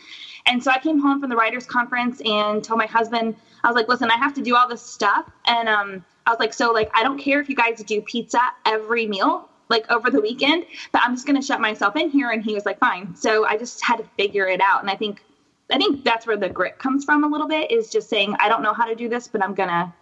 And 0.47 0.63
so 0.63 0.71
I 0.71 0.79
came 0.79 1.01
home 1.01 1.21
from 1.21 1.31
the 1.31 1.37
writers 1.37 1.67
conference 1.67 2.21
and 2.25 2.63
told 2.63 2.79
my 2.79 2.87
husband, 2.87 3.35
I 3.65 3.69
was 3.69 3.75
like, 3.75 3.89
listen, 3.89 4.11
I 4.11 4.17
have 4.17 4.35
to 4.35 4.43
do 4.43 4.55
all 4.55 4.69
this 4.69 4.83
stuff. 4.83 5.29
And 5.47 5.69
um, 5.69 6.05
I 6.27 6.31
was 6.31 6.39
like, 6.39 6.53
so 6.53 6.71
like, 6.71 6.91
I 6.95 7.03
don't 7.03 7.19
care 7.19 7.41
if 7.41 7.49
you 7.49 7.57
guys 7.57 7.83
do 7.83 8.01
pizza 8.03 8.41
every 8.67 9.07
meal, 9.07 9.49
like 9.71 9.91
over 9.91 10.11
the 10.11 10.21
weekend, 10.21 10.67
but 10.93 11.03
I'm 11.03 11.15
just 11.15 11.27
going 11.27 11.41
to 11.41 11.47
shut 11.47 11.61
myself 11.61 11.97
in 11.97 12.11
here. 12.11 12.31
And 12.31 12.45
he 12.45 12.55
was 12.55 12.67
like, 12.67 12.79
fine. 12.79 13.17
So 13.17 13.47
I 13.47 13.57
just 13.57 13.83
had 13.83 13.97
to 13.97 14.05
figure 14.19 14.49
it 14.49 14.61
out. 14.61 14.83
And 14.83 14.91
I 14.91 14.97
think, 14.97 15.23
I 15.71 15.79
think 15.79 16.05
that's 16.05 16.27
where 16.27 16.37
the 16.37 16.51
grit 16.51 16.79
comes 16.79 17.05
from 17.05 17.25
a 17.25 17.27
little 17.27 17.49
bit 17.49 17.71
is 17.71 17.91
just 17.91 18.09
saying, 18.11 18.37
I 18.39 18.49
don't 18.49 18.63
know 18.63 18.75
how 18.75 18.85
to 18.85 18.95
do 18.95 19.09
this, 19.09 19.29
but 19.29 19.43
I'm 19.43 19.55
going 19.55 19.71
to, 19.71 19.93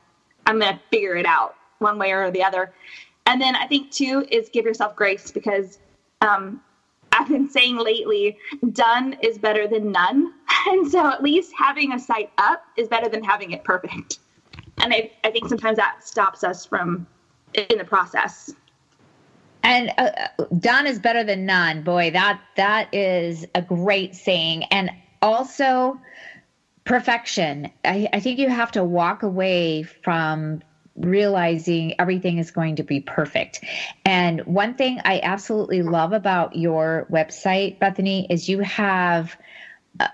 I'm 0.47 0.59
going 0.59 0.75
to 0.75 0.81
figure 0.91 1.17
it 1.17 1.27
out 1.27 1.55
one 1.79 1.99
way 1.99 2.11
or 2.11 2.33
the 2.33 2.43
other. 2.43 2.73
And 3.27 3.41
then 3.41 3.57
I 3.57 3.67
think 3.67 3.91
too 3.91 4.27
is 4.31 4.49
give 4.49 4.65
yourself 4.65 4.95
grace 4.95 5.31
because 5.31 5.79
um, 6.21 6.61
I've 7.13 7.29
been 7.29 7.49
saying 7.49 7.77
lately, 7.77 8.39
done 8.73 9.17
is 9.23 9.39
better 9.39 9.67
than 9.69 9.93
none. 9.93 10.33
And 10.69 10.91
so 10.91 11.07
at 11.09 11.23
least 11.23 11.53
having 11.57 11.93
a 11.93 11.99
site 11.99 12.33
up 12.39 12.65
is 12.77 12.89
better 12.89 13.09
than 13.09 13.23
having 13.23 13.53
it 13.53 13.63
perfect. 13.63 14.19
And 14.79 14.93
I, 14.93 15.13
I 15.23 15.31
think 15.31 15.49
sometimes 15.49 15.77
that 15.77 16.05
stops 16.05 16.43
us 16.43 16.67
from 16.67 17.07
in 17.55 17.79
the 17.79 17.85
process. 17.85 18.53
And 19.63 19.93
uh, 19.97 20.11
done 20.59 20.89
is 20.89 20.99
better 20.99 21.23
than 21.23 21.47
none. 21.47 21.83
Boy, 21.83 22.11
that 22.11 22.41
that 22.57 22.93
is 22.93 23.47
a 23.55 23.63
great 23.63 24.17
saying. 24.17 24.65
And 24.73 24.91
also 25.23 26.01
perfection. 26.85 27.71
I, 27.85 28.09
I 28.13 28.19
think 28.19 28.41
you 28.41 28.49
have 28.49 28.73
to 28.73 28.83
walk 28.83 29.23
away 29.23 29.85
from 29.85 30.63
realizing 30.97 31.95
everything 32.01 32.39
is 32.39 32.51
going 32.51 32.77
to 32.77 32.83
be 32.83 33.01
perfect. 33.01 33.63
And 34.05 34.41
one 34.47 34.75
thing 34.75 35.01
I 35.05 35.21
absolutely 35.23 35.83
love 35.83 36.13
about 36.13 36.57
your 36.57 37.07
website, 37.11 37.79
Bethany, 37.79 38.27
is 38.31 38.49
you 38.49 38.61
have. 38.61 39.37
Uh, 39.99 40.09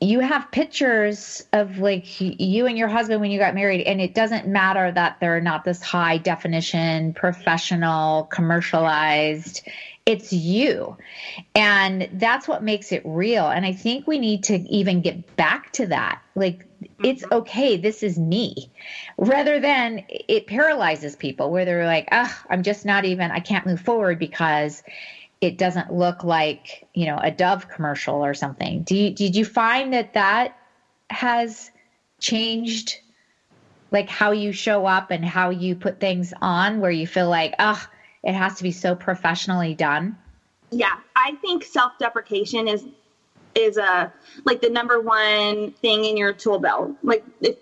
you 0.00 0.20
have 0.20 0.50
pictures 0.52 1.44
of 1.52 1.78
like 1.78 2.20
you 2.20 2.66
and 2.66 2.78
your 2.78 2.88
husband 2.88 3.20
when 3.20 3.30
you 3.30 3.38
got 3.38 3.54
married 3.54 3.82
and 3.82 4.00
it 4.00 4.14
doesn't 4.14 4.46
matter 4.46 4.92
that 4.92 5.18
they're 5.20 5.40
not 5.40 5.64
this 5.64 5.82
high 5.82 6.18
definition 6.18 7.12
professional 7.12 8.24
commercialized 8.24 9.66
it's 10.06 10.32
you 10.32 10.96
and 11.54 12.08
that's 12.12 12.46
what 12.46 12.62
makes 12.62 12.92
it 12.92 13.02
real 13.04 13.48
and 13.48 13.66
i 13.66 13.72
think 13.72 14.06
we 14.06 14.18
need 14.20 14.44
to 14.44 14.54
even 14.70 15.00
get 15.00 15.36
back 15.36 15.72
to 15.72 15.86
that 15.86 16.22
like 16.36 16.67
it's 17.02 17.22
mm-hmm. 17.22 17.34
okay 17.34 17.76
this 17.76 18.02
is 18.02 18.18
me. 18.18 18.70
Rather 19.16 19.60
than 19.60 20.04
it 20.08 20.46
paralyzes 20.46 21.16
people 21.16 21.50
where 21.50 21.64
they're 21.64 21.86
like 21.86 22.08
ah 22.12 22.44
i'm 22.50 22.62
just 22.62 22.84
not 22.84 23.04
even 23.04 23.30
i 23.30 23.40
can't 23.40 23.66
move 23.66 23.80
forward 23.80 24.18
because 24.18 24.82
it 25.40 25.56
doesn't 25.58 25.92
look 25.92 26.24
like 26.24 26.86
you 26.94 27.06
know 27.06 27.18
a 27.22 27.30
dove 27.30 27.68
commercial 27.68 28.16
or 28.16 28.34
something. 28.34 28.82
Do 28.82 28.96
you, 28.96 29.10
did 29.10 29.36
you 29.36 29.44
find 29.44 29.92
that 29.92 30.14
that 30.14 30.56
has 31.10 31.70
changed 32.20 32.98
like 33.90 34.08
how 34.08 34.32
you 34.32 34.52
show 34.52 34.86
up 34.86 35.10
and 35.10 35.24
how 35.24 35.50
you 35.50 35.74
put 35.74 36.00
things 36.00 36.34
on 36.42 36.80
where 36.80 36.90
you 36.90 37.06
feel 37.06 37.28
like 37.28 37.54
ah 37.58 37.88
it 38.22 38.34
has 38.34 38.56
to 38.56 38.62
be 38.62 38.72
so 38.72 38.94
professionally 38.94 39.74
done 39.74 40.16
yeah 40.70 40.96
i 41.16 41.34
think 41.40 41.64
self-deprecation 41.64 42.68
is 42.68 42.84
is 43.54 43.76
a 43.76 44.12
like 44.44 44.60
the 44.60 44.70
number 44.70 45.00
one 45.00 45.72
thing 45.72 46.04
in 46.04 46.16
your 46.16 46.32
tool 46.32 46.58
belt. 46.58 46.92
Like 47.02 47.24
if 47.40 47.56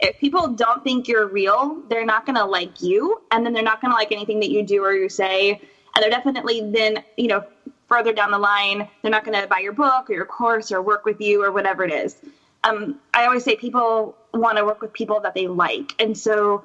if 0.00 0.18
people 0.18 0.48
don't 0.48 0.82
think 0.84 1.08
you're 1.08 1.26
real, 1.26 1.82
they're 1.88 2.04
not 2.04 2.26
gonna 2.26 2.44
like 2.44 2.82
you, 2.82 3.20
and 3.30 3.44
then 3.44 3.52
they're 3.52 3.62
not 3.62 3.80
gonna 3.80 3.94
like 3.94 4.12
anything 4.12 4.40
that 4.40 4.50
you 4.50 4.62
do 4.62 4.84
or 4.84 4.94
you 4.94 5.08
say, 5.08 5.50
and 5.52 6.02
they're 6.02 6.10
definitely 6.10 6.70
then 6.70 7.02
you 7.16 7.28
know 7.28 7.44
further 7.88 8.12
down 8.12 8.30
the 8.30 8.38
line 8.38 8.88
they're 9.02 9.10
not 9.10 9.24
gonna 9.24 9.46
buy 9.46 9.58
your 9.58 9.72
book 9.72 10.08
or 10.08 10.14
your 10.14 10.24
course 10.24 10.72
or 10.72 10.80
work 10.80 11.04
with 11.04 11.20
you 11.20 11.42
or 11.44 11.52
whatever 11.52 11.84
it 11.84 11.92
is. 11.92 12.16
Um, 12.64 13.00
I 13.12 13.26
always 13.26 13.44
say 13.44 13.56
people 13.56 14.16
want 14.32 14.56
to 14.56 14.64
work 14.64 14.80
with 14.80 14.92
people 14.92 15.20
that 15.20 15.34
they 15.34 15.48
like, 15.48 15.94
and 15.98 16.16
so 16.16 16.64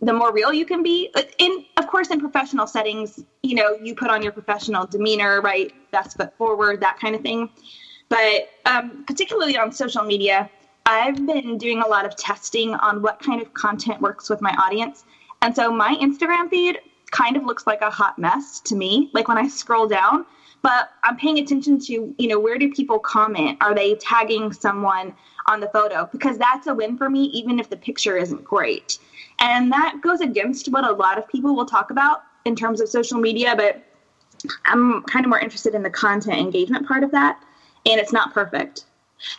the 0.00 0.12
more 0.12 0.32
real 0.32 0.52
you 0.52 0.64
can 0.64 0.82
be 0.82 1.12
in 1.38 1.64
of 1.76 1.86
course 1.86 2.08
in 2.10 2.20
professional 2.20 2.66
settings 2.66 3.24
you 3.42 3.54
know 3.54 3.72
you 3.82 3.94
put 3.94 4.10
on 4.10 4.22
your 4.22 4.32
professional 4.32 4.86
demeanor 4.86 5.40
right 5.40 5.72
best 5.90 6.16
foot 6.16 6.36
forward 6.36 6.80
that 6.80 6.98
kind 7.00 7.14
of 7.14 7.22
thing 7.22 7.50
but 8.08 8.48
um, 8.66 9.04
particularly 9.06 9.56
on 9.56 9.72
social 9.72 10.02
media, 10.02 10.50
I've 10.86 11.26
been 11.26 11.58
doing 11.58 11.82
a 11.82 11.86
lot 11.86 12.06
of 12.06 12.16
testing 12.16 12.74
on 12.74 13.02
what 13.02 13.20
kind 13.20 13.42
of 13.42 13.52
content 13.52 14.00
works 14.00 14.30
with 14.30 14.40
my 14.40 14.52
audience. 14.52 15.04
And 15.42 15.54
so 15.54 15.70
my 15.70 15.94
Instagram 15.96 16.48
feed 16.48 16.80
kind 17.10 17.36
of 17.36 17.44
looks 17.44 17.66
like 17.66 17.82
a 17.82 17.90
hot 17.90 18.18
mess 18.18 18.60
to 18.60 18.74
me, 18.74 19.10
like 19.12 19.28
when 19.28 19.38
I 19.38 19.48
scroll 19.48 19.86
down. 19.86 20.24
But 20.62 20.90
I'm 21.04 21.16
paying 21.16 21.38
attention 21.38 21.78
to, 21.80 22.14
you 22.18 22.28
know, 22.28 22.40
where 22.40 22.58
do 22.58 22.72
people 22.72 22.98
comment? 22.98 23.58
Are 23.60 23.74
they 23.74 23.94
tagging 23.96 24.52
someone 24.52 25.14
on 25.46 25.60
the 25.60 25.68
photo? 25.68 26.08
Because 26.10 26.36
that's 26.36 26.66
a 26.66 26.74
win 26.74 26.96
for 26.96 27.08
me, 27.08 27.24
even 27.26 27.60
if 27.60 27.70
the 27.70 27.76
picture 27.76 28.16
isn't 28.16 28.42
great. 28.42 28.98
And 29.38 29.70
that 29.70 30.00
goes 30.02 30.20
against 30.20 30.68
what 30.68 30.84
a 30.84 30.90
lot 30.90 31.16
of 31.16 31.28
people 31.28 31.54
will 31.54 31.66
talk 31.66 31.90
about 31.90 32.22
in 32.44 32.56
terms 32.56 32.80
of 32.80 32.88
social 32.88 33.20
media, 33.20 33.54
but 33.54 33.84
I'm 34.64 35.02
kind 35.02 35.24
of 35.24 35.30
more 35.30 35.38
interested 35.38 35.74
in 35.74 35.82
the 35.82 35.90
content 35.90 36.38
engagement 36.38 36.88
part 36.88 37.04
of 37.04 37.10
that 37.12 37.40
and 37.86 38.00
it's 38.00 38.12
not 38.12 38.32
perfect. 38.32 38.84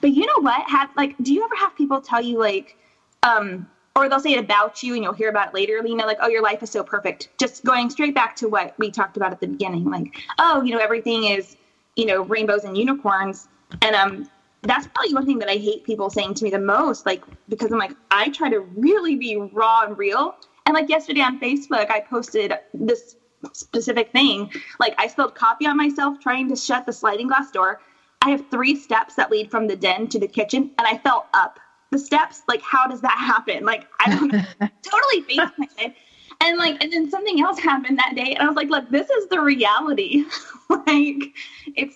But 0.01 0.11
you 0.11 0.25
know 0.25 0.41
what? 0.41 0.69
Have 0.69 0.89
like, 0.95 1.15
do 1.21 1.33
you 1.33 1.43
ever 1.43 1.55
have 1.55 1.75
people 1.75 2.01
tell 2.01 2.21
you 2.21 2.37
like, 2.37 2.75
um, 3.23 3.67
or 3.95 4.07
they'll 4.07 4.19
say 4.19 4.33
it 4.33 4.39
about 4.39 4.81
you 4.83 4.93
and 4.93 5.03
you'll 5.03 5.13
hear 5.13 5.29
about 5.29 5.49
it 5.49 5.53
later, 5.53 5.81
Lena, 5.83 6.05
like, 6.05 6.19
oh, 6.21 6.29
your 6.29 6.41
life 6.41 6.63
is 6.63 6.69
so 6.69 6.83
perfect. 6.83 7.29
Just 7.37 7.63
going 7.65 7.89
straight 7.89 8.15
back 8.15 8.35
to 8.37 8.47
what 8.47 8.73
we 8.77 8.91
talked 8.91 9.17
about 9.17 9.31
at 9.31 9.39
the 9.39 9.47
beginning, 9.47 9.85
like, 9.89 10.21
oh, 10.37 10.61
you 10.61 10.73
know, 10.73 10.79
everything 10.79 11.25
is, 11.25 11.57
you 11.95 12.05
know, 12.05 12.21
rainbows 12.23 12.63
and 12.63 12.77
unicorns. 12.77 13.47
And 13.81 13.95
um, 13.95 14.29
that's 14.61 14.87
probably 14.87 15.13
one 15.13 15.25
thing 15.25 15.39
that 15.39 15.49
I 15.49 15.55
hate 15.55 15.83
people 15.83 16.09
saying 16.09 16.35
to 16.35 16.43
me 16.43 16.49
the 16.49 16.59
most, 16.59 17.05
like, 17.05 17.23
because 17.49 17.71
I'm 17.71 17.79
like, 17.79 17.93
I 18.11 18.29
try 18.29 18.49
to 18.49 18.59
really 18.59 19.15
be 19.15 19.35
raw 19.37 19.83
and 19.83 19.97
real. 19.97 20.35
And 20.65 20.75
like 20.75 20.87
yesterday 20.89 21.21
on 21.21 21.39
Facebook, 21.39 21.89
I 21.89 21.99
posted 21.99 22.53
this 22.73 23.15
specific 23.53 24.11
thing. 24.11 24.51
Like 24.79 24.93
I 24.97 25.07
spilled 25.07 25.35
coffee 25.35 25.65
on 25.65 25.77
myself 25.77 26.19
trying 26.19 26.47
to 26.49 26.55
shut 26.55 26.85
the 26.85 26.93
sliding 26.93 27.27
glass 27.27 27.51
door. 27.51 27.79
I 28.21 28.29
have 28.31 28.49
three 28.51 28.75
steps 28.75 29.15
that 29.15 29.31
lead 29.31 29.49
from 29.49 29.67
the 29.67 29.75
den 29.75 30.07
to 30.07 30.19
the 30.19 30.27
kitchen, 30.27 30.71
and 30.77 30.87
I 30.87 30.97
fell 30.97 31.27
up 31.33 31.59
the 31.91 31.99
steps. 31.99 32.43
Like, 32.47 32.61
how 32.61 32.87
does 32.87 33.01
that 33.01 33.17
happen? 33.17 33.65
Like, 33.65 33.87
I 33.99 34.09
don't 34.09 34.31
totally 34.81 35.21
face 35.27 35.49
planted. 35.55 35.95
And 36.41 36.57
like, 36.57 36.81
and 36.81 36.91
then 36.91 37.09
something 37.09 37.41
else 37.41 37.59
happened 37.59 37.97
that 37.99 38.15
day, 38.15 38.33
and 38.33 38.43
I 38.43 38.47
was 38.47 38.55
like, 38.55 38.69
look, 38.69 38.89
this 38.89 39.09
is 39.09 39.27
the 39.27 39.41
reality. 39.41 40.23
like, 40.69 41.33
it's 41.75 41.95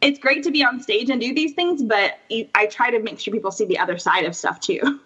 it's 0.00 0.18
great 0.18 0.42
to 0.44 0.50
be 0.50 0.62
on 0.62 0.80
stage 0.80 1.08
and 1.08 1.20
do 1.20 1.34
these 1.34 1.54
things, 1.54 1.82
but 1.82 2.18
I 2.54 2.66
try 2.66 2.90
to 2.90 3.00
make 3.00 3.18
sure 3.18 3.32
people 3.32 3.50
see 3.50 3.64
the 3.64 3.78
other 3.78 3.96
side 3.96 4.24
of 4.24 4.36
stuff 4.36 4.60
too. 4.60 5.00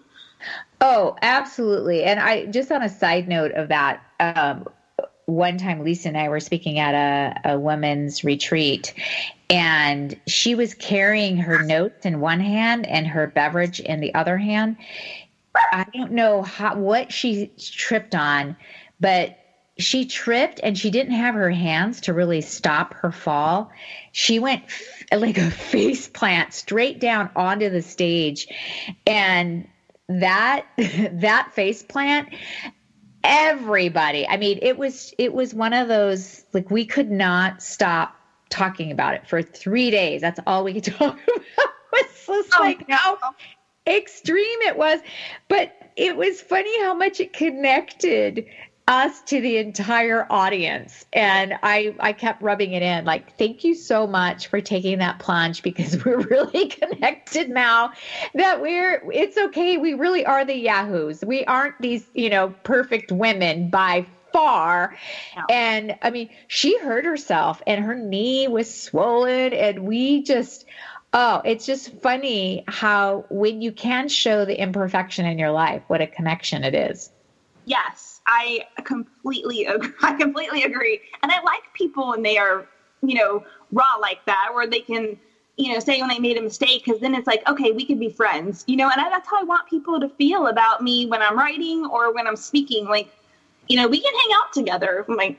Oh, 0.80 1.16
absolutely. 1.22 2.04
And 2.04 2.20
I 2.20 2.46
just 2.46 2.70
on 2.72 2.82
a 2.82 2.88
side 2.88 3.28
note 3.28 3.52
of 3.52 3.68
that, 3.68 4.02
um, 4.20 4.66
one 5.28 5.58
time 5.58 5.84
Lisa 5.84 6.08
and 6.08 6.16
I 6.16 6.30
were 6.30 6.40
speaking 6.40 6.78
at 6.78 6.94
a, 6.94 7.52
a 7.52 7.58
women's 7.58 8.24
retreat, 8.24 8.94
and 9.50 10.18
she 10.26 10.54
was 10.54 10.72
carrying 10.72 11.36
her 11.36 11.58
notes 11.58 12.06
in 12.06 12.20
one 12.20 12.40
hand 12.40 12.86
and 12.86 13.06
her 13.06 13.26
beverage 13.26 13.78
in 13.78 14.00
the 14.00 14.14
other 14.14 14.38
hand. 14.38 14.78
I 15.54 15.84
don't 15.94 16.12
know 16.12 16.40
how 16.42 16.76
what 16.76 17.12
she 17.12 17.50
tripped 17.58 18.14
on, 18.14 18.56
but 19.00 19.38
she 19.76 20.06
tripped 20.06 20.60
and 20.62 20.78
she 20.78 20.90
didn't 20.90 21.12
have 21.12 21.34
her 21.34 21.50
hands 21.50 22.00
to 22.02 22.14
really 22.14 22.40
stop 22.40 22.94
her 22.94 23.12
fall. 23.12 23.70
She 24.12 24.38
went 24.38 24.62
f- 24.64 25.20
like 25.20 25.36
a 25.36 25.50
face 25.50 26.08
plant 26.08 26.54
straight 26.54 27.00
down 27.00 27.28
onto 27.36 27.68
the 27.68 27.82
stage, 27.82 28.48
and 29.06 29.68
that 30.08 30.64
that 30.78 31.52
face 31.52 31.82
plant 31.82 32.30
everybody. 33.24 34.26
I 34.28 34.36
mean 34.36 34.58
it 34.62 34.76
was 34.76 35.12
it 35.18 35.32
was 35.32 35.54
one 35.54 35.72
of 35.72 35.88
those 35.88 36.44
like 36.52 36.70
we 36.70 36.84
could 36.84 37.10
not 37.10 37.62
stop 37.62 38.14
talking 38.50 38.90
about 38.90 39.14
it 39.14 39.26
for 39.26 39.42
three 39.42 39.90
days. 39.90 40.20
That's 40.20 40.40
all 40.46 40.64
we 40.64 40.74
could 40.74 40.84
talk 40.96 41.18
about. 41.18 41.68
Was 41.92 42.26
just 42.26 42.54
oh, 42.58 42.62
like 42.62 42.84
how 42.88 43.18
extreme 43.86 44.60
it 44.62 44.76
was. 44.76 45.00
But 45.48 45.72
it 45.96 46.16
was 46.16 46.40
funny 46.40 46.80
how 46.82 46.94
much 46.94 47.20
it 47.20 47.32
connected 47.32 48.44
us 48.88 49.20
to 49.20 49.40
the 49.40 49.58
entire 49.58 50.26
audience. 50.30 51.04
And 51.12 51.54
i 51.62 51.94
i 52.00 52.12
kept 52.12 52.42
rubbing 52.42 52.72
it 52.72 52.82
in 52.82 53.04
like 53.04 53.36
thank 53.36 53.62
you 53.62 53.74
so 53.74 54.06
much 54.06 54.48
for 54.48 54.60
taking 54.60 54.98
that 54.98 55.18
plunge 55.20 55.62
because 55.62 56.02
we're 56.04 56.18
really 56.18 56.68
connected 56.68 57.50
now 57.50 57.92
that 58.34 58.60
we're 58.60 59.02
it's 59.12 59.36
okay. 59.36 59.76
We 59.76 59.94
really 59.94 60.24
are 60.24 60.44
the 60.44 60.54
yahoos. 60.56 61.22
We 61.24 61.44
aren't 61.44 61.74
these 61.80 62.08
you 62.14 62.30
know 62.30 62.54
perfect 62.64 63.12
women 63.12 63.68
by 63.68 64.06
far. 64.32 64.96
And 65.50 65.94
i 66.02 66.10
mean 66.10 66.30
she 66.48 66.78
hurt 66.78 67.04
herself 67.04 67.62
and 67.66 67.84
her 67.84 67.94
knee 67.94 68.48
was 68.48 68.74
swollen 68.74 69.52
and 69.52 69.80
we 69.80 70.22
just 70.22 70.64
Oh, 71.14 71.40
it's 71.42 71.64
just 71.64 71.90
funny 72.02 72.64
how 72.68 73.24
when 73.30 73.62
you 73.62 73.72
can 73.72 74.08
show 74.08 74.44
the 74.44 74.60
imperfection 74.60 75.24
in 75.24 75.38
your 75.38 75.50
life, 75.50 75.82
what 75.86 76.02
a 76.02 76.06
connection 76.06 76.64
it 76.64 76.74
is. 76.74 77.10
Yes, 77.64 78.07
I 78.28 78.66
completely 78.84 79.64
agree. 79.66 79.90
I 80.02 80.14
completely 80.14 80.62
agree. 80.62 81.00
And 81.22 81.32
I 81.32 81.40
like 81.42 81.62
people 81.72 82.08
when 82.10 82.22
they 82.22 82.38
are, 82.38 82.66
you 83.02 83.14
know, 83.14 83.44
raw 83.72 83.96
like 84.00 84.24
that, 84.26 84.50
where 84.52 84.68
they 84.68 84.80
can, 84.80 85.18
you 85.56 85.72
know, 85.72 85.80
say 85.80 86.00
when 86.00 86.08
they 86.08 86.20
made 86.20 86.36
a 86.36 86.42
mistake, 86.42 86.84
because 86.84 87.00
then 87.00 87.14
it's 87.14 87.26
like, 87.26 87.46
okay, 87.48 87.72
we 87.72 87.84
could 87.84 87.98
be 87.98 88.10
friends, 88.10 88.62
you 88.68 88.76
know. 88.76 88.88
And 88.90 89.00
I, 89.00 89.08
that's 89.08 89.28
how 89.28 89.40
I 89.40 89.44
want 89.44 89.68
people 89.68 89.98
to 89.98 90.08
feel 90.10 90.46
about 90.46 90.82
me 90.82 91.06
when 91.06 91.22
I'm 91.22 91.36
writing 91.36 91.84
or 91.86 92.14
when 92.14 92.26
I'm 92.28 92.36
speaking. 92.36 92.84
Like, 92.84 93.08
you 93.66 93.76
know, 93.76 93.88
we 93.88 94.00
can 94.00 94.12
hang 94.12 94.36
out 94.36 94.52
together. 94.52 95.04
Like, 95.08 95.38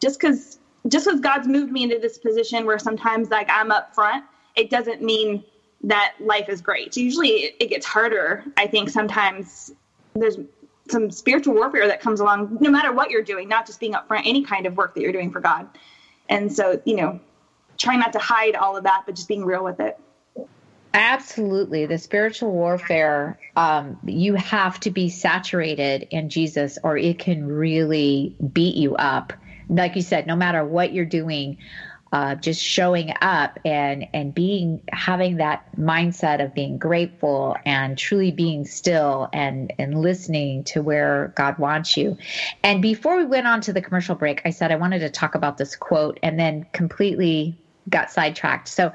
just 0.00 0.18
because 0.18 0.58
just 0.88 1.04
because 1.04 1.20
God's 1.20 1.46
moved 1.46 1.72
me 1.72 1.82
into 1.82 1.98
this 1.98 2.16
position 2.16 2.64
where 2.64 2.78
sometimes 2.78 3.28
like 3.28 3.50
I'm 3.50 3.70
up 3.70 3.94
front, 3.94 4.24
it 4.56 4.70
doesn't 4.70 5.02
mean 5.02 5.44
that 5.82 6.14
life 6.20 6.48
is 6.48 6.60
great. 6.60 6.96
Usually, 6.96 7.54
it 7.58 7.68
gets 7.68 7.84
harder. 7.84 8.44
I 8.56 8.66
think 8.66 8.88
sometimes 8.88 9.72
there's 10.14 10.38
some 10.90 11.10
spiritual 11.10 11.54
warfare 11.54 11.86
that 11.86 12.00
comes 12.00 12.20
along 12.20 12.58
no 12.60 12.70
matter 12.70 12.92
what 12.92 13.10
you're 13.10 13.22
doing 13.22 13.48
not 13.48 13.66
just 13.66 13.80
being 13.80 13.92
upfront 13.92 14.22
any 14.24 14.44
kind 14.44 14.66
of 14.66 14.76
work 14.76 14.94
that 14.94 15.00
you're 15.00 15.12
doing 15.12 15.30
for 15.30 15.40
god. 15.40 15.68
And 16.28 16.52
so 16.52 16.80
you 16.84 16.96
know 16.96 17.20
trying 17.78 18.00
not 18.00 18.12
to 18.12 18.18
hide 18.18 18.56
all 18.56 18.76
of 18.76 18.84
that 18.84 19.02
but 19.06 19.14
just 19.14 19.28
being 19.28 19.44
real 19.44 19.64
with 19.64 19.80
it. 19.80 19.98
Absolutely. 20.92 21.86
The 21.86 21.98
spiritual 21.98 22.50
warfare 22.50 23.38
um, 23.56 23.98
you 24.04 24.34
have 24.34 24.80
to 24.80 24.90
be 24.90 25.08
saturated 25.08 26.08
in 26.10 26.28
jesus 26.28 26.78
or 26.82 26.96
it 26.96 27.18
can 27.18 27.46
really 27.46 28.36
beat 28.52 28.76
you 28.76 28.96
up. 28.96 29.32
Like 29.68 29.96
you 29.96 30.02
said 30.02 30.26
no 30.26 30.36
matter 30.36 30.64
what 30.64 30.92
you're 30.92 31.04
doing 31.04 31.58
uh, 32.12 32.34
just 32.34 32.62
showing 32.62 33.12
up 33.20 33.58
and 33.64 34.06
and 34.12 34.34
being 34.34 34.82
having 34.92 35.36
that 35.36 35.64
mindset 35.76 36.42
of 36.42 36.52
being 36.52 36.76
grateful 36.76 37.56
and 37.64 37.96
truly 37.96 38.32
being 38.32 38.64
still 38.64 39.28
and 39.32 39.72
and 39.78 40.00
listening 40.00 40.64
to 40.64 40.82
where 40.82 41.32
God 41.36 41.58
wants 41.58 41.96
you. 41.96 42.16
And 42.64 42.82
before 42.82 43.16
we 43.16 43.24
went 43.24 43.46
on 43.46 43.60
to 43.62 43.72
the 43.72 43.80
commercial 43.80 44.16
break, 44.16 44.42
I 44.44 44.50
said 44.50 44.72
I 44.72 44.76
wanted 44.76 45.00
to 45.00 45.10
talk 45.10 45.34
about 45.34 45.56
this 45.56 45.76
quote 45.76 46.18
and 46.22 46.38
then 46.38 46.64
completely 46.72 47.56
got 47.88 48.10
sidetracked. 48.10 48.68
So 48.68 48.92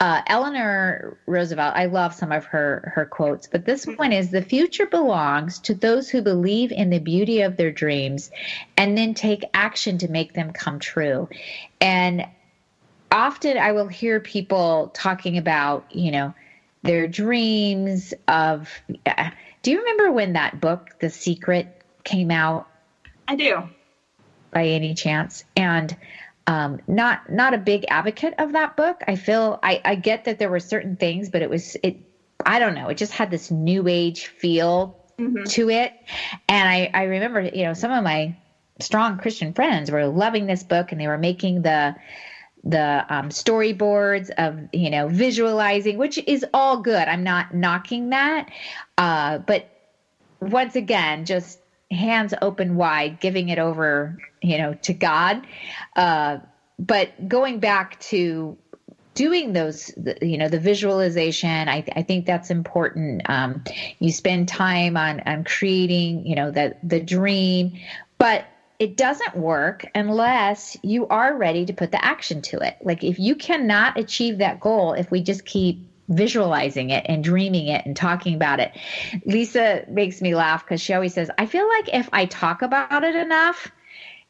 uh, 0.00 0.22
Eleanor 0.28 1.16
Roosevelt, 1.26 1.74
I 1.74 1.86
love 1.86 2.14
some 2.14 2.30
of 2.30 2.44
her 2.46 2.92
her 2.94 3.04
quotes, 3.04 3.48
but 3.48 3.64
this 3.64 3.84
one 3.84 4.12
is 4.12 4.30
the 4.30 4.42
future 4.42 4.86
belongs 4.86 5.58
to 5.60 5.74
those 5.74 6.08
who 6.08 6.22
believe 6.22 6.70
in 6.70 6.90
the 6.90 7.00
beauty 7.00 7.42
of 7.42 7.56
their 7.56 7.72
dreams 7.72 8.30
and 8.76 8.96
then 8.96 9.12
take 9.12 9.44
action 9.54 9.98
to 9.98 10.08
make 10.08 10.34
them 10.34 10.52
come 10.52 10.78
true. 10.78 11.28
And 11.80 12.26
often 13.10 13.58
I 13.58 13.72
will 13.72 13.88
hear 13.88 14.20
people 14.20 14.90
talking 14.94 15.38
about, 15.38 15.86
you 15.94 16.10
know, 16.10 16.34
their 16.82 17.08
dreams 17.08 18.14
of. 18.26 18.70
Uh, 19.06 19.30
do 19.62 19.72
you 19.72 19.80
remember 19.80 20.12
when 20.12 20.34
that 20.34 20.60
book, 20.60 20.90
The 21.00 21.10
Secret, 21.10 21.82
came 22.04 22.30
out? 22.30 22.68
I 23.26 23.36
do. 23.36 23.68
By 24.52 24.66
any 24.68 24.94
chance? 24.94 25.44
And 25.56 25.94
um, 26.46 26.80
not 26.86 27.30
not 27.30 27.52
a 27.52 27.58
big 27.58 27.84
advocate 27.88 28.34
of 28.38 28.52
that 28.52 28.76
book. 28.76 29.02
I 29.06 29.16
feel 29.16 29.58
I, 29.62 29.82
I 29.84 29.94
get 29.96 30.24
that 30.24 30.38
there 30.38 30.48
were 30.48 30.60
certain 30.60 30.96
things, 30.96 31.28
but 31.28 31.42
it 31.42 31.50
was 31.50 31.76
it. 31.82 31.98
I 32.44 32.58
don't 32.58 32.74
know. 32.74 32.88
It 32.88 32.96
just 32.96 33.12
had 33.12 33.30
this 33.30 33.50
new 33.50 33.86
age 33.86 34.28
feel 34.28 35.04
mm-hmm. 35.18 35.44
to 35.44 35.68
it, 35.68 35.92
and 36.48 36.68
I 36.68 36.90
I 36.94 37.02
remember 37.04 37.42
you 37.42 37.64
know 37.64 37.74
some 37.74 37.90
of 37.90 38.02
my 38.02 38.34
strong 38.80 39.18
Christian 39.18 39.52
friends 39.52 39.90
were 39.90 40.06
loving 40.06 40.46
this 40.46 40.62
book, 40.62 40.90
and 40.90 40.98
they 40.98 41.06
were 41.06 41.18
making 41.18 41.60
the 41.60 41.96
the 42.64 43.04
um, 43.08 43.28
storyboards 43.30 44.30
of 44.30 44.68
you 44.72 44.90
know 44.90 45.08
visualizing 45.08 45.98
which 45.98 46.18
is 46.26 46.44
all 46.52 46.80
good. 46.80 47.08
I'm 47.08 47.22
not 47.22 47.54
knocking 47.54 48.10
that. 48.10 48.50
Uh, 48.96 49.38
but 49.38 49.68
once 50.40 50.76
again 50.76 51.24
just 51.24 51.58
hands 51.90 52.34
open 52.42 52.76
wide 52.76 53.18
giving 53.20 53.48
it 53.48 53.58
over 53.58 54.18
you 54.42 54.58
know 54.58 54.74
to 54.74 54.92
god. 54.92 55.46
Uh, 55.96 56.38
but 56.78 57.28
going 57.28 57.60
back 57.60 57.98
to 58.00 58.56
doing 59.14 59.52
those 59.52 59.92
you 60.22 60.38
know 60.38 60.48
the 60.48 60.60
visualization 60.60 61.68
i, 61.68 61.84
I 61.96 62.02
think 62.02 62.26
that's 62.26 62.50
important. 62.50 63.22
Um, 63.28 63.64
you 63.98 64.12
spend 64.12 64.48
time 64.48 64.96
on 64.96 65.20
on 65.20 65.44
creating 65.44 66.26
you 66.26 66.36
know 66.36 66.50
the 66.50 66.76
the 66.82 67.00
dream. 67.00 67.78
But 68.18 68.46
it 68.78 68.96
doesn't 68.96 69.36
work 69.36 69.84
unless 69.94 70.76
you 70.82 71.06
are 71.08 71.36
ready 71.36 71.66
to 71.66 71.72
put 71.72 71.90
the 71.90 72.04
action 72.04 72.42
to 72.42 72.58
it. 72.58 72.76
Like 72.82 73.02
if 73.02 73.18
you 73.18 73.34
cannot 73.34 73.98
achieve 73.98 74.38
that 74.38 74.60
goal 74.60 74.92
if 74.92 75.10
we 75.10 75.20
just 75.20 75.44
keep 75.44 75.84
visualizing 76.08 76.90
it 76.90 77.04
and 77.06 77.22
dreaming 77.22 77.68
it 77.68 77.84
and 77.84 77.94
talking 77.94 78.34
about 78.34 78.60
it. 78.60 78.72
Lisa 79.26 79.84
makes 79.88 80.22
me 80.22 80.34
laugh 80.34 80.64
because 80.64 80.80
she 80.80 80.94
always 80.94 81.12
says, 81.12 81.30
I 81.36 81.46
feel 81.46 81.68
like 81.68 81.92
if 81.92 82.08
I 82.12 82.24
talk 82.26 82.62
about 82.62 83.04
it 83.04 83.14
enough, 83.14 83.70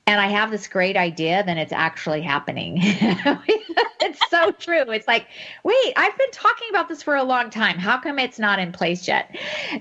and 0.08 0.22
I 0.22 0.28
have 0.28 0.50
this 0.50 0.66
great 0.66 0.96
idea, 0.96 1.44
then 1.44 1.58
it's 1.58 1.70
actually 1.70 2.22
happening. 2.22 2.78
it's 2.80 4.30
so 4.30 4.50
true. 4.52 4.90
It's 4.90 5.06
like, 5.06 5.26
wait, 5.64 5.92
I've 5.96 6.16
been 6.16 6.30
talking 6.30 6.66
about 6.70 6.88
this 6.88 7.02
for 7.02 7.14
a 7.14 7.22
long 7.22 7.50
time. 7.50 7.76
How 7.76 7.98
come 8.00 8.18
it's 8.18 8.38
not 8.38 8.58
in 8.58 8.72
place 8.72 9.06
yet? 9.06 9.36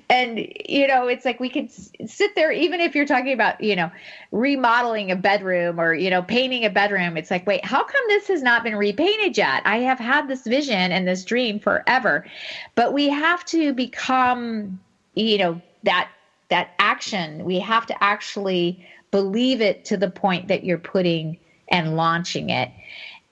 And, 0.09 0.39
you 0.67 0.85
know, 0.85 1.07
it's 1.07 1.23
like 1.23 1.39
we 1.39 1.49
could 1.49 1.71
sit 1.71 2.35
there, 2.35 2.51
even 2.51 2.81
if 2.81 2.93
you're 2.93 3.05
talking 3.05 3.31
about, 3.31 3.61
you 3.61 3.73
know, 3.73 3.89
remodeling 4.33 5.11
a 5.11 5.15
bedroom 5.15 5.79
or, 5.79 5.93
you 5.93 6.09
know, 6.09 6.21
painting 6.21 6.65
a 6.65 6.69
bedroom. 6.69 7.15
It's 7.15 7.31
like, 7.31 7.47
wait, 7.47 7.63
how 7.63 7.85
come 7.85 8.03
this 8.09 8.27
has 8.27 8.41
not 8.43 8.65
been 8.65 8.75
repainted 8.75 9.37
yet? 9.37 9.61
I 9.63 9.77
have 9.77 9.97
had 9.97 10.27
this 10.27 10.43
vision 10.43 10.91
and 10.91 11.07
this 11.07 11.23
dream 11.23 11.57
forever. 11.57 12.25
But 12.75 12.91
we 12.91 13.07
have 13.07 13.45
to 13.45 13.71
become, 13.71 14.77
you 15.15 15.37
know, 15.37 15.61
that 15.83 16.09
that 16.49 16.73
action. 16.79 17.43
We 17.45 17.59
have 17.59 17.85
to 17.87 18.03
actually 18.03 18.85
believe 19.11 19.61
it 19.61 19.85
to 19.85 19.97
the 19.97 20.09
point 20.09 20.49
that 20.49 20.63
you're 20.63 20.77
putting 20.77 21.37
and 21.69 21.95
launching 21.95 22.49
it. 22.49 22.71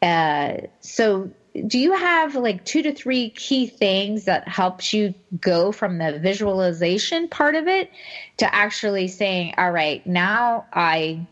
Uh, 0.01 0.67
so 0.81 1.31
do 1.67 1.79
you 1.79 1.93
have 1.93 2.35
like 2.35 2.65
two 2.65 2.81
to 2.81 2.93
three 2.93 3.29
key 3.29 3.65
things 3.67 4.25
that 4.25 4.47
helps 4.47 4.93
you 4.93 5.13
go 5.39 5.71
from 5.71 5.97
the 5.97 6.19
visualization 6.19 7.29
part 7.29 7.55
of 7.55 7.67
it 7.67 7.89
to 8.37 8.53
actually 8.53 9.07
saying 9.07 9.53
all 9.57 9.71
right 9.71 10.05
now 10.05 10.65
i 10.73 11.25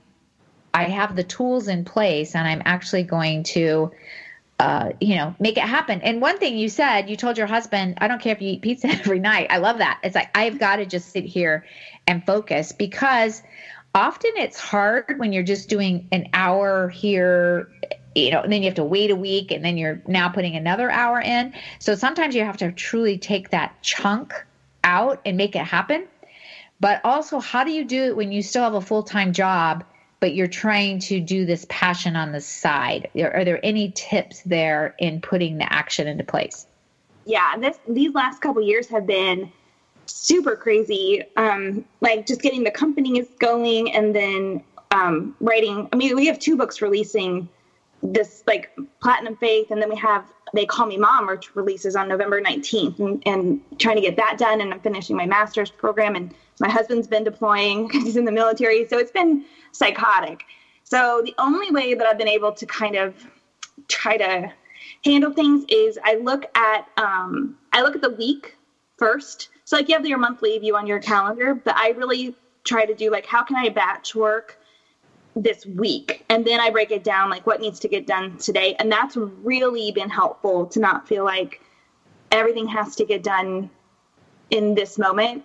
I 0.73 0.85
have 0.85 1.15
the 1.15 1.23
tools 1.23 1.67
in 1.67 1.85
place 1.85 2.35
and 2.35 2.47
I'm 2.47 2.61
actually 2.65 3.03
going 3.03 3.43
to 3.43 3.91
uh, 4.59 4.91
you 5.01 5.15
know, 5.15 5.35
make 5.39 5.57
it 5.57 5.63
happen. 5.63 5.99
And 6.01 6.21
one 6.21 6.37
thing 6.37 6.57
you 6.57 6.69
said, 6.69 7.09
you 7.09 7.17
told 7.17 7.37
your 7.37 7.47
husband, 7.47 7.97
I 7.97 8.07
don't 8.07 8.21
care 8.21 8.33
if 8.33 8.41
you 8.41 8.51
eat 8.51 8.61
pizza 8.61 8.87
every 8.91 9.19
night. 9.19 9.47
I 9.49 9.57
love 9.57 9.79
that. 9.79 9.99
It's 10.03 10.15
like, 10.15 10.29
I've 10.35 10.57
got 10.57 10.77
to 10.77 10.85
just 10.85 11.11
sit 11.11 11.25
here 11.25 11.65
and 12.07 12.25
focus 12.25 12.71
because 12.71 13.41
often 13.95 14.31
it's 14.35 14.59
hard 14.59 15.15
when 15.17 15.33
you're 15.33 15.43
just 15.43 15.69
doing 15.69 16.07
an 16.11 16.29
hour 16.33 16.89
here, 16.89 17.69
you 18.15 18.31
know, 18.31 18.41
and 18.41 18.51
then 18.51 18.63
you 18.63 18.67
have 18.67 18.75
to 18.75 18.83
wait 18.83 19.11
a 19.11 19.15
week 19.15 19.51
and 19.51 19.63
then 19.63 19.77
you're 19.77 20.01
now 20.07 20.29
putting 20.29 20.55
another 20.55 20.89
hour 20.89 21.21
in. 21.21 21.53
So 21.79 21.95
sometimes 21.95 22.35
you 22.35 22.43
have 22.43 22.57
to 22.57 22.71
truly 22.71 23.17
take 23.17 23.51
that 23.51 23.81
chunk 23.81 24.33
out 24.83 25.21
and 25.25 25.37
make 25.37 25.55
it 25.55 25.63
happen. 25.63 26.07
But 26.79 27.01
also, 27.03 27.39
how 27.39 27.63
do 27.63 27.71
you 27.71 27.85
do 27.85 28.03
it 28.05 28.15
when 28.15 28.31
you 28.31 28.41
still 28.41 28.63
have 28.63 28.73
a 28.73 28.81
full 28.81 29.03
time 29.03 29.31
job, 29.31 29.85
but 30.19 30.33
you're 30.33 30.47
trying 30.47 30.99
to 30.99 31.19
do 31.19 31.45
this 31.45 31.65
passion 31.69 32.15
on 32.15 32.31
the 32.31 32.41
side? 32.41 33.09
Are 33.15 33.45
there 33.45 33.59
any 33.63 33.91
tips 33.91 34.41
there 34.41 34.95
in 34.97 35.21
putting 35.21 35.59
the 35.59 35.71
action 35.71 36.07
into 36.07 36.23
place? 36.23 36.65
Yeah, 37.25 37.55
this 37.57 37.79
these 37.87 38.13
last 38.13 38.41
couple 38.41 38.61
years 38.61 38.89
have 38.89 39.07
been 39.07 39.51
super 40.05 40.55
crazy. 40.55 41.23
Um, 41.37 41.85
like 42.01 42.25
just 42.25 42.41
getting 42.41 42.63
the 42.63 42.71
companies 42.71 43.27
going 43.39 43.93
and 43.93 44.15
then 44.15 44.63
um, 44.91 45.35
writing. 45.39 45.89
I 45.91 45.95
mean, 45.95 46.15
we 46.15 46.27
have 46.27 46.39
two 46.39 46.55
books 46.55 46.81
releasing 46.81 47.49
this 48.01 48.43
like 48.47 48.71
Platinum 49.01 49.35
Faith, 49.37 49.71
and 49.71 49.81
then 49.81 49.89
we 49.89 49.95
have 49.95 50.25
They 50.53 50.65
Call 50.65 50.85
Me 50.85 50.97
Mom, 50.97 51.27
which 51.27 51.55
releases 51.55 51.95
on 51.95 52.07
November 52.07 52.41
19th, 52.41 52.99
and, 52.99 53.23
and 53.25 53.79
trying 53.79 53.95
to 53.95 54.01
get 54.01 54.17
that 54.17 54.37
done. 54.37 54.61
And 54.61 54.73
I'm 54.73 54.79
finishing 54.81 55.15
my 55.15 55.25
master's 55.25 55.71
program, 55.71 56.15
and 56.15 56.33
my 56.59 56.69
husband's 56.69 57.07
been 57.07 57.23
deploying 57.23 57.87
because 57.87 58.03
he's 58.03 58.17
in 58.17 58.25
the 58.25 58.31
military, 58.31 58.87
so 58.87 58.97
it's 58.97 59.11
been 59.11 59.45
psychotic. 59.71 60.43
So 60.83 61.21
the 61.23 61.33
only 61.37 61.71
way 61.71 61.93
that 61.93 62.05
I've 62.05 62.17
been 62.17 62.27
able 62.27 62.51
to 62.51 62.65
kind 62.65 62.95
of 62.95 63.15
try 63.87 64.17
to 64.17 64.51
handle 65.03 65.31
things 65.31 65.65
is 65.69 65.97
I 66.03 66.15
look 66.15 66.45
at 66.55 66.87
um, 66.97 67.57
I 67.71 67.81
look 67.81 67.95
at 67.95 68.01
the 68.01 68.11
week 68.11 68.55
first. 68.97 69.49
So 69.73 69.77
like 69.77 69.89
you 69.89 69.95
have 69.95 70.05
your 70.05 70.19
monthly 70.19 70.55
view 70.59 70.75
on 70.75 70.85
your 70.85 70.99
calendar, 70.99 71.55
but 71.55 71.75
I 71.75 71.89
really 71.97 72.35
try 72.63 72.85
to 72.85 72.93
do 72.93 73.09
like 73.09 73.25
how 73.25 73.41
can 73.41 73.55
I 73.55 73.69
batch 73.69 74.13
work 74.13 74.59
this 75.35 75.65
week? 75.65 76.23
And 76.29 76.45
then 76.45 76.59
I 76.59 76.69
break 76.69 76.91
it 76.91 77.03
down 77.03 77.31
like 77.31 77.47
what 77.47 77.59
needs 77.59 77.79
to 77.79 77.87
get 77.87 78.05
done 78.05 78.37
today. 78.37 78.75
And 78.77 78.91
that's 78.91 79.17
really 79.17 79.91
been 79.91 80.11
helpful 80.11 80.67
to 80.67 80.79
not 80.79 81.07
feel 81.07 81.23
like 81.23 81.59
everything 82.31 82.67
has 82.67 82.95
to 82.97 83.03
get 83.03 83.23
done 83.23 83.67
in 84.51 84.75
this 84.75 84.99
moment 84.99 85.43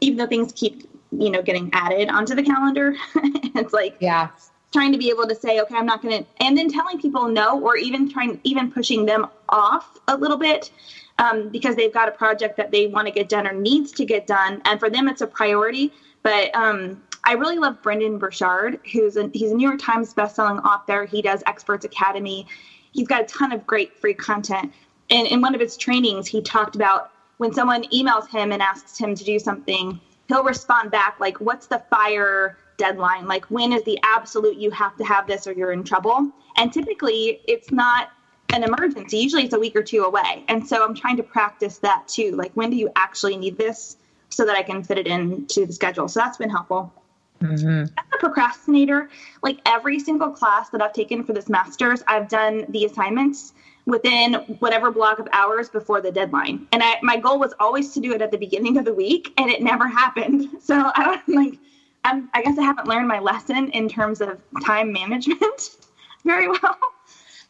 even 0.00 0.18
though 0.18 0.26
things 0.26 0.50
keep 0.50 0.90
you 1.12 1.30
know 1.30 1.40
getting 1.40 1.70
added 1.72 2.08
onto 2.08 2.34
the 2.34 2.42
calendar. 2.42 2.96
It's 3.54 3.72
like 3.72 3.98
yeah. 4.00 4.30
trying 4.72 4.90
to 4.90 4.98
be 4.98 5.10
able 5.10 5.28
to 5.28 5.34
say 5.36 5.60
okay 5.60 5.76
i'm 5.76 5.86
not 5.86 6.02
going 6.02 6.24
to 6.24 6.44
and 6.44 6.58
then 6.58 6.68
telling 6.68 7.00
people 7.00 7.28
no 7.28 7.60
or 7.60 7.76
even 7.76 8.10
trying 8.10 8.40
even 8.42 8.70
pushing 8.70 9.06
them 9.06 9.26
off 9.48 9.96
a 10.08 10.16
little 10.16 10.36
bit 10.36 10.70
um, 11.18 11.48
because 11.48 11.76
they've 11.76 11.92
got 11.92 12.08
a 12.08 12.12
project 12.12 12.56
that 12.56 12.70
they 12.70 12.86
want 12.86 13.06
to 13.06 13.12
get 13.12 13.28
done 13.28 13.46
or 13.46 13.52
needs 13.52 13.92
to 13.92 14.04
get 14.04 14.26
done 14.26 14.60
and 14.64 14.78
for 14.80 14.90
them 14.90 15.08
it's 15.08 15.20
a 15.20 15.26
priority 15.26 15.92
but 16.22 16.54
um, 16.54 17.00
I 17.24 17.32
really 17.32 17.58
love 17.58 17.80
Brendon 17.82 18.18
Burchard, 18.18 18.80
who's 18.92 19.16
a, 19.16 19.30
he's 19.34 19.50
a 19.50 19.54
New 19.54 19.68
York 19.68 19.80
Times 19.80 20.14
bestselling 20.14 20.64
author. 20.64 21.04
He 21.04 21.22
does 21.22 21.42
Experts 21.46 21.84
Academy. 21.84 22.46
He's 22.92 23.06
got 23.06 23.22
a 23.22 23.24
ton 23.24 23.52
of 23.52 23.66
great 23.66 23.94
free 24.00 24.14
content. 24.14 24.72
And 25.10 25.26
in 25.26 25.40
one 25.40 25.54
of 25.54 25.60
his 25.60 25.76
trainings, 25.76 26.26
he 26.26 26.40
talked 26.40 26.74
about 26.74 27.10
when 27.36 27.52
someone 27.52 27.84
emails 27.94 28.28
him 28.28 28.52
and 28.52 28.62
asks 28.62 28.98
him 28.98 29.14
to 29.14 29.24
do 29.24 29.38
something, 29.38 30.00
he'll 30.28 30.42
respond 30.42 30.90
back 30.90 31.16
like, 31.20 31.40
"What's 31.40 31.66
the 31.66 31.82
fire 31.90 32.58
deadline? 32.78 33.26
Like, 33.26 33.44
when 33.46 33.72
is 33.72 33.82
the 33.84 33.98
absolute 34.02 34.56
you 34.56 34.70
have 34.70 34.96
to 34.96 35.04
have 35.04 35.26
this 35.26 35.46
or 35.46 35.52
you're 35.52 35.72
in 35.72 35.84
trouble?" 35.84 36.30
And 36.56 36.72
typically, 36.72 37.40
it's 37.46 37.70
not 37.70 38.08
an 38.52 38.64
emergency. 38.64 39.18
Usually, 39.18 39.44
it's 39.44 39.54
a 39.54 39.58
week 39.58 39.76
or 39.76 39.82
two 39.82 40.04
away. 40.04 40.44
And 40.48 40.66
so, 40.66 40.84
I'm 40.84 40.94
trying 40.94 41.16
to 41.18 41.22
practice 41.22 41.78
that 41.78 42.08
too. 42.08 42.32
Like, 42.32 42.52
when 42.54 42.70
do 42.70 42.76
you 42.76 42.90
actually 42.96 43.36
need 43.36 43.58
this? 43.58 43.96
So 44.30 44.44
that 44.44 44.56
I 44.56 44.62
can 44.62 44.82
fit 44.84 44.98
it 44.98 45.06
into 45.06 45.64
the 45.64 45.72
schedule. 45.72 46.06
So 46.06 46.20
that's 46.20 46.36
been 46.36 46.50
helpful. 46.50 46.92
Mm-hmm. 47.40 47.84
As 47.98 48.04
a 48.12 48.18
procrastinator, 48.18 49.08
like 49.42 49.60
every 49.64 49.98
single 49.98 50.30
class 50.30 50.70
that 50.70 50.82
I've 50.82 50.92
taken 50.92 51.24
for 51.24 51.32
this 51.32 51.48
master's, 51.48 52.02
I've 52.06 52.28
done 52.28 52.66
the 52.68 52.84
assignments 52.84 53.52
within 53.86 54.34
whatever 54.58 54.90
block 54.90 55.18
of 55.18 55.28
hours 55.32 55.68
before 55.68 56.00
the 56.00 56.12
deadline. 56.12 56.66
And 56.72 56.82
I, 56.82 56.98
my 57.02 57.16
goal 57.16 57.38
was 57.38 57.54
always 57.58 57.94
to 57.94 58.00
do 58.00 58.12
it 58.12 58.20
at 58.20 58.30
the 58.30 58.36
beginning 58.36 58.76
of 58.76 58.84
the 58.84 58.92
week, 58.92 59.32
and 59.38 59.50
it 59.50 59.62
never 59.62 59.86
happened. 59.88 60.48
So 60.60 60.90
I 60.94 61.04
don't 61.04 61.28
like. 61.28 61.58
I'm, 62.04 62.30
I 62.32 62.42
guess 62.42 62.56
I 62.58 62.62
haven't 62.62 62.86
learned 62.86 63.08
my 63.08 63.18
lesson 63.18 63.70
in 63.72 63.88
terms 63.88 64.20
of 64.20 64.40
time 64.64 64.92
management 64.92 65.76
very 66.24 66.48
well. 66.48 66.78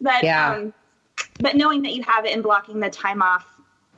But 0.00 0.22
yeah. 0.22 0.54
Um, 0.54 0.74
but 1.40 1.56
knowing 1.56 1.82
that 1.82 1.94
you 1.94 2.02
have 2.02 2.24
it 2.24 2.32
and 2.32 2.42
blocking 2.42 2.80
the 2.80 2.90
time 2.90 3.22
off 3.22 3.46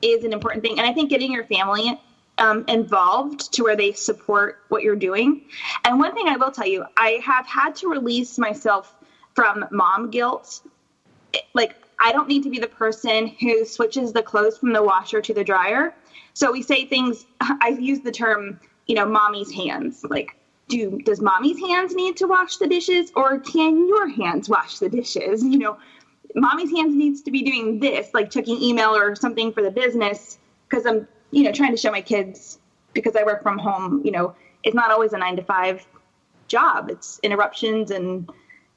is 0.03 0.25
an 0.25 0.33
important 0.33 0.63
thing. 0.63 0.79
And 0.79 0.87
I 0.87 0.93
think 0.93 1.11
getting 1.11 1.33
your 1.33 1.45
family 1.45 1.99
um, 2.39 2.65
involved 2.69 3.53
to 3.53 3.63
where 3.63 3.77
they 3.77 3.93
support 3.93 4.59
what 4.69 4.83
you're 4.83 4.97
doing. 4.97 5.43
And 5.85 5.99
one 5.99 6.15
thing 6.15 6.29
I 6.29 6.37
will 6.37 6.51
tell 6.51 6.67
you, 6.67 6.85
I 6.97 7.21
have 7.23 7.47
had 7.47 7.77
to 7.77 7.89
release 7.89 8.39
myself 8.39 8.95
from 9.35 9.67
mom 9.71 10.11
guilt. 10.11 10.63
Like, 11.55 11.77
I 12.01 12.13
don't 12.13 12.29
need 12.29 12.43
to 12.45 12.51
be 12.51 12.59
the 12.59 12.67
person 12.67 13.29
who 13.41 13.65
switches 13.65 14.13
the 14.13 14.23
clothes 14.23 14.59
from 14.59 14.73
the 14.73 14.83
washer 14.83 15.21
to 15.21 15.35
the 15.35 15.45
dryer. 15.45 15.95
So 16.33 16.51
we 16.51 16.63
say 16.63 16.87
things, 16.87 17.27
I 17.41 17.77
use 17.79 18.01
the 18.01 18.13
term, 18.13 18.59
you 18.87 18.95
know, 18.95 19.07
mommy's 19.07 19.53
hands. 19.53 20.05
Like, 20.09 20.35
do 20.69 20.99
does 21.05 21.21
mommy's 21.21 21.59
hands 21.59 21.95
need 21.95 22.17
to 22.17 22.27
wash 22.27 22.57
the 22.57 22.67
dishes 22.67 23.13
or 23.17 23.41
can 23.41 23.89
your 23.89 24.09
hands 24.09 24.49
wash 24.49 24.79
the 24.79 24.89
dishes? 24.89 25.45
You 25.51 25.59
know, 25.59 25.79
mommy's 26.35 26.71
hands 26.71 26.95
needs 26.95 27.23
to 27.23 27.31
be 27.31 27.43
doing 27.43 27.81
this, 27.81 28.09
like 28.15 28.31
checking 28.31 28.61
email 28.63 28.95
or 28.95 29.15
something 29.15 29.53
for 29.53 29.63
the 29.63 29.71
business 29.71 30.39
because 30.69 30.87
I'm 30.87 31.07
you 31.31 31.43
know, 31.43 31.53
trying 31.53 31.71
to 31.71 31.77
show 31.77 31.91
my 31.91 32.01
kids 32.01 32.59
because 32.93 33.15
I 33.17 33.23
work 33.23 33.43
from 33.43 33.59
home, 33.59 34.03
you 34.05 34.11
know, 34.11 34.35
it's 34.63 34.75
not 34.75 34.91
always 34.91 35.13
a 35.13 35.19
nine 35.19 35.37
to 35.37 35.43
five 35.43 35.87
job. 36.49 36.91
It's 36.91 37.21
interruptions 37.23 37.91
and 37.91 38.29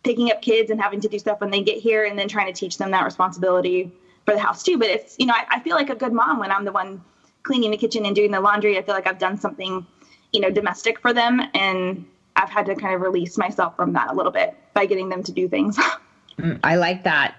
picking 0.03 0.31
up 0.31 0.41
kids 0.41 0.69
and 0.69 0.79
having 0.79 1.01
to 1.01 1.07
do 1.07 1.17
stuff 1.17 1.41
when 1.41 1.49
they 1.49 1.61
get 1.61 1.77
here 1.77 2.05
and 2.05 2.17
then 2.17 2.27
trying 2.27 2.51
to 2.53 2.57
teach 2.57 2.77
them 2.77 2.91
that 2.91 3.03
responsibility 3.03 3.91
for 4.25 4.33
the 4.33 4.39
house 4.39 4.63
too. 4.63 4.77
But 4.77 4.89
it's, 4.89 5.15
you 5.17 5.25
know, 5.25 5.33
I, 5.33 5.57
I 5.57 5.59
feel 5.61 5.75
like 5.75 5.89
a 5.89 5.95
good 5.95 6.13
mom 6.13 6.39
when 6.39 6.51
I'm 6.51 6.65
the 6.65 6.71
one 6.71 7.03
cleaning 7.43 7.71
the 7.71 7.77
kitchen 7.77 8.05
and 8.05 8.15
doing 8.15 8.31
the 8.31 8.39
laundry. 8.39 8.77
I 8.77 8.83
feel 8.83 8.95
like 8.95 9.07
I've 9.07 9.19
done 9.19 9.37
something, 9.37 9.85
you 10.31 10.39
know, 10.39 10.49
domestic 10.49 10.99
for 10.99 11.13
them. 11.13 11.41
And 11.53 12.05
I've 12.35 12.49
had 12.49 12.65
to 12.67 12.75
kind 12.75 12.93
of 12.93 13.01
release 13.01 13.37
myself 13.37 13.75
from 13.75 13.93
that 13.93 14.11
a 14.11 14.13
little 14.13 14.31
bit 14.31 14.55
by 14.73 14.85
getting 14.85 15.09
them 15.09 15.23
to 15.23 15.31
do 15.31 15.47
things. 15.47 15.77
Mm, 16.39 16.59
I 16.63 16.77
like 16.77 17.03
that 17.03 17.35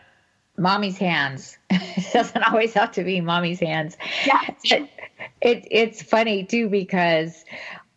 mommy's 0.56 0.98
hands. 0.98 1.58
it 1.70 2.12
doesn't 2.12 2.42
always 2.42 2.72
have 2.74 2.92
to 2.92 3.04
be 3.04 3.20
mommy's 3.20 3.60
hands. 3.60 3.96
Yeah. 4.26 4.40
It, 4.64 4.90
it, 5.40 5.68
it's 5.70 6.02
funny 6.02 6.44
too 6.44 6.68
because 6.68 7.44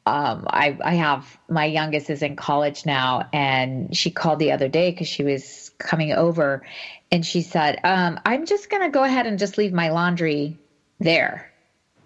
um, 0.08 0.48
I, 0.50 0.78
I 0.84 0.96
have 0.96 1.38
my 1.50 1.66
youngest 1.66 2.10
is 2.10 2.22
in 2.22 2.38
college 2.38 2.86
now, 2.86 3.28
and 3.34 3.96
she 3.96 4.10
called 4.10 4.40
the 4.40 4.54
other 4.54 4.70
day 4.70 4.92
because 4.92 5.10
she 5.10 5.24
was 5.24 5.72
coming 5.80 6.14
over, 6.14 6.66
and 7.12 7.26
she 7.26 7.42
said, 7.42 7.82
um, 7.84 8.18
"I'm 8.26 8.46
just 8.46 8.70
gonna 8.70 8.90
go 8.90 9.04
ahead 9.04 9.28
and 9.28 9.38
just 9.38 9.58
leave 9.58 9.74
my 9.74 9.90
laundry 9.90 10.58
there." 11.02 11.52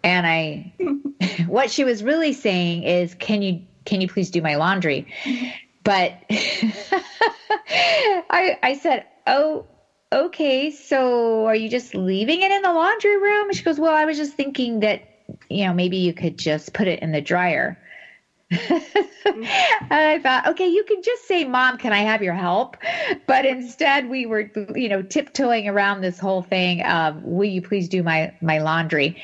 And 0.04 0.26
I, 0.26 0.74
what 1.46 1.70
she 1.70 1.84
was 1.84 2.04
really 2.04 2.34
saying 2.34 2.84
is, 2.84 3.14
"Can 3.14 3.44
you 3.44 3.62
can 3.86 4.02
you 4.02 4.08
please 4.08 4.32
do 4.32 4.42
my 4.42 4.56
laundry?" 4.56 5.06
But 5.84 6.14
I 8.32 8.58
I 8.64 8.80
said, 8.82 9.06
"Oh, 9.28 9.68
okay, 10.12 10.72
so 10.72 11.46
are 11.46 11.56
you 11.56 11.70
just 11.70 11.96
leaving 11.96 12.42
it 12.42 12.52
in 12.52 12.62
the 12.62 12.72
laundry 12.72 13.18
room? 13.18 13.52
She 13.54 13.64
goes, 13.64 13.80
well, 13.80 13.94
I 13.94 14.06
was 14.06 14.18
just 14.18 14.34
thinking 14.34 14.82
that, 14.82 15.02
you 15.50 15.66
know, 15.66 15.74
maybe 15.74 15.98
you 15.98 16.14
could 16.14 16.38
just 16.38 16.74
put 16.74 16.88
it 16.88 17.00
in 17.00 17.12
the 17.12 17.22
dryer. 17.22 17.78
and 19.26 19.48
I 19.90 20.20
thought, 20.22 20.46
okay, 20.48 20.68
you 20.68 20.84
can 20.84 21.02
just 21.02 21.26
say, 21.26 21.46
Mom, 21.46 21.78
can 21.78 21.94
I 21.94 22.00
have 22.00 22.22
your 22.22 22.34
help? 22.34 22.76
But 23.26 23.46
instead, 23.46 24.10
we 24.10 24.26
were, 24.26 24.52
you 24.76 24.90
know, 24.90 25.02
tiptoeing 25.02 25.70
around 25.70 26.02
this 26.02 26.20
whole 26.20 26.42
thing 26.42 26.82
of, 26.82 27.24
will 27.24 27.48
you 27.48 27.62
please 27.62 27.88
do 27.88 28.04
my, 28.04 28.34
my 28.42 28.60
laundry? 28.60 29.16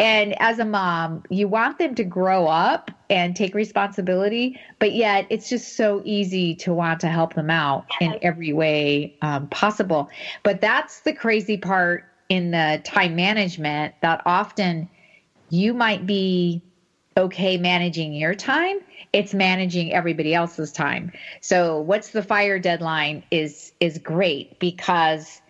And 0.00 0.34
as 0.40 0.58
a 0.58 0.64
mom, 0.64 1.22
you 1.30 1.46
want 1.46 1.78
them 1.78 1.94
to 1.94 2.02
grow 2.02 2.48
up 2.48 2.90
and 3.08 3.36
take 3.36 3.54
responsibility, 3.54 4.58
but 4.80 4.92
yet 4.92 5.26
it's 5.30 5.48
just 5.48 5.76
so 5.76 6.02
easy 6.04 6.56
to 6.56 6.74
want 6.74 6.98
to 7.00 7.08
help 7.08 7.34
them 7.34 7.50
out 7.50 7.84
in 8.00 8.18
every 8.20 8.52
way 8.52 9.14
um, 9.22 9.46
possible. 9.48 10.10
But 10.42 10.60
that's 10.60 11.02
the 11.02 11.12
crazy 11.12 11.56
part 11.56 12.04
in 12.28 12.50
the 12.50 12.80
time 12.84 13.14
management 13.14 13.94
that 14.00 14.22
often 14.26 14.88
you 15.50 15.72
might 15.72 16.04
be 16.04 16.62
okay 17.16 17.56
managing 17.56 18.12
your 18.12 18.34
time 18.34 18.78
it's 19.12 19.34
managing 19.34 19.92
everybody 19.92 20.34
else's 20.34 20.72
time 20.72 21.12
so 21.40 21.80
what's 21.80 22.10
the 22.10 22.22
fire 22.22 22.58
deadline 22.58 23.22
is 23.30 23.72
is 23.80 23.98
great 23.98 24.58
because 24.58 25.42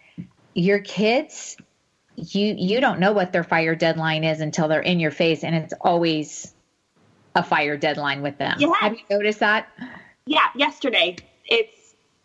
your 0.55 0.81
kids 0.81 1.57
you 2.17 2.55
you 2.59 2.81
don't 2.81 2.99
know 3.01 3.13
what 3.13 3.33
their 3.33 3.45
fire 3.45 3.75
deadline 3.75 4.25
is 4.25 4.41
until 4.41 4.69
they're 4.69 4.81
in 4.81 5.01
your 5.01 5.11
face 5.11 5.45
and 5.45 5.55
it's 5.55 5.73
always 5.81 6.55
a 7.35 7.43
fire 7.43 7.77
deadline 7.77 8.23
with 8.23 8.37
them 8.39 8.57
yeah. 8.59 8.73
have 8.81 8.93
you 8.93 9.05
noticed 9.11 9.41
that 9.41 9.69
yeah 10.27 10.49
yesterday 10.55 11.17
it's 11.47 11.83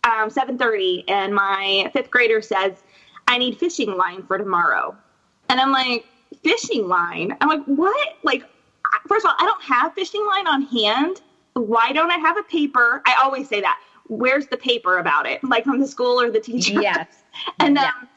um, 0.07 0.29
7:30, 0.29 1.03
and 1.07 1.33
my 1.33 1.89
fifth 1.93 2.09
grader 2.09 2.41
says, 2.41 2.83
"I 3.27 3.37
need 3.37 3.57
fishing 3.57 3.97
line 3.97 4.23
for 4.23 4.37
tomorrow," 4.37 4.95
and 5.49 5.59
I'm 5.59 5.71
like, 5.71 6.05
"Fishing 6.43 6.87
line?" 6.87 7.35
I'm 7.41 7.49
like, 7.49 7.63
"What?" 7.65 8.15
Like, 8.23 8.43
first 9.07 9.25
of 9.25 9.29
all, 9.29 9.35
I 9.39 9.45
don't 9.45 9.63
have 9.63 9.93
fishing 9.93 10.25
line 10.25 10.47
on 10.47 10.61
hand. 10.63 11.21
Why 11.53 11.91
don't 11.91 12.11
I 12.11 12.17
have 12.17 12.37
a 12.37 12.43
paper? 12.43 13.01
I 13.05 13.19
always 13.23 13.49
say 13.49 13.61
that. 13.61 13.79
Where's 14.07 14.47
the 14.47 14.57
paper 14.57 14.97
about 14.97 15.25
it? 15.25 15.43
Like 15.43 15.63
from 15.65 15.79
the 15.79 15.87
school 15.87 16.21
or 16.21 16.31
the 16.31 16.39
teacher? 16.39 16.81
Yes. 16.81 17.07
and 17.59 17.77
um, 17.77 18.07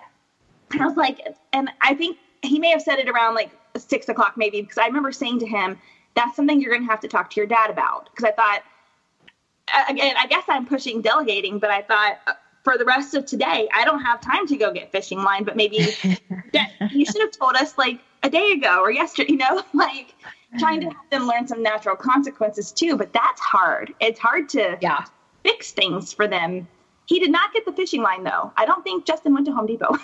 and 0.72 0.83
I 0.83 0.87
was 0.87 0.97
like, 0.97 1.20
and 1.53 1.70
I 1.81 1.95
think 1.95 2.18
he 2.43 2.59
may 2.59 2.70
have 2.70 2.83
said 2.83 2.99
it 2.99 3.09
around 3.09 3.35
like 3.35 3.51
six 3.76 4.09
o'clock 4.09 4.35
maybe 4.37 4.61
because 4.62 4.78
I 4.78 4.87
remember 4.87 5.12
saying 5.12 5.41
to 5.41 5.47
him, 5.47 5.78
"That's 6.14 6.37
something 6.37 6.61
you're 6.61 6.70
going 6.70 6.87
to 6.87 6.91
have 6.91 7.01
to 7.01 7.09
talk 7.09 7.31
to 7.31 7.41
your 7.41 7.47
dad 7.47 7.70
about." 7.70 8.09
Because 8.11 8.24
I 8.24 8.33
thought, 8.33 8.62
again, 9.89 10.14
I 10.18 10.26
guess 10.26 10.45
I'm 10.49 10.66
pushing 10.66 11.01
delegating, 11.01 11.59
but 11.59 11.70
I 11.70 11.83
thought 11.83 12.18
uh, 12.26 12.33
for 12.62 12.78
the 12.78 12.85
rest 12.85 13.14
of 13.14 13.26
today, 13.26 13.68
I 13.74 13.85
don't 13.85 14.01
have 14.03 14.20
time 14.20 14.47
to 14.47 14.57
go 14.57 14.72
get 14.72 14.93
fishing 14.93 15.22
line. 15.22 15.45
But 15.45 15.57
maybe 15.57 15.76
you 16.93 17.05
should 17.05 17.20
have 17.20 17.33
told 17.33 17.57
us 17.57 17.76
like 17.76 18.01
a 18.22 18.31
day 18.31 18.53
ago 18.53 18.81
or 18.81 18.91
yesterday. 18.91 19.31
You 19.31 19.39
know, 19.39 19.62
like 19.72 20.14
trying 20.59 20.80
to 20.80 20.86
help 20.90 21.11
them 21.11 21.26
learn 21.26 21.46
some 21.46 21.62
natural 21.62 21.96
consequences 21.96 22.72
too. 22.72 22.96
But 22.96 23.12
that's 23.12 23.40
hard. 23.40 23.94
It's 24.01 24.18
hard 24.18 24.48
to 24.51 24.78
yeah. 24.80 25.05
fix 25.42 25.72
things 25.72 26.12
for 26.12 26.26
them. 26.26 26.66
He 27.07 27.18
did 27.18 27.30
not 27.30 27.53
get 27.53 27.64
the 27.64 27.72
fishing 27.72 28.03
line 28.03 28.24
though. 28.24 28.53
I 28.57 28.66
don't 28.66 28.82
think 28.84 29.05
Justin 29.05 29.34
went 29.34 29.46
to 29.46 29.53
Home 29.53 29.66
Depot. 29.66 29.96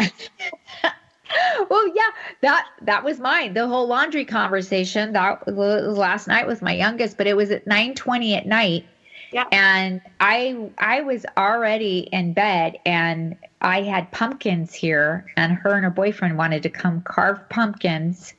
well, 1.70 1.88
yeah, 1.88 2.10
that 2.42 2.66
that 2.82 3.04
was 3.04 3.18
mine. 3.18 3.54
The 3.54 3.66
whole 3.66 3.86
laundry 3.86 4.24
conversation 4.24 5.12
that 5.12 5.46
was 5.46 5.96
last 5.96 6.28
night 6.28 6.46
with 6.46 6.62
my 6.62 6.74
youngest, 6.74 7.16
but 7.16 7.26
it 7.26 7.36
was 7.36 7.50
at 7.50 7.66
nine 7.66 7.94
twenty 7.94 8.34
at 8.34 8.46
night. 8.46 8.86
Yeah. 9.32 9.46
And 9.50 10.00
I 10.20 10.70
I 10.78 11.00
was 11.02 11.26
already 11.36 12.08
in 12.12 12.34
bed 12.34 12.78
and 12.86 13.36
I 13.60 13.82
had 13.82 14.12
pumpkins 14.12 14.72
here 14.72 15.32
and 15.36 15.52
her 15.54 15.74
and 15.74 15.84
her 15.84 15.90
boyfriend 15.90 16.38
wanted 16.38 16.62
to 16.64 16.70
come 16.70 17.02
carve 17.02 17.48
pumpkins. 17.48 18.34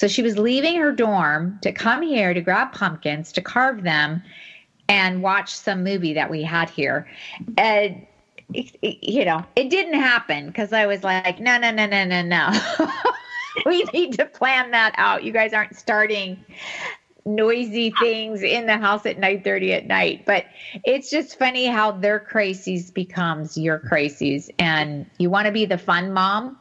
So 0.00 0.08
she 0.08 0.22
was 0.22 0.38
leaving 0.38 0.76
her 0.76 0.92
dorm 0.92 1.58
to 1.60 1.72
come 1.72 2.00
here 2.00 2.32
to 2.32 2.40
grab 2.40 2.72
pumpkins 2.72 3.32
to 3.32 3.42
carve 3.42 3.82
them 3.82 4.22
and 4.88 5.22
watch 5.22 5.54
some 5.54 5.84
movie 5.84 6.14
that 6.14 6.30
we 6.30 6.42
had 6.42 6.70
here. 6.70 7.06
And 7.58 8.06
you 8.80 9.26
know, 9.26 9.44
it 9.56 9.68
didn't 9.68 10.00
happen 10.00 10.46
because 10.46 10.72
I 10.72 10.86
was 10.86 11.04
like, 11.04 11.38
no, 11.38 11.58
no, 11.58 11.70
no, 11.70 11.84
no, 11.84 12.04
no, 12.06 12.22
no. 12.22 12.50
we 13.66 13.84
need 13.92 14.14
to 14.14 14.24
plan 14.24 14.70
that 14.70 14.94
out. 14.96 15.22
You 15.22 15.32
guys 15.32 15.52
aren't 15.52 15.76
starting 15.76 16.42
noisy 17.24 17.92
things 18.00 18.42
in 18.42 18.66
the 18.66 18.76
house 18.76 19.06
at 19.06 19.18
9:30 19.18 19.72
at 19.72 19.86
night 19.86 20.24
but 20.26 20.44
it's 20.84 21.10
just 21.10 21.38
funny 21.38 21.66
how 21.66 21.90
their 21.90 22.20
crises 22.20 22.90
becomes 22.90 23.58
your 23.58 23.78
crises. 23.78 24.50
And 24.58 25.06
you 25.18 25.30
want 25.30 25.46
to 25.46 25.52
be 25.52 25.64
the 25.64 25.78
fun 25.78 26.12
mom 26.12 26.58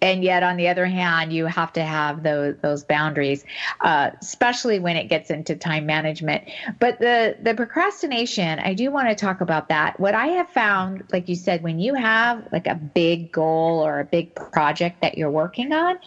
and 0.00 0.24
yet 0.24 0.42
on 0.42 0.56
the 0.56 0.68
other 0.68 0.86
hand 0.86 1.32
you 1.32 1.46
have 1.46 1.72
to 1.74 1.82
have 1.82 2.22
those 2.22 2.56
those 2.62 2.84
boundaries 2.84 3.44
uh, 3.80 4.10
especially 4.20 4.78
when 4.78 4.96
it 4.96 5.08
gets 5.08 5.30
into 5.30 5.56
time 5.56 5.86
management. 5.86 6.44
But 6.78 6.98
the 6.98 7.36
the 7.42 7.54
procrastination 7.54 8.58
I 8.58 8.74
do 8.74 8.90
want 8.90 9.08
to 9.08 9.14
talk 9.14 9.40
about 9.40 9.68
that. 9.68 9.98
What 10.00 10.14
I 10.14 10.26
have 10.28 10.48
found 10.50 11.04
like 11.12 11.28
you 11.28 11.36
said 11.36 11.62
when 11.62 11.78
you 11.78 11.94
have 11.94 12.48
like 12.52 12.66
a 12.66 12.74
big 12.74 13.32
goal 13.32 13.84
or 13.84 14.00
a 14.00 14.04
big 14.04 14.34
project 14.34 15.02
that 15.02 15.18
you're 15.18 15.30
working 15.30 15.72
on 15.72 15.98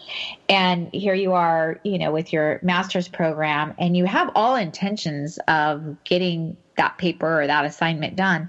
and 0.48 0.88
here 0.92 1.14
you 1.14 1.32
are 1.32 1.80
you 1.84 1.98
know 1.98 2.12
with 2.12 2.32
your 2.32 2.58
master's 2.62 3.08
program 3.08 3.74
and 3.78 3.85
you 3.94 4.06
have 4.06 4.30
all 4.34 4.56
intentions 4.56 5.38
of 5.46 6.02
getting 6.04 6.56
that 6.76 6.96
paper 6.96 7.42
or 7.42 7.46
that 7.46 7.64
assignment 7.64 8.16
done. 8.16 8.48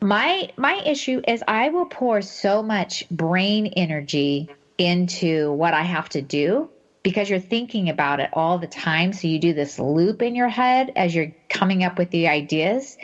My 0.00 0.48
my 0.56 0.80
issue 0.86 1.20
is 1.26 1.42
i 1.48 1.70
will 1.70 1.86
pour 1.86 2.22
so 2.22 2.62
much 2.62 3.02
brain 3.10 3.66
energy 3.76 4.48
into 4.78 5.50
what 5.52 5.74
i 5.74 5.82
have 5.82 6.08
to 6.10 6.22
do 6.22 6.70
because 7.02 7.30
you're 7.30 7.38
thinking 7.38 7.88
about 7.88 8.20
it 8.20 8.28
all 8.34 8.58
the 8.58 8.66
time. 8.66 9.14
So 9.14 9.28
you 9.28 9.38
do 9.38 9.54
this 9.54 9.78
loop 9.78 10.20
in 10.20 10.34
your 10.34 10.48
head 10.48 10.92
as 10.94 11.14
you're 11.14 11.32
coming 11.48 11.82
up 11.82 11.98
with 11.98 12.10
the 12.10 12.28
ideas. 12.28 12.98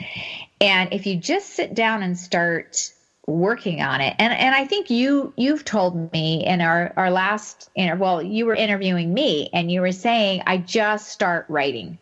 And 0.60 0.92
if 0.92 1.06
you 1.06 1.16
just 1.16 1.50
sit 1.50 1.74
down 1.74 2.02
and 2.02 2.18
start 2.18 2.92
working 3.26 3.80
on 3.80 4.00
it. 4.00 4.14
And 4.18 4.32
and 4.32 4.54
i 4.54 4.66
think 4.66 4.90
you 4.90 5.32
you've 5.36 5.64
told 5.64 6.12
me 6.12 6.44
in 6.44 6.60
our 6.60 6.92
our 6.96 7.10
last 7.10 7.70
inter- 7.74 7.96
well 7.96 8.22
you 8.22 8.46
were 8.46 8.54
interviewing 8.54 9.14
me 9.14 9.48
and 9.52 9.70
you 9.70 9.80
were 9.80 9.92
saying 9.92 10.42
i 10.46 10.58
just 10.58 11.08
start 11.08 11.46
writing. 11.48 11.98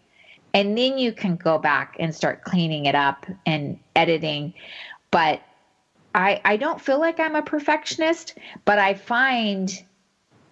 And 0.54 0.76
then 0.76 0.98
you 0.98 1.12
can 1.12 1.36
go 1.36 1.58
back 1.58 1.96
and 1.98 2.14
start 2.14 2.44
cleaning 2.44 2.84
it 2.84 2.94
up 2.94 3.24
and 3.46 3.78
editing. 3.96 4.54
But 5.10 5.40
i 6.14 6.40
i 6.44 6.56
don't 6.56 6.80
feel 6.80 6.98
like 6.98 7.18
i'm 7.18 7.36
a 7.36 7.42
perfectionist 7.42 8.36
but 8.66 8.78
i 8.78 8.92
find 8.92 9.82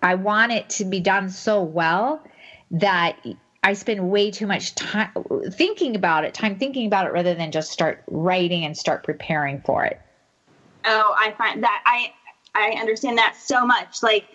i 0.03 0.15
want 0.15 0.53
it 0.53 0.71
to 0.71 0.87
be 0.87 1.01
done 1.01 1.29
so 1.29 1.63
well 1.63 2.23
that 2.71 3.19
I 3.63 3.75
spend 3.75 4.11
way 4.11 4.31
too 4.31 4.47
much 4.47 4.75
time 4.75 5.11
thinking 5.51 5.95
about 5.95 6.25
it, 6.25 6.33
time 6.33 6.57
thinking 6.57 6.87
about 6.87 7.07
it 7.07 7.13
rather 7.13 7.35
than 7.35 7.51
just 7.51 7.71
start 7.71 8.03
writing 8.07 8.65
and 8.65 8.77
start 8.77 9.05
preparing 9.05 9.61
for 9.61 9.85
it. 9.85 10.01
Oh, 10.85 11.15
I 11.19 11.33
find 11.33 11.63
that 11.63 11.83
I 11.87 12.13
I 12.55 12.81
understand 12.81 13.19
that 13.19 13.37
so 13.37 13.67
much. 13.67 14.03
Like 14.03 14.27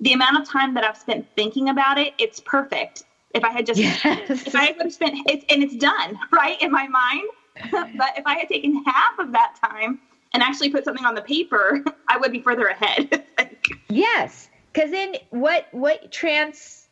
the 0.00 0.12
amount 0.12 0.40
of 0.40 0.48
time 0.48 0.74
that 0.74 0.84
I've 0.84 0.96
spent 0.96 1.26
thinking 1.36 1.68
about 1.68 1.98
it, 1.98 2.14
it's 2.18 2.40
perfect. 2.40 3.04
If 3.34 3.44
I 3.44 3.50
had 3.50 3.66
just 3.66 3.80
yes. 3.80 4.02
if 4.30 4.54
I 4.54 4.72
would 4.72 4.82
have 4.82 4.92
spent 4.92 5.18
it's 5.26 5.44
and 5.50 5.62
it's 5.62 5.76
done, 5.76 6.18
right, 6.32 6.60
in 6.62 6.70
my 6.70 6.86
mind. 6.88 7.28
but 7.96 8.18
if 8.18 8.26
I 8.26 8.38
had 8.38 8.48
taken 8.48 8.82
half 8.84 9.18
of 9.18 9.32
that 9.32 9.56
time 9.62 10.00
and 10.32 10.42
actually 10.42 10.70
put 10.70 10.84
something 10.84 11.04
on 11.04 11.14
the 11.14 11.22
paper, 11.22 11.84
I 12.08 12.16
would 12.16 12.32
be 12.32 12.40
further 12.40 12.66
ahead. 12.66 13.24
yes. 13.88 14.48
Cause 14.72 14.90
then 14.90 15.16
what 15.30 15.68
what 15.70 16.10
trans 16.10 16.88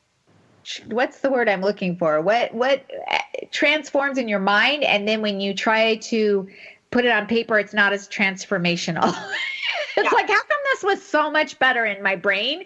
what's 0.86 1.18
the 1.18 1.30
word 1.30 1.48
I'm 1.48 1.62
looking 1.62 1.96
for? 1.96 2.20
What 2.20 2.54
what 2.54 2.88
uh, 3.10 3.18
transforms 3.50 4.18
in 4.18 4.28
your 4.28 4.38
mind 4.38 4.84
and 4.84 5.06
then 5.06 5.20
when 5.20 5.40
you 5.40 5.52
try 5.54 5.96
to 5.96 6.48
put 6.93 7.05
it 7.05 7.11
on 7.11 7.26
paper, 7.26 7.59
it's 7.59 7.74
not 7.74 7.93
as 7.93 8.09
transformational. 8.09 9.09
it's 9.97 9.97
yeah. 9.97 10.11
like, 10.12 10.28
how 10.28 10.43
come 10.43 10.59
this 10.72 10.84
was 10.84 11.03
so 11.03 11.30
much 11.30 11.59
better 11.59 11.84
in 11.84 12.03
my 12.03 12.14
brain? 12.14 12.64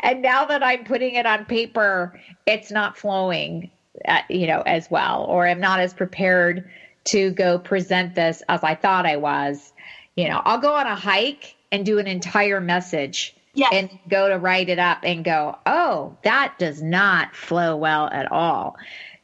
And 0.00 0.22
now 0.22 0.46
that 0.46 0.62
I'm 0.62 0.84
putting 0.84 1.16
it 1.16 1.26
on 1.26 1.44
paper, 1.44 2.18
it's 2.46 2.70
not 2.70 2.96
flowing, 2.96 3.70
uh, 4.06 4.22
you 4.30 4.46
know, 4.46 4.62
as 4.62 4.90
well, 4.90 5.26
or 5.28 5.46
I'm 5.46 5.60
not 5.60 5.80
as 5.80 5.92
prepared 5.92 6.70
to 7.06 7.30
go 7.32 7.58
present 7.58 8.14
this 8.14 8.42
as 8.48 8.62
I 8.64 8.74
thought 8.74 9.04
I 9.04 9.16
was. 9.16 9.72
You 10.16 10.28
know, 10.28 10.40
I'll 10.44 10.58
go 10.58 10.74
on 10.74 10.86
a 10.86 10.96
hike 10.96 11.56
and 11.70 11.84
do 11.84 11.98
an 11.98 12.06
entire 12.06 12.60
message 12.60 13.36
yes. 13.54 13.70
and 13.72 13.90
go 14.08 14.28
to 14.28 14.38
write 14.38 14.68
it 14.68 14.78
up 14.78 14.98
and 15.02 15.24
go, 15.24 15.58
oh, 15.66 16.16
that 16.22 16.54
does 16.58 16.82
not 16.82 17.34
flow 17.34 17.76
well 17.76 18.08
at 18.10 18.30
all. 18.30 18.76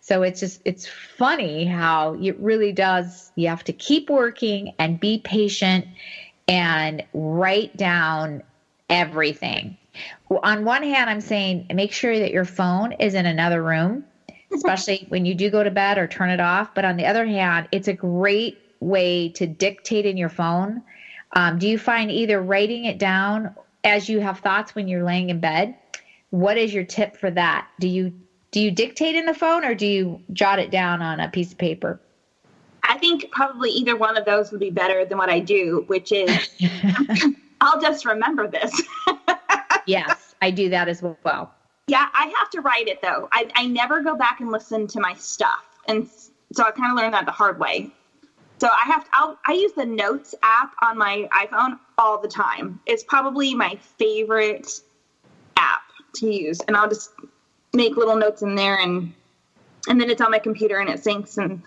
So 0.02 0.22
it's 0.22 0.40
just, 0.40 0.60
it's 0.64 0.86
funny 1.16 1.64
how 1.64 2.14
it 2.14 2.36
really 2.40 2.72
does. 2.72 3.30
You 3.36 3.46
have 3.48 3.62
to 3.64 3.72
keep 3.72 4.10
working 4.10 4.74
and 4.80 4.98
be 4.98 5.18
patient 5.18 5.86
and 6.48 7.04
write 7.14 7.76
down 7.76 8.42
everything. 8.90 9.76
On 10.42 10.64
one 10.64 10.82
hand, 10.82 11.08
I'm 11.08 11.20
saying 11.20 11.68
make 11.72 11.92
sure 11.92 12.18
that 12.18 12.32
your 12.32 12.44
phone 12.44 12.92
is 12.92 13.14
in 13.14 13.26
another 13.26 13.62
room, 13.62 14.04
especially 14.52 15.06
when 15.08 15.24
you 15.24 15.36
do 15.36 15.50
go 15.50 15.62
to 15.62 15.70
bed 15.70 15.98
or 15.98 16.08
turn 16.08 16.30
it 16.30 16.40
off. 16.40 16.74
But 16.74 16.84
on 16.84 16.96
the 16.96 17.06
other 17.06 17.24
hand, 17.24 17.68
it's 17.70 17.86
a 17.86 17.92
great 17.92 18.58
way 18.80 19.28
to 19.28 19.46
dictate 19.46 20.04
in 20.04 20.16
your 20.16 20.28
phone. 20.28 20.82
Um, 21.34 21.60
do 21.60 21.68
you 21.68 21.78
find 21.78 22.10
either 22.10 22.42
writing 22.42 22.86
it 22.86 22.98
down 22.98 23.54
as 23.84 24.08
you 24.08 24.18
have 24.18 24.40
thoughts 24.40 24.74
when 24.74 24.88
you're 24.88 25.04
laying 25.04 25.30
in 25.30 25.38
bed? 25.38 25.76
What 26.30 26.58
is 26.58 26.74
your 26.74 26.84
tip 26.84 27.16
for 27.16 27.30
that? 27.30 27.68
Do 27.78 27.86
you 27.86 28.12
do 28.52 28.60
you 28.60 28.70
dictate 28.70 29.16
in 29.16 29.26
the 29.26 29.34
phone 29.34 29.64
or 29.64 29.74
do 29.74 29.86
you 29.86 30.20
jot 30.32 30.58
it 30.58 30.70
down 30.70 31.02
on 31.02 31.18
a 31.18 31.28
piece 31.28 31.52
of 31.52 31.58
paper? 31.58 31.98
I 32.84 32.98
think 32.98 33.30
probably 33.32 33.70
either 33.70 33.96
one 33.96 34.16
of 34.16 34.24
those 34.24 34.50
would 34.50 34.60
be 34.60 34.70
better 34.70 35.04
than 35.04 35.18
what 35.18 35.30
I 35.30 35.40
do, 35.40 35.84
which 35.86 36.12
is 36.12 36.48
I'll 37.60 37.80
just 37.80 38.04
remember 38.04 38.46
this. 38.48 38.70
yes, 39.86 40.34
I 40.42 40.50
do 40.50 40.68
that 40.70 40.88
as 40.88 41.02
well. 41.02 41.54
Yeah, 41.86 42.06
I 42.12 42.32
have 42.38 42.50
to 42.50 42.60
write 42.60 42.88
it 42.88 43.00
though. 43.00 43.28
I, 43.32 43.48
I 43.54 43.66
never 43.66 44.02
go 44.02 44.16
back 44.16 44.40
and 44.40 44.50
listen 44.50 44.86
to 44.88 45.00
my 45.00 45.14
stuff. 45.14 45.64
And 45.88 46.08
so 46.52 46.64
I 46.64 46.70
kind 46.72 46.92
of 46.92 46.98
learned 46.98 47.14
that 47.14 47.24
the 47.24 47.32
hard 47.32 47.58
way. 47.58 47.90
So 48.60 48.68
I 48.68 48.84
have 48.86 49.04
to, 49.04 49.10
I'll, 49.14 49.38
I 49.46 49.52
use 49.52 49.72
the 49.72 49.86
Notes 49.86 50.34
app 50.42 50.72
on 50.82 50.98
my 50.98 51.28
iPhone 51.32 51.78
all 51.98 52.20
the 52.20 52.28
time. 52.28 52.80
It's 52.86 53.02
probably 53.02 53.54
my 53.54 53.78
favorite 53.98 54.68
app 55.56 55.82
to 56.16 56.30
use. 56.30 56.60
And 56.68 56.76
I'll 56.76 56.88
just 56.88 57.10
make 57.74 57.96
little 57.96 58.16
notes 58.16 58.42
in 58.42 58.54
there 58.54 58.78
and 58.78 59.12
and 59.88 60.00
then 60.00 60.10
it's 60.10 60.20
on 60.20 60.30
my 60.30 60.38
computer 60.38 60.78
and 60.78 60.88
it 60.88 61.00
syncs 61.00 61.38
and 61.38 61.62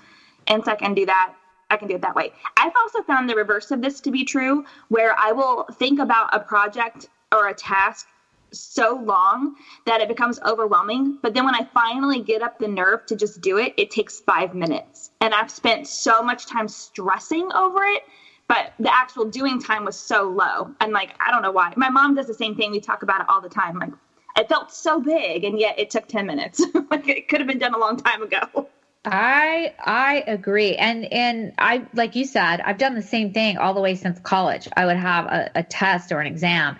and 0.47 0.63
so 0.63 0.71
I 0.71 0.75
can 0.75 0.93
do 0.93 1.05
that. 1.05 1.33
I 1.69 1.77
can 1.77 1.87
do 1.87 1.95
it 1.95 2.01
that 2.01 2.15
way. 2.15 2.31
I've 2.57 2.75
also 2.75 3.01
found 3.01 3.29
the 3.29 3.35
reverse 3.35 3.71
of 3.71 3.81
this 3.81 3.99
to 4.01 4.11
be 4.11 4.23
true, 4.23 4.63
where 4.89 5.15
I 5.17 5.31
will 5.31 5.65
think 5.79 5.99
about 5.99 6.29
a 6.33 6.39
project 6.39 7.07
or 7.33 7.47
a 7.47 7.53
task 7.53 8.07
so 8.51 9.01
long 9.03 9.55
that 9.85 10.01
it 10.01 10.07
becomes 10.07 10.39
overwhelming. 10.45 11.17
But 11.21 11.33
then 11.33 11.45
when 11.45 11.55
I 11.55 11.67
finally 11.73 12.21
get 12.21 12.41
up 12.41 12.59
the 12.59 12.67
nerve 12.67 13.05
to 13.07 13.15
just 13.15 13.41
do 13.41 13.57
it, 13.57 13.73
it 13.77 13.91
takes 13.91 14.19
five 14.19 14.53
minutes. 14.53 15.09
And 15.21 15.33
I've 15.33 15.51
spent 15.51 15.87
so 15.87 16.21
much 16.21 16.45
time 16.45 16.67
stressing 16.67 17.51
over 17.53 17.83
it, 17.83 18.03
but 18.47 18.73
the 18.79 18.93
actual 18.93 19.25
doing 19.25 19.59
time 19.59 19.85
was 19.85 19.97
so 19.97 20.23
low. 20.23 20.69
And 20.79 20.93
like, 20.93 21.15
I 21.19 21.31
don't 21.31 21.41
know 21.41 21.51
why. 21.51 21.73
My 21.75 21.89
mom 21.89 22.15
does 22.15 22.27
the 22.27 22.33
same 22.33 22.55
thing. 22.55 22.71
We 22.71 22.79
talk 22.79 23.03
about 23.03 23.21
it 23.21 23.27
all 23.27 23.41
the 23.41 23.49
time. 23.49 23.79
Like, 23.79 23.93
it 24.38 24.49
felt 24.49 24.71
so 24.71 24.99
big, 24.99 25.43
and 25.43 25.59
yet 25.59 25.79
it 25.79 25.89
took 25.89 26.07
10 26.07 26.25
minutes. 26.25 26.61
like, 26.91 27.07
it 27.07 27.27
could 27.27 27.39
have 27.39 27.47
been 27.47 27.59
done 27.59 27.73
a 27.73 27.79
long 27.79 27.97
time 27.97 28.21
ago. 28.21 28.67
I 29.07 29.71
I 29.79 30.23
agree, 30.25 30.75
and 30.77 31.05
and 31.13 31.53
I 31.59 31.86
like 31.93 32.15
you 32.15 32.25
said, 32.25 32.59
I've 32.61 32.79
done 32.79 32.95
the 32.95 33.03
same 33.03 33.33
thing 33.33 33.55
all 33.57 33.75
the 33.75 33.79
way 33.79 33.93
since 33.93 34.17
college. 34.17 34.67
I 34.75 34.88
would 34.88 34.97
have 34.97 35.25
a, 35.25 35.51
a 35.53 35.61
test 35.61 36.11
or 36.11 36.21
an 36.21 36.25
exam, 36.25 36.75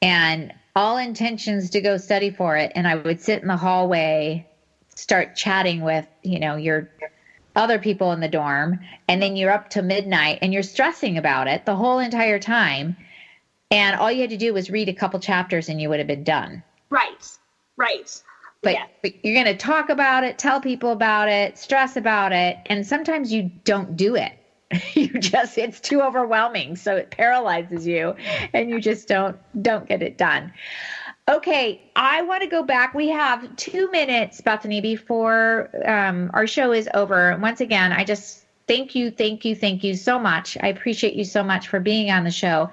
and 0.00 0.54
all 0.78 0.96
intentions 0.96 1.70
to 1.70 1.80
go 1.80 1.96
study 1.96 2.30
for 2.30 2.56
it 2.56 2.70
and 2.76 2.86
i 2.86 2.94
would 2.94 3.20
sit 3.20 3.42
in 3.42 3.48
the 3.48 3.56
hallway 3.56 4.46
start 4.94 5.34
chatting 5.34 5.80
with 5.80 6.06
you 6.22 6.38
know 6.38 6.54
your 6.54 6.88
other 7.56 7.80
people 7.80 8.12
in 8.12 8.20
the 8.20 8.28
dorm 8.28 8.78
and 9.08 9.20
then 9.20 9.34
you're 9.34 9.50
up 9.50 9.68
to 9.68 9.82
midnight 9.82 10.38
and 10.40 10.52
you're 10.52 10.62
stressing 10.62 11.18
about 11.18 11.48
it 11.48 11.66
the 11.66 11.74
whole 11.74 11.98
entire 11.98 12.38
time 12.38 12.96
and 13.72 13.96
all 13.96 14.12
you 14.12 14.20
had 14.20 14.30
to 14.30 14.36
do 14.36 14.54
was 14.54 14.70
read 14.70 14.88
a 14.88 14.92
couple 14.92 15.18
chapters 15.18 15.68
and 15.68 15.80
you 15.80 15.88
would 15.88 15.98
have 15.98 16.06
been 16.06 16.22
done 16.22 16.62
right 16.90 17.38
right. 17.76 18.22
But, 18.60 18.72
yeah. 18.72 18.86
but 19.02 19.12
you're 19.24 19.34
going 19.34 19.46
to 19.46 19.56
talk 19.56 19.88
about 19.88 20.24
it 20.24 20.36
tell 20.38 20.60
people 20.60 20.90
about 20.90 21.28
it 21.28 21.56
stress 21.56 21.96
about 21.96 22.32
it 22.32 22.58
and 22.66 22.86
sometimes 22.86 23.32
you 23.32 23.50
don't 23.64 23.96
do 23.96 24.14
it. 24.16 24.32
You 24.94 25.08
just 25.20 25.56
it's 25.56 25.80
too 25.80 26.02
overwhelming 26.02 26.76
so 26.76 26.96
it 26.96 27.10
paralyzes 27.10 27.86
you 27.86 28.14
and 28.52 28.68
you 28.68 28.80
just 28.80 29.08
don't 29.08 29.36
don't 29.62 29.88
get 29.88 30.02
it 30.02 30.18
done. 30.18 30.52
Okay 31.28 31.80
i 31.94 32.20
want 32.22 32.42
to 32.42 32.48
go 32.48 32.62
back. 32.62 32.94
We 32.94 33.08
have 33.08 33.54
two 33.56 33.90
minutes 33.92 34.40
bethany 34.40 34.80
before 34.80 35.70
um, 35.86 36.30
our 36.34 36.46
show 36.46 36.72
is 36.72 36.88
over. 36.94 37.38
Once 37.40 37.60
again 37.60 37.92
i 37.92 38.04
just 38.04 38.44
thank 38.68 38.94
you 38.94 39.10
thank 39.10 39.44
you 39.44 39.56
thank 39.56 39.82
you 39.82 39.96
so 39.96 40.18
much 40.18 40.56
i 40.60 40.68
appreciate 40.68 41.14
you 41.14 41.24
so 41.24 41.42
much 41.42 41.68
for 41.68 41.80
being 41.80 42.10
on 42.10 42.22
the 42.22 42.30
show 42.30 42.70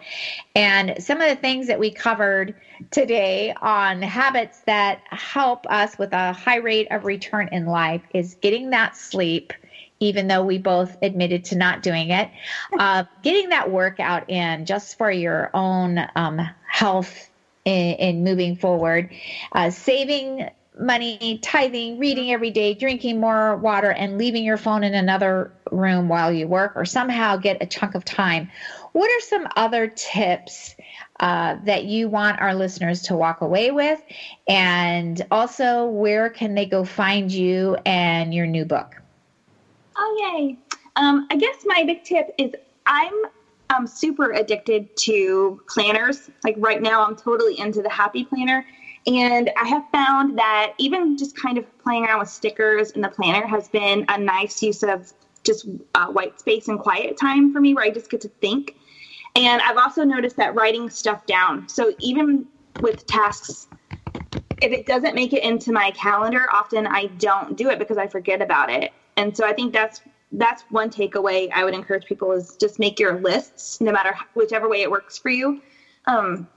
and 0.56 1.02
some 1.04 1.22
of 1.22 1.30
the 1.30 1.36
things 1.36 1.68
that 1.68 1.80
we 1.80 1.90
covered 1.90 2.54
today 2.92 3.54
on 3.62 4.02
habits 4.02 4.62
that 4.66 5.02
help 5.10 5.66
us 5.70 5.98
with 5.98 6.14
a 6.14 6.34
high 6.34 6.58
rate 6.58 6.88
of 6.92 7.06
return 7.06 7.48
in 7.52 7.66
life 7.66 8.04
is 8.14 8.36
getting 8.42 8.70
that 8.70 8.96
sleep 8.96 9.54
even 10.00 10.28
though 10.28 10.44
we 10.44 10.58
both 10.58 10.98
admitted 11.02 11.46
to 11.46 11.56
not 11.56 11.82
doing 11.82 12.10
it. 12.12 12.30
Uh, 12.78 13.04
getting 13.22 13.50
that 13.50 13.72
workout 13.72 14.30
in 14.30 14.66
just 14.66 14.98
for 14.98 15.10
your 15.10 15.50
own 15.54 15.98
um, 16.16 16.42
health 16.68 17.30
in, 17.64 17.96
in, 17.96 18.24
moving 18.24 18.56
forward, 18.56 19.10
uh, 19.54 19.70
saving 19.70 20.50
money, 20.78 21.40
tithing, 21.42 21.98
reading 21.98 22.32
every 22.32 22.52
day, 22.52 22.74
drinking 22.74 23.20
more 23.20 23.56
water, 23.58 23.92
and 23.92 24.18
leaving 24.18 24.44
your 24.44 24.58
phone 24.58 24.84
in 24.84 24.94
another 24.94 25.52
room 25.72 26.10
while 26.10 26.32
you 26.32 26.48
work, 26.48 26.74
or 26.76 26.86
somehow 26.86 27.38
get 27.38 27.62
a 27.62 27.66
chunk 27.66 27.96
of 27.96 28.04
time. 28.06 28.50
What 28.92 29.10
are 29.10 29.22
some 29.22 29.48
other 29.56 29.88
tips 29.88 30.76
uh, 31.20 31.58
that 31.64 31.86
you 31.86 32.10
want 32.10 32.40
our 32.40 32.54
listeners 32.54 33.04
to 33.04 33.16
walk 33.16 33.42
away 33.42 33.72
with? 33.72 34.02
And 34.48 35.26
also, 35.32 35.86
where 35.86 36.30
can 36.30 36.56
they 36.56 36.66
go 36.66 36.84
find 36.84 37.32
you 37.32 37.78
and 37.86 38.34
your 38.34 38.46
new 38.46 38.66
book? 38.66 39.02
Oh, 39.98 40.38
yay. 40.38 40.58
Um, 40.98 41.28
I 41.30 41.36
guess 41.36 41.64
my 41.66 41.84
big 41.86 42.04
tip 42.04 42.34
is 42.38 42.54
I'm 42.86 43.14
um, 43.70 43.88
super 43.88 44.32
addicted 44.32 44.96
to 44.98 45.62
planners. 45.70 46.30
Like 46.44 46.56
right 46.58 46.82
now, 46.82 47.06
I'm 47.06 47.16
totally 47.16 47.60
into 47.60 47.82
the 47.82 47.90
Happy 47.90 48.24
Planner. 48.24 48.66
And 49.08 49.52
I 49.56 49.68
have 49.68 49.84
found 49.92 50.38
that 50.40 50.74
even 50.78 51.18
just 51.18 51.36
kind 51.36 51.58
of 51.58 51.66
playing 51.80 52.06
around 52.06 52.20
with 52.20 52.30
stickers 52.30 52.92
in 52.92 53.02
the 53.02 53.10
planner 53.10 53.46
has 53.46 53.68
been 53.68 54.06
a 54.10 54.18
nice 54.18 54.62
use 54.64 54.82
of 54.82 55.14
just 55.44 55.68
uh, 55.94 56.08
white 56.08 56.40
space 56.40 56.68
and 56.68 56.80
quiet 56.80 57.18
time 57.18 57.54
for 57.54 57.62
me 57.62 57.76
where 57.76 57.84
I 57.84 57.92
just 57.92 58.10
get 58.10 58.22
to 58.22 58.30
think. 58.42 58.76
And 59.36 59.62
I've 59.62 59.78
also 59.78 60.04
noticed 60.04 60.38
that 60.38 60.56
writing 60.56 60.90
stuff 60.90 61.26
down. 61.26 61.70
So 61.70 61.94
even 62.00 62.48
with 62.82 63.06
tasks, 63.06 63.68
if 64.62 64.72
it 64.72 64.86
doesn't 64.88 65.14
make 65.14 65.34
it 65.34 65.44
into 65.44 65.72
my 65.72 65.92
calendar, 65.92 66.48
often 66.52 66.88
I 66.88 67.08
don't 67.18 67.56
do 67.56 67.70
it 67.70 67.78
because 67.78 67.98
I 67.98 68.08
forget 68.08 68.42
about 68.42 68.72
it. 68.72 68.92
And 69.18 69.36
so 69.36 69.46
I 69.46 69.54
think 69.54 69.74
that's 69.74 70.02
that's 70.32 70.64
one 70.70 70.90
takeaway 70.90 71.50
I 71.54 71.64
would 71.64 71.74
encourage 71.74 72.06
people 72.06 72.32
is 72.32 72.58
just 72.60 72.80
make 72.80 73.00
your 73.00 73.20
lists, 73.20 73.80
no 73.80 73.92
matter 73.92 74.16
whichever 74.34 74.68
way 74.68 74.82
it 74.82 74.90
works 74.90 75.18
for 75.18 75.30
you. 75.30 75.62
Um, 76.08 76.48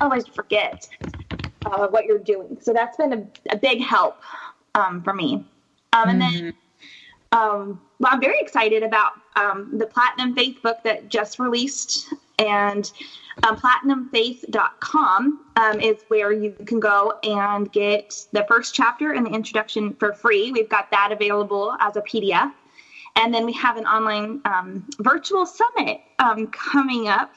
otherwise, 0.00 0.26
you 0.26 0.32
forget 0.32 0.88
uh, 1.66 1.88
what 1.88 2.04
you're 2.04 2.18
doing. 2.18 2.58
So 2.60 2.72
that's 2.72 2.96
been 2.96 3.12
a, 3.12 3.26
a 3.50 3.56
big 3.56 3.80
help 3.80 4.20
um, 4.74 5.02
for 5.02 5.12
me. 5.12 5.44
Um, 5.92 6.08
and 6.08 6.22
mm-hmm. 6.22 6.44
then, 6.44 6.54
um, 7.32 7.80
well, 7.98 8.12
I'm 8.12 8.20
very 8.20 8.40
excited 8.40 8.82
about 8.82 9.12
um, 9.36 9.78
the 9.78 9.86
Platinum 9.86 10.34
Faith 10.34 10.62
book 10.62 10.78
that 10.84 11.08
just 11.08 11.38
released, 11.38 12.12
and 12.38 12.90
um, 13.44 13.56
platinumfaith.com 13.56 15.40
um, 15.56 15.80
is 15.80 16.02
where 16.08 16.32
you 16.32 16.54
can 16.66 16.80
go 16.80 17.18
and 17.22 17.70
get 17.72 18.26
the 18.32 18.44
first 18.48 18.74
chapter 18.74 19.12
and 19.12 19.26
the 19.26 19.30
introduction 19.30 19.94
for 19.94 20.12
free. 20.12 20.52
We've 20.52 20.68
got 20.68 20.90
that 20.90 21.12
available 21.12 21.76
as 21.80 21.96
a 21.96 22.02
PDF. 22.02 22.52
And 23.16 23.32
then 23.32 23.44
we 23.44 23.52
have 23.54 23.76
an 23.76 23.86
online 23.86 24.40
um, 24.44 24.88
virtual 25.00 25.44
summit 25.44 26.00
um, 26.18 26.46
coming 26.46 27.08
up 27.08 27.34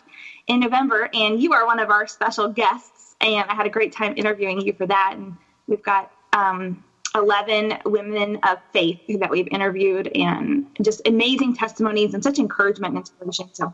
in 0.48 0.60
November, 0.62 1.10
and 1.14 1.42
you 1.42 1.54
are 1.54 1.66
one 1.66 1.80
of 1.80 1.90
our 1.90 2.08
special 2.08 2.48
guests. 2.48 2.95
And 3.22 3.50
I 3.50 3.56
had 3.56 3.66
a 3.66 3.70
great 3.70 3.92
time 3.92 4.14
interviewing 4.18 4.62
you 4.62 4.74
for 4.74 4.86
that. 4.86 5.14
And 5.16 5.36
we've 5.68 5.84
got 5.84 6.12
um, 6.34 6.84
11 7.16 7.80
women 7.86 8.38
of 8.44 8.60
faith 8.74 9.00
that 9.08 9.30
we've 9.30 9.48
interviewed, 9.52 10.08
and 10.16 10.66
just 10.82 11.02
amazing 11.08 11.56
testimonies 11.56 12.14
and 12.14 12.24
such 12.24 12.40
encouragement 12.40 12.96
and 12.96 12.98
inspiration. 13.00 13.50
So, 13.54 13.74